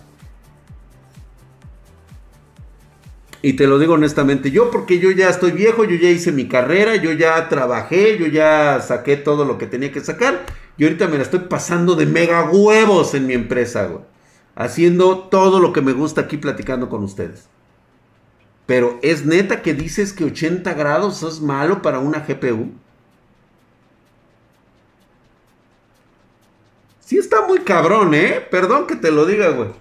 Y 3.45 3.53
te 3.53 3.67
lo 3.67 3.77
digo 3.77 3.95
honestamente, 3.95 4.51
yo 4.51 4.71
porque 4.71 4.99
yo 4.99 5.11
ya 5.11 5.27
estoy 5.27 5.51
viejo, 5.51 5.83
yo 5.83 5.97
ya 5.97 6.09
hice 6.09 6.31
mi 6.31 6.47
carrera, 6.47 6.95
yo 6.95 7.11
ya 7.11 7.49
trabajé, 7.49 8.17
yo 8.17 8.25
ya 8.27 8.79
saqué 8.79 9.17
todo 9.17 9.43
lo 9.43 9.57
que 9.57 9.67
tenía 9.67 9.91
que 9.91 9.99
sacar. 9.99 10.45
Y 10.77 10.85
ahorita 10.85 11.09
me 11.09 11.17
la 11.17 11.23
estoy 11.23 11.41
pasando 11.41 11.95
de 11.95 12.05
mega 12.05 12.49
huevos 12.49 13.13
en 13.13 13.27
mi 13.27 13.33
empresa, 13.33 13.87
güey. 13.87 14.05
Haciendo 14.55 15.27
todo 15.27 15.59
lo 15.59 15.73
que 15.73 15.81
me 15.81 15.91
gusta 15.91 16.21
aquí 16.21 16.37
platicando 16.37 16.87
con 16.87 17.03
ustedes. 17.03 17.49
Pero 18.65 18.97
es 19.01 19.25
neta 19.25 19.61
que 19.61 19.73
dices 19.73 20.13
que 20.13 20.23
80 20.23 20.73
grados 20.73 21.21
es 21.23 21.41
malo 21.41 21.81
para 21.81 21.99
una 21.99 22.19
GPU. 22.19 22.71
Sí 27.01 27.17
está 27.17 27.45
muy 27.45 27.59
cabrón, 27.59 28.13
¿eh? 28.13 28.39
Perdón 28.49 28.87
que 28.87 28.95
te 28.95 29.11
lo 29.11 29.25
diga, 29.25 29.49
güey. 29.49 29.71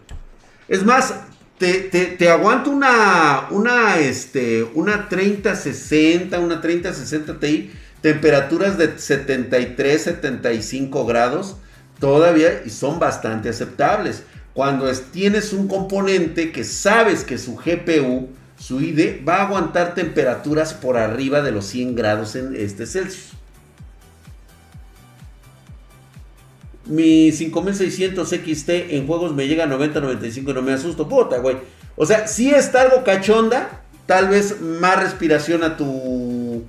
Es 0.66 0.84
más, 0.84 1.14
te, 1.62 2.28
aguanto 2.28 2.70
una, 2.70 3.46
una, 3.50 3.98
este, 3.98 4.64
una 4.74 5.08
3060, 5.08 6.38
una 6.40 6.60
3060 6.60 7.38
Ti, 7.38 7.70
temperaturas 8.00 8.76
de 8.78 8.98
73, 8.98 10.02
75 10.02 11.06
grados, 11.06 11.56
todavía 12.00 12.62
y 12.64 12.70
son 12.70 12.98
bastante 12.98 13.48
aceptables. 13.48 14.24
Cuando 14.54 14.90
tienes 15.12 15.52
un 15.52 15.68
componente 15.68 16.52
que 16.52 16.64
sabes 16.64 17.24
que 17.24 17.38
su 17.38 17.56
GPU, 17.56 18.28
su 18.58 18.80
ID, 18.80 19.26
va 19.26 19.36
a 19.36 19.46
aguantar 19.46 19.94
temperaturas 19.94 20.74
por 20.74 20.96
arriba 20.96 21.42
de 21.42 21.52
los 21.52 21.66
100 21.66 21.94
grados 21.94 22.34
en 22.36 22.54
este 22.56 22.86
Celsius. 22.86 23.41
Mi 26.92 27.32
5600 27.32 28.28
XT 28.28 28.68
en 28.90 29.06
juegos 29.06 29.34
me 29.34 29.48
llega 29.48 29.64
a 29.64 29.66
90, 29.66 30.00
95 30.00 30.50
y 30.50 30.54
no 30.54 30.62
me 30.62 30.72
asusto. 30.72 31.08
Puta, 31.08 31.38
güey. 31.38 31.56
O 31.96 32.04
sea, 32.04 32.26
si 32.26 32.50
está 32.50 32.82
algo 32.82 33.02
cachonda. 33.04 33.78
Tal 34.04 34.28
vez 34.28 34.60
más 34.60 35.00
respiración 35.00 35.62
a 35.62 35.76
tu. 35.76 36.64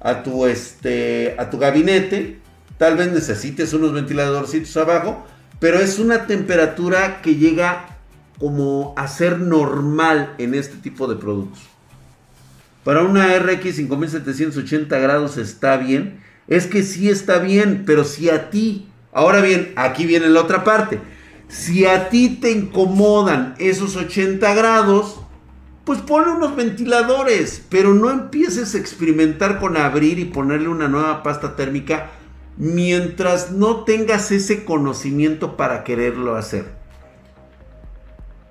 A 0.00 0.22
tu 0.22 0.46
este. 0.46 1.34
A 1.38 1.50
tu 1.50 1.58
gabinete. 1.58 2.38
Tal 2.78 2.96
vez 2.96 3.12
necesites 3.12 3.74
unos 3.74 3.92
ventiladorcitos 3.92 4.76
abajo. 4.76 5.26
Pero 5.60 5.78
es 5.78 5.98
una 5.98 6.26
temperatura 6.26 7.20
que 7.20 7.34
llega 7.34 7.98
como 8.38 8.94
a 8.96 9.08
ser 9.08 9.38
normal 9.38 10.34
en 10.38 10.54
este 10.54 10.76
tipo 10.76 11.06
de 11.06 11.16
productos. 11.16 11.60
Para 12.84 13.02
una 13.02 13.38
RX 13.38 13.76
5780 13.76 14.98
grados 14.98 15.36
está 15.36 15.76
bien. 15.76 16.20
Es 16.48 16.66
que 16.66 16.82
sí 16.82 17.10
está 17.10 17.40
bien, 17.40 17.82
pero 17.84 18.04
si 18.04 18.30
a 18.30 18.48
ti 18.50 18.88
Ahora 19.16 19.40
bien, 19.40 19.72
aquí 19.76 20.04
viene 20.04 20.28
la 20.28 20.42
otra 20.42 20.62
parte. 20.62 21.00
Si 21.48 21.86
a 21.86 22.10
ti 22.10 22.36
te 22.38 22.50
incomodan 22.50 23.54
esos 23.56 23.96
80 23.96 24.52
grados, 24.52 25.22
pues 25.84 26.02
ponle 26.02 26.32
unos 26.32 26.54
ventiladores, 26.54 27.64
pero 27.70 27.94
no 27.94 28.10
empieces 28.10 28.74
a 28.74 28.78
experimentar 28.78 29.58
con 29.58 29.78
abrir 29.78 30.18
y 30.18 30.26
ponerle 30.26 30.68
una 30.68 30.86
nueva 30.88 31.22
pasta 31.22 31.56
térmica 31.56 32.10
mientras 32.58 33.52
no 33.52 33.84
tengas 33.84 34.30
ese 34.32 34.66
conocimiento 34.66 35.56
para 35.56 35.82
quererlo 35.82 36.36
hacer. 36.36 36.66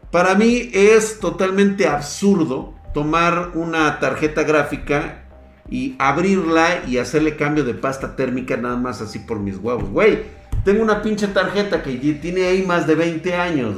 Para 0.09 0.33
mí 0.33 0.71
es 0.73 1.19
totalmente 1.19 1.87
absurdo 1.87 2.73
tomar 2.91 3.51
una 3.53 3.99
tarjeta 3.99 4.41
gráfica 4.41 5.25
y 5.69 5.95
abrirla 5.99 6.85
y 6.87 6.97
hacerle 6.97 7.35
cambio 7.35 7.63
de 7.63 7.75
pasta 7.75 8.15
térmica 8.15 8.57
nada 8.57 8.77
más 8.77 9.01
así 9.01 9.19
por 9.19 9.39
mis 9.39 9.57
huevos. 9.57 9.89
Güey, 9.91 10.23
tengo 10.63 10.81
una 10.81 11.01
pinche 11.01 11.27
tarjeta 11.27 11.83
que 11.83 11.95
tiene 11.95 12.45
ahí 12.45 12.63
más 12.63 12.87
de 12.87 12.95
20 12.95 13.35
años, 13.35 13.75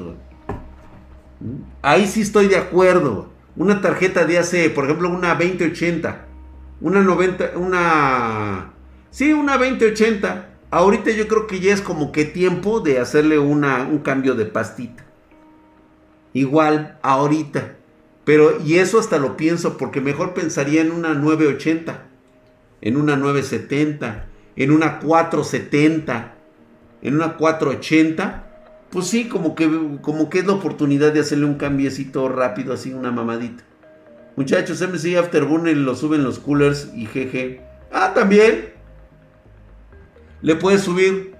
Ahí 1.81 2.07
sí 2.07 2.21
estoy 2.21 2.47
de 2.47 2.57
acuerdo. 2.57 3.29
Una 3.55 3.81
tarjeta 3.81 4.25
de 4.25 4.39
hace, 4.39 4.69
por 4.69 4.85
ejemplo, 4.85 5.09
una 5.09 5.35
2080. 5.35 6.25
Una 6.81 7.01
90, 7.01 7.51
una... 7.57 8.73
Sí, 9.11 9.33
una 9.33 9.57
2080. 9.57 10.49
Ahorita 10.71 11.11
yo 11.11 11.27
creo 11.27 11.47
que 11.47 11.59
ya 11.59 11.73
es 11.73 11.81
como 11.81 12.11
que 12.11 12.25
tiempo 12.25 12.79
de 12.79 12.99
hacerle 12.99 13.39
una, 13.39 13.83
un 13.83 13.99
cambio 13.99 14.33
de 14.33 14.45
pastita. 14.45 15.05
Igual, 16.33 16.97
ahorita. 17.03 17.75
Pero, 18.25 18.59
y 18.61 18.77
eso 18.77 18.99
hasta 18.99 19.17
lo 19.17 19.37
pienso, 19.37 19.77
porque 19.77 20.01
mejor 20.01 20.33
pensaría 20.33 20.81
en 20.81 20.91
una 20.91 21.13
980, 21.13 22.03
en 22.81 22.97
una 22.97 23.15
970, 23.15 24.25
en 24.55 24.71
una 24.71 24.99
470 24.99 26.36
en 27.07 27.15
una 27.15 27.37
480, 27.37 28.43
pues 28.89 29.07
sí, 29.07 29.27
como 29.27 29.55
que, 29.55 29.69
como 30.01 30.29
que 30.29 30.39
es 30.39 30.45
la 30.45 30.53
oportunidad 30.53 31.13
de 31.13 31.21
hacerle 31.21 31.45
un 31.45 31.55
cambiecito 31.55 32.29
rápido, 32.29 32.73
así 32.73 32.93
una 32.93 33.11
mamadita. 33.11 33.63
Muchachos, 34.35 34.81
MC 34.81 35.17
Afterburner 35.17 35.75
lo 35.75 35.95
suben 35.95 36.23
los 36.23 36.37
coolers 36.37 36.91
y 36.93 37.05
GG. 37.05 37.59
Ah, 37.91 38.11
también. 38.13 38.73
Le 40.43 40.55
puedes 40.55 40.81
subir. 40.81 41.35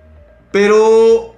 Pero 0.52 1.36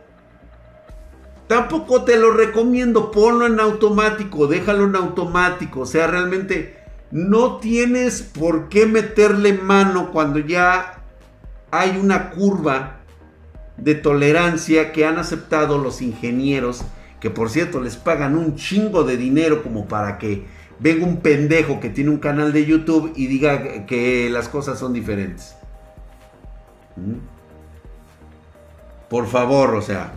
tampoco 1.48 2.06
te 2.06 2.18
lo 2.18 2.32
recomiendo. 2.32 3.12
Ponlo 3.12 3.46
en 3.46 3.60
automático. 3.60 4.48
Déjalo 4.48 4.86
en 4.86 4.96
automático. 4.96 5.82
O 5.82 5.86
sea, 5.86 6.08
realmente 6.08 6.78
no 7.12 7.58
tienes 7.58 8.22
por 8.22 8.70
qué 8.70 8.86
meterle 8.86 9.52
mano 9.52 10.12
cuando 10.12 10.40
ya 10.40 11.04
hay 11.72 11.98
una 11.98 12.30
curva 12.30 12.99
de 13.82 13.96
tolerancia 13.96 14.92
que 14.92 15.06
han 15.06 15.18
aceptado 15.18 15.78
los 15.78 16.02
ingenieros, 16.02 16.84
que 17.20 17.30
por 17.30 17.50
cierto 17.50 17.82
les 17.82 17.98
pagan 17.98 18.38
un 18.38 18.56
chingo 18.56 19.04
de 19.04 19.18
dinero 19.18 19.64
como 19.64 19.88
para 19.88 20.18
que 20.18 20.46
venga 20.80 21.06
un 21.06 21.18
pendejo 21.18 21.80
que 21.80 21.90
tiene 21.90 22.10
un 22.10 22.20
canal 22.20 22.54
de 22.54 22.66
YouTube 22.66 23.14
y 23.16 23.28
diga 23.28 23.86
que 23.86 24.30
las 24.30 24.50
cosas 24.50 24.80
son 24.80 24.94
diferentes. 24.94 25.56
¿Mm? 26.96 27.20
Por 29.10 29.28
favor, 29.28 29.76
o 29.76 29.82
sea. 29.82 30.14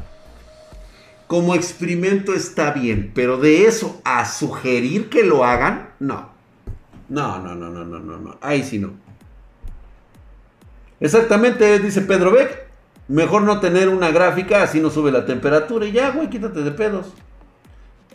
como 1.27 1.55
experimento 1.55 2.35
está 2.35 2.73
bien, 2.73 3.11
pero 3.15 3.39
de 3.39 3.67
eso 3.67 4.01
a 4.05 4.27
sugerir 4.27 5.09
que 5.09 5.25
lo 5.25 5.45
hagan, 5.45 5.91
no. 5.99 6.31
No, 7.09 7.39
no, 7.39 7.55
no, 7.55 7.71
no, 7.71 7.85
no, 7.85 7.99
no, 8.01 8.19
no. 8.19 8.39
Ahí 8.43 8.63
sí 8.63 8.79
no. 8.79 8.91
Exactamente, 11.01 11.79
dice 11.79 12.03
Pedro 12.03 12.33
Beck. 12.33 12.72
Mejor 13.13 13.43
no 13.43 13.61
tener 13.61 13.91
una 13.91 14.11
gráfica, 14.11 14.63
así 14.63 14.81
no 14.81 14.89
sube 14.89 15.13
la 15.13 15.27
temperatura. 15.27 15.85
Y 15.85 15.93
ya, 15.93 16.13
güey, 16.13 16.31
quítate 16.31 16.63
de 16.63 16.71
pedos. 16.71 17.13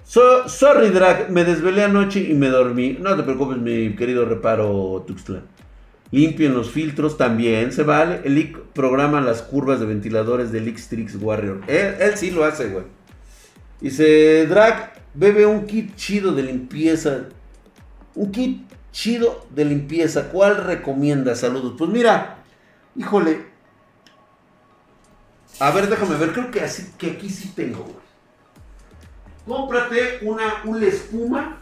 sorry, 0.03 0.89
Drag, 0.89 1.29
me 1.29 1.43
desvelé 1.43 1.83
anoche 1.83 2.19
y 2.19 2.33
me 2.33 2.47
dormí. 2.47 2.97
No 2.99 3.15
te 3.15 3.21
preocupes, 3.21 3.59
mi 3.59 3.95
querido 3.95 4.25
reparo 4.25 5.03
Tuxtlan. 5.05 5.43
Limpien 6.09 6.55
los 6.55 6.71
filtros 6.71 7.15
también, 7.15 7.71
se 7.71 7.83
vale. 7.83 8.21
El 8.23 8.39
IC 8.39 8.57
programa 8.73 9.21
las 9.21 9.43
curvas 9.43 9.79
de 9.79 9.85
ventiladores 9.85 10.51
del 10.51 10.67
X-Trix 10.69 11.17
Warrior. 11.21 11.61
Él, 11.67 11.93
él, 11.99 12.17
sí 12.17 12.31
lo 12.31 12.43
hace, 12.43 12.69
güey. 12.69 12.85
Dice, 13.79 14.47
Drag, 14.47 14.93
bebe 15.13 15.45
un 15.45 15.67
kit 15.67 15.95
chido 15.95 16.31
de 16.31 16.41
limpieza. 16.41 17.25
Un 18.15 18.31
kit 18.31 18.67
chido 18.91 19.45
de 19.53 19.63
limpieza. 19.63 20.29
¿Cuál 20.29 20.65
recomienda? 20.65 21.35
Saludos. 21.35 21.75
Pues 21.77 21.91
mira, 21.91 22.39
híjole. 22.95 23.56
A 25.59 25.71
ver, 25.71 25.89
déjame 25.89 26.15
ver. 26.15 26.33
Creo 26.33 26.51
que, 26.51 26.61
así, 26.61 26.93
que 26.97 27.11
aquí 27.11 27.29
sí 27.29 27.53
tengo. 27.55 27.85
Cómprate 29.45 30.19
una, 30.21 30.61
una 30.65 30.85
espuma. 30.85 31.57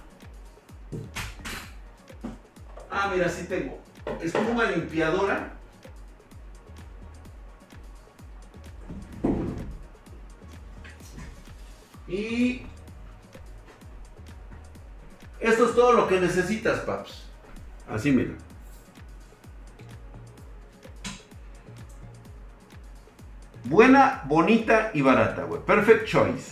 Ah, 2.90 3.10
mira, 3.14 3.30
sí 3.30 3.46
tengo 3.46 3.86
espuma 4.22 4.66
limpiadora. 4.66 5.52
Y 12.08 12.62
esto 15.40 15.66
es 15.66 15.76
todo 15.76 15.94
lo 15.94 16.08
que 16.08 16.20
necesitas, 16.20 16.80
paps. 16.82 17.24
Así 17.90 18.12
mira. 18.12 18.34
Buena, 23.66 24.22
bonita 24.26 24.92
y 24.94 25.02
barata, 25.02 25.44
güey. 25.44 25.60
Perfect 25.66 26.06
choice. 26.06 26.52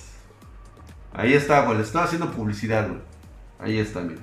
Ahí 1.14 1.34
está, 1.34 1.62
güey. 1.62 1.78
Le 1.78 1.84
estoy 1.84 2.02
haciendo 2.02 2.32
publicidad, 2.32 2.88
güey. 2.88 3.02
Ahí 3.60 3.78
está, 3.78 4.02
mira. 4.02 4.22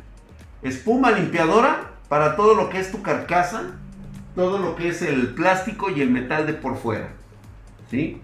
Espuma 0.63 1.13
limpiadora 1.13 1.93
para 2.09 2.35
todo 2.35 2.55
lo 2.55 2.69
que 2.69 2.81
es 2.81 2.91
tu 2.91 3.01
carcasa, 3.01 3.79
todo 4.35 4.59
lo 4.59 4.75
que 4.75 4.89
es 4.89 5.03
el 5.03 5.35
plástico 5.35 5.89
y 5.89 6.01
el 6.01 6.11
metal 6.11 6.47
de 6.49 6.55
por 6.55 6.77
fuera. 6.77 7.11
¿Sí? 7.89 8.21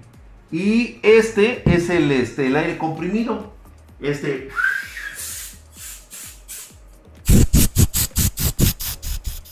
Y 0.50 0.98
este 1.02 1.62
es 1.72 1.88
el, 1.88 2.10
este, 2.10 2.48
el 2.48 2.56
aire 2.56 2.76
comprimido. 2.76 3.52
Este. 4.00 4.48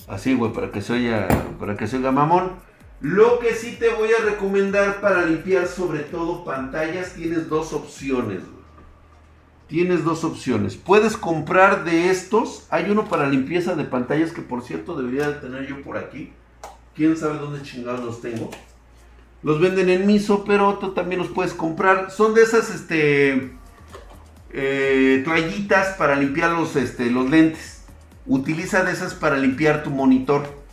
Así, 0.09 0.35
güey, 0.35 0.53
para 0.53 0.73
que 0.73 0.83
se 0.83 0.93
oiga, 0.93 1.29
para 1.61 1.77
que 1.77 1.87
se 1.87 1.99
oiga 1.99 2.11
mamón. 2.11 2.53
Lo 3.05 3.39
que 3.39 3.55
sí 3.55 3.77
te 3.79 3.91
voy 3.91 4.09
a 4.19 4.25
recomendar 4.25 5.01
para 5.01 5.27
limpiar 5.27 5.69
sobre 5.69 6.01
todo 6.01 6.45
pantallas, 6.45 7.13
tienes 7.13 7.49
dos 7.49 7.73
opciones 7.73 8.41
tienes 9.67 10.05
dos 10.05 10.25
opciones. 10.25 10.77
Puedes 10.77 11.17
comprar 11.17 11.85
de 11.85 12.11
estos. 12.11 12.67
Hay 12.71 12.91
uno 12.91 13.09
para 13.09 13.29
limpieza 13.29 13.75
de 13.75 13.85
pantallas 13.85 14.33
que 14.33 14.43
por 14.43 14.63
cierto 14.63 14.97
debería 14.97 15.29
de 15.29 15.41
tener 15.41 15.67
yo 15.67 15.83
por 15.83 15.97
aquí. 15.97 16.33
Quién 16.95 17.17
sabe 17.17 17.39
dónde 17.39 17.63
chingados 17.63 18.05
los 18.05 18.21
tengo. 18.21 18.51
Los 19.43 19.61
venden 19.61 19.91
en 19.91 20.07
Miso, 20.07 20.45
pero 20.45 20.79
tú 20.79 20.93
también 20.93 21.21
los 21.21 21.31
puedes 21.31 21.53
comprar. 21.53 22.11
Son 22.11 22.35
de 22.35 22.43
esas 22.43 22.73
este, 22.73 23.53
eh, 24.53 25.23
toallitas 25.25 25.97
para 25.97 26.15
limpiar 26.17 26.53
los, 26.53 26.77
este, 26.77 27.11
los 27.11 27.29
lentes. 27.29 27.83
Utiliza 28.27 28.85
de 28.85 28.93
esas 28.93 29.15
para 29.15 29.37
limpiar 29.37 29.83
tu 29.83 29.91
monitor. 29.91 30.64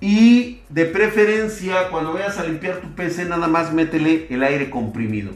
Y 0.00 0.60
de 0.68 0.84
preferencia, 0.84 1.90
cuando 1.90 2.12
vayas 2.12 2.38
a 2.38 2.44
limpiar 2.44 2.80
tu 2.80 2.94
PC, 2.94 3.24
nada 3.24 3.48
más 3.48 3.72
métele 3.72 4.26
el 4.30 4.42
aire 4.44 4.70
comprimido. 4.70 5.32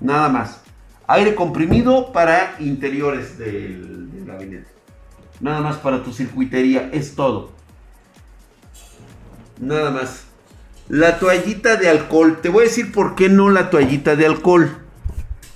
Nada 0.00 0.28
más. 0.28 0.60
Aire 1.06 1.34
comprimido 1.34 2.12
para 2.12 2.56
interiores 2.60 3.38
del, 3.38 4.10
gabinete. 4.24 4.68
Nada 5.40 5.60
más 5.60 5.76
para 5.76 6.02
tu 6.02 6.12
circuitería, 6.12 6.90
es 6.92 7.16
todo. 7.16 7.52
Nada 9.60 9.90
más. 9.90 10.26
La 10.88 11.18
toallita 11.18 11.76
de 11.76 11.88
alcohol. 11.88 12.38
Te 12.40 12.50
voy 12.50 12.64
a 12.64 12.68
decir 12.68 12.92
por 12.92 13.16
qué 13.16 13.28
no 13.28 13.50
la 13.50 13.68
toallita 13.68 14.14
de 14.14 14.26
alcohol. 14.26 14.78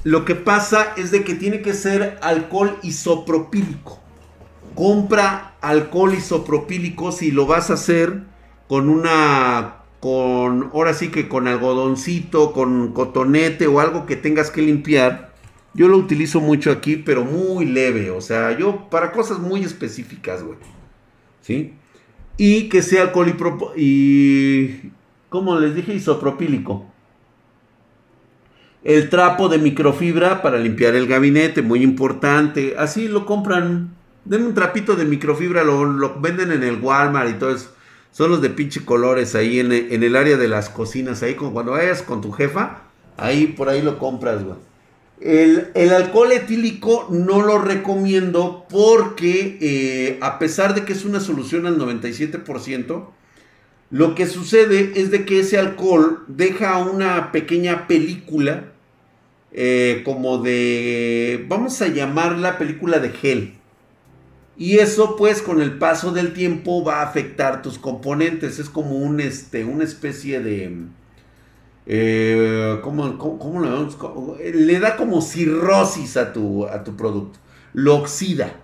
Lo 0.03 0.25
que 0.25 0.35
pasa 0.35 0.95
es 0.97 1.11
de 1.11 1.23
que 1.23 1.35
tiene 1.35 1.63
que 1.63 1.75
ser 1.75 2.19
alcohol 2.23 2.77
isopropílico. 2.83 4.01
Compra 4.75 5.55
alcohol 5.61 6.15
isopropílico 6.15 7.13
si 7.13 7.31
lo 7.31 7.47
vas 7.47 7.71
a 7.71 7.75
hacer 7.75 8.23
con 8.69 8.89
una 8.89 9.75
con 10.01 10.71
ahora 10.73 10.95
sí 10.95 11.09
que 11.09 11.29
con 11.29 11.49
algodoncito, 11.49 12.53
con 12.53 12.93
cotonete 12.93 13.67
o 13.67 13.81
algo 13.81 14.07
que 14.07 14.15
tengas 14.15 14.51
que 14.51 14.63
limpiar 14.63 15.29
yo 15.79 15.87
lo 15.87 15.97
utilizo 15.97 16.41
mucho 16.41 16.73
aquí, 16.73 16.97
pero 16.97 17.25
muy 17.25 17.65
leve. 17.65 18.11
O 18.11 18.21
sea, 18.21 18.57
yo 18.59 18.89
para 18.91 19.13
cosas 19.13 19.39
muy 19.39 19.63
específicas, 19.63 20.43
güey. 20.43 20.59
¿Sí? 21.41 21.75
Y 22.37 22.69
que 22.69 22.83
sea 22.83 23.03
alcohol 23.03 23.35
y, 23.77 24.91
como 25.29 25.59
les 25.59 25.77
dije, 25.77 25.95
isopropílico. 25.95 26.87
El 28.83 29.09
trapo 29.09 29.49
de 29.49 29.59
microfibra 29.59 30.41
para 30.41 30.59
limpiar 30.59 30.95
el 30.97 31.07
gabinete, 31.07 31.63
muy 31.63 31.83
importante. 31.83 32.75
Así 32.77 33.07
lo 33.07 33.25
compran. 33.25 33.95
Den 34.25 34.47
un 34.47 34.55
trapito 34.55 34.97
de 34.97 35.05
microfibra, 35.05 35.65
lo, 35.65 36.21
venden 36.21 36.51
en 36.51 36.65
el 36.65 36.81
Walmart 36.81 37.31
y 37.31 37.35
todo 37.35 37.55
eso. 37.55 37.71
Son 38.19 38.33
los 38.33 38.43
de 38.43 38.51
pinche 38.51 38.85
colores 38.85 39.37
ahí 39.37 39.61
en, 39.61 39.71
el 39.71 40.17
área 40.17 40.37
de 40.37 40.49
las 40.49 40.71
cocinas. 40.71 41.23
Ahí 41.23 41.37
cuando 41.37 41.71
vayas 41.71 42.03
con 42.03 42.21
tu 42.21 42.33
jefa, 42.33 42.83
ahí 43.17 43.47
por 43.47 43.69
ahí 43.69 43.81
lo 43.81 44.01
compras, 44.01 44.43
güey. 44.43 44.57
El, 45.21 45.93
alcohol 45.93 46.33
etílico 46.33 47.07
no 47.13 47.43
lo 47.43 47.59
recomiendo 47.59 48.67
porque 48.69 49.59
eh, 49.61 50.19
a 50.21 50.41
pesar 50.41 50.75
de 50.75 50.85
que 50.85 50.95
es 50.95 51.05
una 51.05 51.21
solución 51.21 51.65
al 51.67 51.79
97%, 51.79 53.07
lo 53.93 54.17
que 54.17 54.27
sucede 54.27 54.95
es 54.97 55.13
de 55.13 55.25
que 55.25 55.39
ese 55.39 55.57
alcohol 55.57 56.25
deja 56.27 56.77
una 56.79 57.31
pequeña 57.31 57.87
película 57.87 58.73
eh, 59.53 60.03
como 60.05 60.39
de, 60.39 61.47
vamos 61.47 61.81
a 61.83 61.87
llamarla 61.87 62.59
película 62.59 62.99
de 62.99 63.11
gel. 63.11 63.58
Y 64.59 64.79
eso 64.79 65.15
pues 65.17 65.41
con 65.41 65.63
el 65.63 65.79
paso 65.79 66.13
del 66.13 66.33
tiempo 66.33 66.85
va 66.85 67.01
a 67.01 67.05
afectar 67.05 67.63
tus 67.63 67.79
componentes. 67.79 68.59
Es 68.59 68.69
como 68.69 68.97
un, 68.97 69.21
este, 69.21 69.65
una 69.65 69.85
especie 69.85 70.41
de 70.41 70.89
eh, 71.91 72.81
¿cómo, 72.83 73.09
le, 73.63 74.53
le 74.53 74.79
da 74.79 74.97
como 74.97 75.23
cirrosis 75.23 76.19
a 76.19 76.33
tu, 76.35 76.67
a 76.67 76.85
tu 76.85 76.97
producto. 76.97 77.39
Lo 77.73 77.97
oxida 77.97 78.57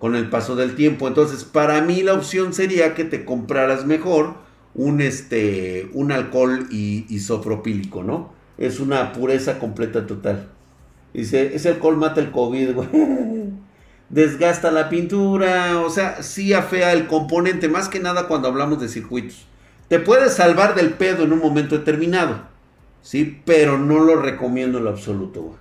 con 0.00 0.16
el 0.16 0.28
paso 0.28 0.56
del 0.56 0.74
tiempo. 0.74 1.06
Entonces, 1.06 1.44
para 1.44 1.80
mí 1.82 2.02
la 2.02 2.14
opción 2.14 2.52
sería 2.52 2.94
que 2.94 3.04
te 3.04 3.24
compraras 3.24 3.86
mejor 3.86 4.34
un, 4.74 5.00
este, 5.00 5.88
un 5.92 6.10
alcohol 6.10 6.66
isopropílico, 6.70 8.02
¿no? 8.02 8.32
Es 8.58 8.80
una 8.80 9.12
pureza 9.12 9.58
completa 9.58 10.06
total. 10.06 10.48
Dice, 11.12 11.54
ese 11.54 11.68
alcohol 11.68 11.96
mata 11.96 12.20
el 12.20 12.32
COVID, 12.32 12.72
güey. 12.72 12.88
Desgasta 14.14 14.70
la 14.70 14.88
pintura, 14.88 15.80
o 15.80 15.90
sea, 15.90 16.22
sí 16.22 16.52
afea 16.52 16.92
el 16.92 17.08
componente, 17.08 17.68
más 17.68 17.88
que 17.88 17.98
nada 17.98 18.28
cuando 18.28 18.46
hablamos 18.46 18.80
de 18.80 18.88
circuitos. 18.88 19.44
Te 19.88 19.98
puedes 19.98 20.34
salvar 20.34 20.76
del 20.76 20.92
pedo 20.92 21.24
en 21.24 21.32
un 21.32 21.40
momento 21.40 21.76
determinado 21.76 22.54
¿sí? 23.02 23.40
Pero 23.44 23.76
no 23.76 23.98
lo 23.98 24.16
recomiendo 24.16 24.78
en 24.78 24.84
lo 24.84 24.90
absoluto, 24.90 25.56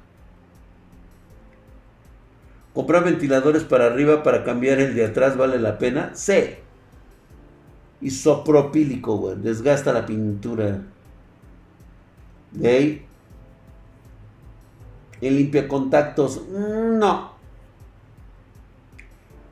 ¿Comprar 2.76 3.04
ventiladores 3.04 3.64
para 3.64 3.86
arriba 3.86 4.24
para 4.24 4.44
cambiar 4.44 4.80
el 4.80 4.96
de 4.96 5.06
atrás 5.06 5.36
vale 5.36 5.60
la 5.60 5.78
pena? 5.80 6.12
Sí. 6.16 6.56
Isopropílico, 8.02 9.18
güey. 9.18 9.36
Desgasta 9.36 9.94
la 9.94 10.06
pintura. 10.06 10.82
¿De 12.52 13.04
El 15.22 15.38
limpia 15.38 15.68
contactos. 15.68 16.42
No. 16.50 17.33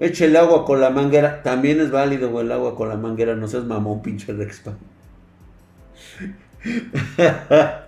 Eche 0.01 0.25
el 0.25 0.35
agua 0.35 0.65
con 0.65 0.81
la 0.81 0.89
manguera. 0.89 1.43
También 1.43 1.79
es 1.79 1.91
válido, 1.91 2.31
güey, 2.31 2.43
el 2.43 2.51
agua 2.51 2.75
con 2.75 2.89
la 2.89 2.97
manguera. 2.97 3.35
No 3.35 3.47
seas 3.47 3.65
mamón, 3.65 4.01
pinche 4.01 4.33
Rexpa. 4.33 4.75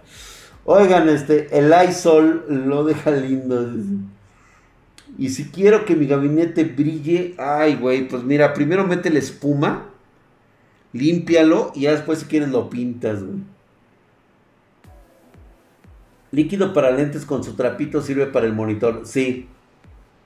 Oigan, 0.66 1.10
este, 1.10 1.58
el 1.58 1.74
iSol 1.90 2.46
lo 2.68 2.84
deja 2.84 3.10
lindo. 3.10 3.68
Y 5.18 5.30
si 5.30 5.46
quiero 5.46 5.86
que 5.86 5.96
mi 5.96 6.06
gabinete 6.06 6.66
brille, 6.66 7.34
ay, 7.40 7.78
güey, 7.78 8.08
pues 8.08 8.24
mira, 8.24 8.54
primero 8.54 8.86
mete 8.86 9.10
la 9.10 9.18
espuma, 9.18 9.90
límpialo 10.92 11.72
y 11.74 11.82
ya 11.82 11.94
después 11.94 12.20
si 12.20 12.26
quieres 12.26 12.50
lo 12.50 12.70
pintas, 12.70 13.24
güey. 13.24 13.40
Líquido 16.30 16.74
para 16.74 16.92
lentes 16.92 17.26
con 17.26 17.44
su 17.44 17.56
trapito 17.56 18.02
sirve 18.02 18.28
para 18.28 18.46
el 18.46 18.54
monitor. 18.54 19.02
Sí. 19.04 19.48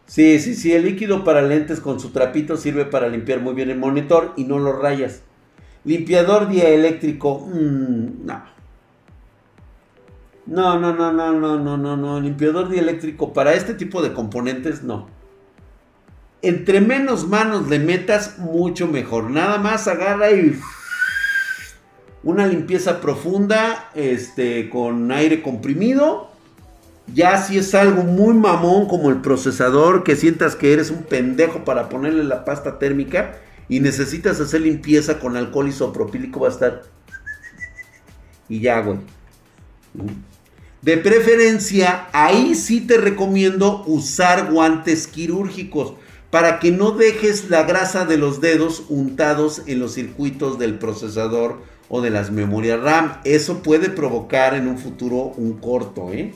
Sí, 0.08 0.39
sí, 0.39 0.55
sí. 0.55 0.74
El 0.74 0.86
líquido 0.86 1.24
para 1.24 1.41
lentes 1.41 1.82
con 1.82 1.99
su 1.99 2.10
trapito 2.10 2.58
sirve 2.58 2.86
para 2.86 3.10
limpiar 3.10 3.41
muy 3.41 3.53
bien 3.53 3.70
el 3.70 3.78
monitor 3.78 4.34
y 4.38 4.45
no 4.45 4.58
lo 4.58 4.80
rayas. 4.80 5.22
Limpiador 5.84 6.47
dieléctrico. 6.47 7.45
Mmm, 7.47 8.26
no. 8.26 8.58
No, 10.45 10.80
no, 10.80 10.93
no, 10.93 11.12
no, 11.12 11.34
no, 11.34 11.60
no, 11.60 11.78
no, 11.78 11.97
no. 11.97 12.20
Limpiador 12.22 12.70
dieléctrico 12.70 13.34
para 13.34 13.53
este 13.53 13.74
tipo 13.74 14.01
de 14.01 14.14
componentes, 14.14 14.82
no. 14.82 15.10
Entre 16.41 16.80
menos 16.80 17.28
manos 17.28 17.68
le 17.68 17.80
metas, 17.80 18.39
mucho 18.39 18.88
mejor. 18.88 19.30
Nada 19.30 19.58
más 19.58 19.89
agarra 19.89 20.32
y 20.32 20.58
una 22.24 22.47
limpieza 22.47 23.01
profunda, 23.01 23.89
este, 23.93 24.70
con 24.70 25.12
aire 25.12 25.41
comprimido. 25.41 26.30
Ya 27.14 27.41
si 27.41 27.58
es 27.58 27.74
algo 27.74 28.03
muy 28.03 28.34
mamón 28.34 28.88
como 28.88 29.10
el 29.10 29.22
procesador, 29.22 30.03
que 30.03 30.16
sientas 30.16 30.55
que 30.55 30.74
eres 30.74 30.91
un 30.91 31.03
pendejo 31.03 31.64
para 31.64 31.89
ponerle 31.89 32.24
la 32.24 32.43
pasta 32.43 32.80
térmica 32.80 33.38
y 33.70 33.80
necesitas 33.80 34.39
hacer 34.39 34.62
limpieza 34.62 35.20
con 35.20 35.38
alcohol 35.38 35.70
isopropílico, 35.70 36.41
va 36.41 36.47
a 36.49 36.51
estar. 36.51 36.84
Y 38.49 38.60
ya, 38.60 38.82
güey. 38.82 38.99
De 40.82 40.97
preferencia, 40.97 42.08
ahí 42.14 42.55
sí 42.55 42.82
te 42.82 42.97
recomiendo 42.97 43.84
usar 43.88 44.51
guantes 44.51 45.08
quirúrgicos 45.08 45.93
para 46.30 46.60
que 46.60 46.72
no 46.72 46.91
dejes 46.91 47.49
la 47.49 47.64
grasa 47.64 48.05
de 48.05 48.18
los 48.18 48.41
dedos 48.41 48.84
untados 48.89 49.64
en 49.66 49.80
los 49.80 49.93
circuitos 49.93 50.60
del 50.60 50.78
procesador 50.78 51.62
o 51.89 52.01
de 52.01 52.10
las 52.10 52.32
memorias 52.32 52.82
RAM. 52.82 53.20
Eso 53.24 53.64
puede 53.64 53.89
provocar 53.89 54.53
en 54.53 54.68
un 54.68 54.78
futuro 54.78 55.34
un 55.38 55.53
corto, 55.53 56.12
¿eh? 56.12 56.34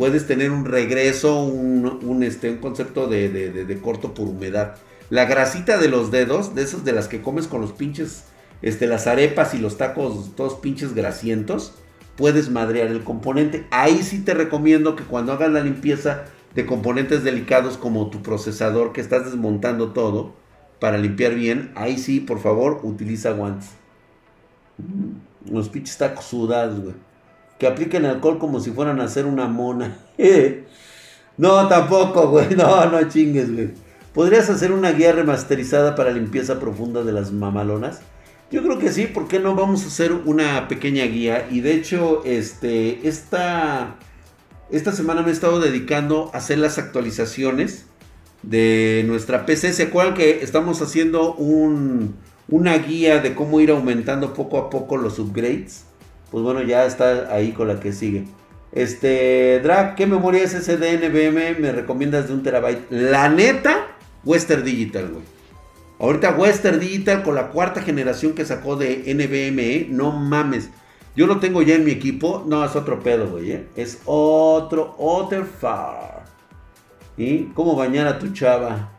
Puedes 0.00 0.26
tener 0.26 0.50
un 0.50 0.64
regreso, 0.64 1.44
un, 1.44 2.22
este, 2.22 2.48
un 2.48 2.56
concepto 2.56 3.06
de, 3.06 3.28
de, 3.28 3.80
corto 3.82 4.14
por 4.14 4.28
humedad. 4.28 4.76
La 5.10 5.26
grasita 5.26 5.76
de 5.76 5.88
los 5.88 6.10
dedos, 6.10 6.54
de 6.54 6.62
esas 6.62 6.86
de 6.86 6.92
las 6.92 7.06
que 7.06 7.20
comes 7.20 7.46
con 7.46 7.60
los 7.60 7.72
pinches, 7.72 8.24
este, 8.62 8.86
las 8.86 9.06
arepas 9.06 9.52
y 9.52 9.58
los 9.58 9.76
tacos 9.76 10.34
todos 10.36 10.54
pinches 10.54 10.94
grasientos, 10.94 11.74
puedes 12.16 12.48
madrear 12.48 12.86
el 12.86 13.04
componente. 13.04 13.66
Ahí 13.70 14.02
sí 14.02 14.20
te 14.20 14.32
recomiendo 14.32 14.96
que 14.96 15.04
cuando 15.04 15.34
hagas 15.34 15.50
la 15.50 15.60
limpieza 15.60 16.24
de 16.54 16.64
componentes 16.64 17.22
delicados 17.22 17.76
como 17.76 18.08
tu 18.08 18.22
procesador 18.22 18.94
que 18.94 19.02
estás 19.02 19.26
desmontando 19.26 19.92
todo 19.92 20.32
para 20.78 20.96
limpiar 20.96 21.34
bien, 21.34 21.72
ahí 21.74 21.98
sí, 21.98 22.20
por 22.20 22.38
favor, 22.38 22.80
utiliza 22.84 23.32
guantes. 23.32 23.68
Los 25.44 25.68
pinches 25.68 25.98
tacos 25.98 26.24
sudados, 26.24 26.80
güey. 26.80 27.09
Que 27.60 27.68
apliquen 27.68 28.06
alcohol 28.06 28.38
como 28.38 28.58
si 28.58 28.72
fueran 28.72 29.00
a 29.00 29.04
hacer 29.04 29.26
una 29.26 29.46
mona. 29.46 29.98
no, 31.36 31.68
tampoco, 31.68 32.28
güey. 32.28 32.56
No, 32.56 32.86
no 32.86 33.08
chingues, 33.08 33.52
güey. 33.52 33.70
¿Podrías 34.12 34.50
hacer 34.50 34.72
una 34.72 34.90
guía 34.90 35.12
remasterizada 35.12 35.94
para 35.94 36.10
limpieza 36.10 36.58
profunda 36.58 37.04
de 37.04 37.12
las 37.12 37.30
mamalonas? 37.30 38.00
Yo 38.50 38.62
creo 38.64 38.80
que 38.80 38.90
sí, 38.90 39.06
¿por 39.06 39.28
qué 39.28 39.38
no? 39.38 39.54
Vamos 39.54 39.84
a 39.84 39.86
hacer 39.86 40.12
una 40.12 40.66
pequeña 40.66 41.04
guía. 41.04 41.46
Y 41.48 41.60
de 41.60 41.74
hecho, 41.74 42.22
este, 42.24 43.06
esta, 43.06 43.94
esta 44.70 44.90
semana 44.90 45.22
me 45.22 45.28
he 45.28 45.32
estado 45.32 45.60
dedicando 45.60 46.30
a 46.34 46.38
hacer 46.38 46.58
las 46.58 46.78
actualizaciones 46.78 47.86
de 48.42 49.04
nuestra 49.06 49.46
PC. 49.46 49.72
¿Se 49.72 49.90
que 49.90 50.42
estamos 50.42 50.82
haciendo 50.82 51.34
un, 51.34 52.16
una 52.48 52.76
guía 52.78 53.20
de 53.20 53.34
cómo 53.34 53.60
ir 53.60 53.70
aumentando 53.70 54.34
poco 54.34 54.58
a 54.58 54.70
poco 54.70 54.96
los 54.96 55.18
upgrades. 55.18 55.84
Pues 56.30 56.44
bueno, 56.44 56.62
ya 56.62 56.86
está 56.86 57.34
ahí 57.34 57.52
con 57.52 57.68
la 57.68 57.80
que 57.80 57.92
sigue. 57.92 58.24
Este, 58.72 59.60
Drag, 59.60 59.96
¿qué 59.96 60.06
memoria 60.06 60.46
SSD 60.46 60.98
NVMe 60.98 61.56
me 61.58 61.72
recomiendas 61.72 62.28
de 62.28 62.34
un 62.34 62.42
terabyte? 62.42 62.90
La 62.90 63.28
neta, 63.28 63.88
Western 64.24 64.64
Digital, 64.64 65.08
güey. 65.08 65.24
Ahorita 65.98 66.30
Western 66.30 66.80
Digital 66.80 67.22
con 67.22 67.34
la 67.34 67.48
cuarta 67.48 67.82
generación 67.82 68.32
que 68.32 68.44
sacó 68.44 68.76
de 68.76 69.02
NVMe, 69.14 69.88
no 69.90 70.12
mames. 70.12 70.70
Yo 71.16 71.26
lo 71.26 71.40
tengo 71.40 71.62
ya 71.62 71.74
en 71.74 71.84
mi 71.84 71.90
equipo. 71.90 72.44
No, 72.46 72.64
es 72.64 72.74
otro 72.76 73.00
pedo, 73.00 73.28
güey. 73.28 73.52
¿eh? 73.52 73.66
Es 73.76 74.00
otro, 74.06 74.94
otro 74.98 75.44
far. 75.44 76.24
¿Y 77.16 77.46
cómo 77.48 77.74
bañar 77.76 78.06
a 78.06 78.18
tu 78.18 78.32
chava? 78.32 78.92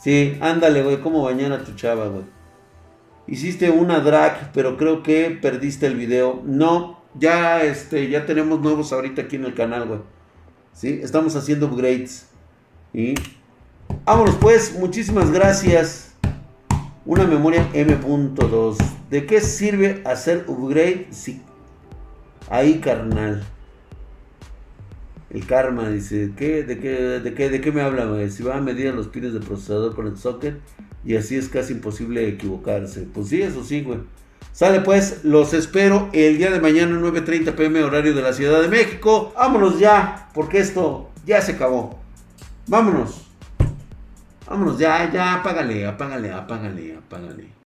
Sí, 0.00 0.36
ándale, 0.40 0.82
güey. 0.82 1.00
¿Cómo 1.00 1.22
bañar 1.22 1.52
a 1.52 1.62
tu 1.62 1.74
chava, 1.74 2.08
güey? 2.08 2.24
Hiciste 3.28 3.70
una 3.70 4.00
drag, 4.00 4.52
pero 4.52 4.78
creo 4.78 5.02
que 5.02 5.30
perdiste 5.30 5.86
el 5.86 5.96
video. 5.96 6.42
No, 6.46 7.02
ya 7.14 7.62
este, 7.62 8.08
ya 8.08 8.24
tenemos 8.24 8.60
nuevos 8.60 8.92
ahorita 8.92 9.22
aquí 9.22 9.36
en 9.36 9.44
el 9.44 9.54
canal, 9.54 9.86
güey. 9.86 10.00
¿Sí? 10.72 11.00
Estamos 11.02 11.36
haciendo 11.36 11.66
upgrades. 11.66 12.26
Y 12.94 13.14
vámonos 14.06 14.36
pues, 14.36 14.78
muchísimas 14.78 15.30
gracias. 15.30 16.14
Una 17.04 17.26
memoria 17.26 17.68
M.2. 17.74 18.76
¿De 19.10 19.26
qué 19.26 19.42
sirve 19.42 20.02
hacer 20.06 20.44
upgrade? 20.46 21.08
Sí. 21.10 21.42
Ahí, 22.48 22.80
carnal. 22.80 23.44
El 25.30 25.46
karma 25.46 25.88
dice, 25.90 26.32
¿qué? 26.36 26.62
¿De 26.62 26.78
qué, 26.78 26.90
de 27.20 27.34
qué, 27.34 27.50
de 27.50 27.60
qué 27.60 27.70
me 27.70 27.82
habla? 27.82 28.06
Si 28.30 28.42
va 28.42 28.56
a 28.56 28.60
medir 28.60 28.94
los 28.94 29.08
pines 29.08 29.34
del 29.34 29.42
procesador 29.42 29.94
con 29.94 30.06
el 30.06 30.16
socket 30.16 30.58
y 31.04 31.16
así 31.16 31.36
es 31.36 31.48
casi 31.48 31.74
imposible 31.74 32.26
equivocarse. 32.28 33.02
Pues 33.02 33.28
sí, 33.28 33.42
eso 33.42 33.62
sí, 33.62 33.82
güey. 33.82 33.98
Sale 34.52 34.80
pues, 34.80 35.24
los 35.24 35.54
espero 35.54 36.08
el 36.12 36.38
día 36.38 36.50
de 36.50 36.60
mañana 36.60 36.98
9.30 36.98 37.54
pm 37.54 37.84
horario 37.84 38.14
de 38.14 38.22
la 38.22 38.32
Ciudad 38.32 38.60
de 38.60 38.68
México. 38.68 39.32
Vámonos 39.36 39.78
ya, 39.78 40.30
porque 40.34 40.58
esto 40.58 41.10
ya 41.26 41.40
se 41.42 41.52
acabó. 41.52 42.00
Vámonos. 42.66 43.26
Vámonos 44.48 44.78
ya, 44.78 45.12
ya, 45.12 45.34
apágale, 45.34 45.86
apágale, 45.86 46.32
apágale, 46.32 46.96
apágale. 46.96 47.58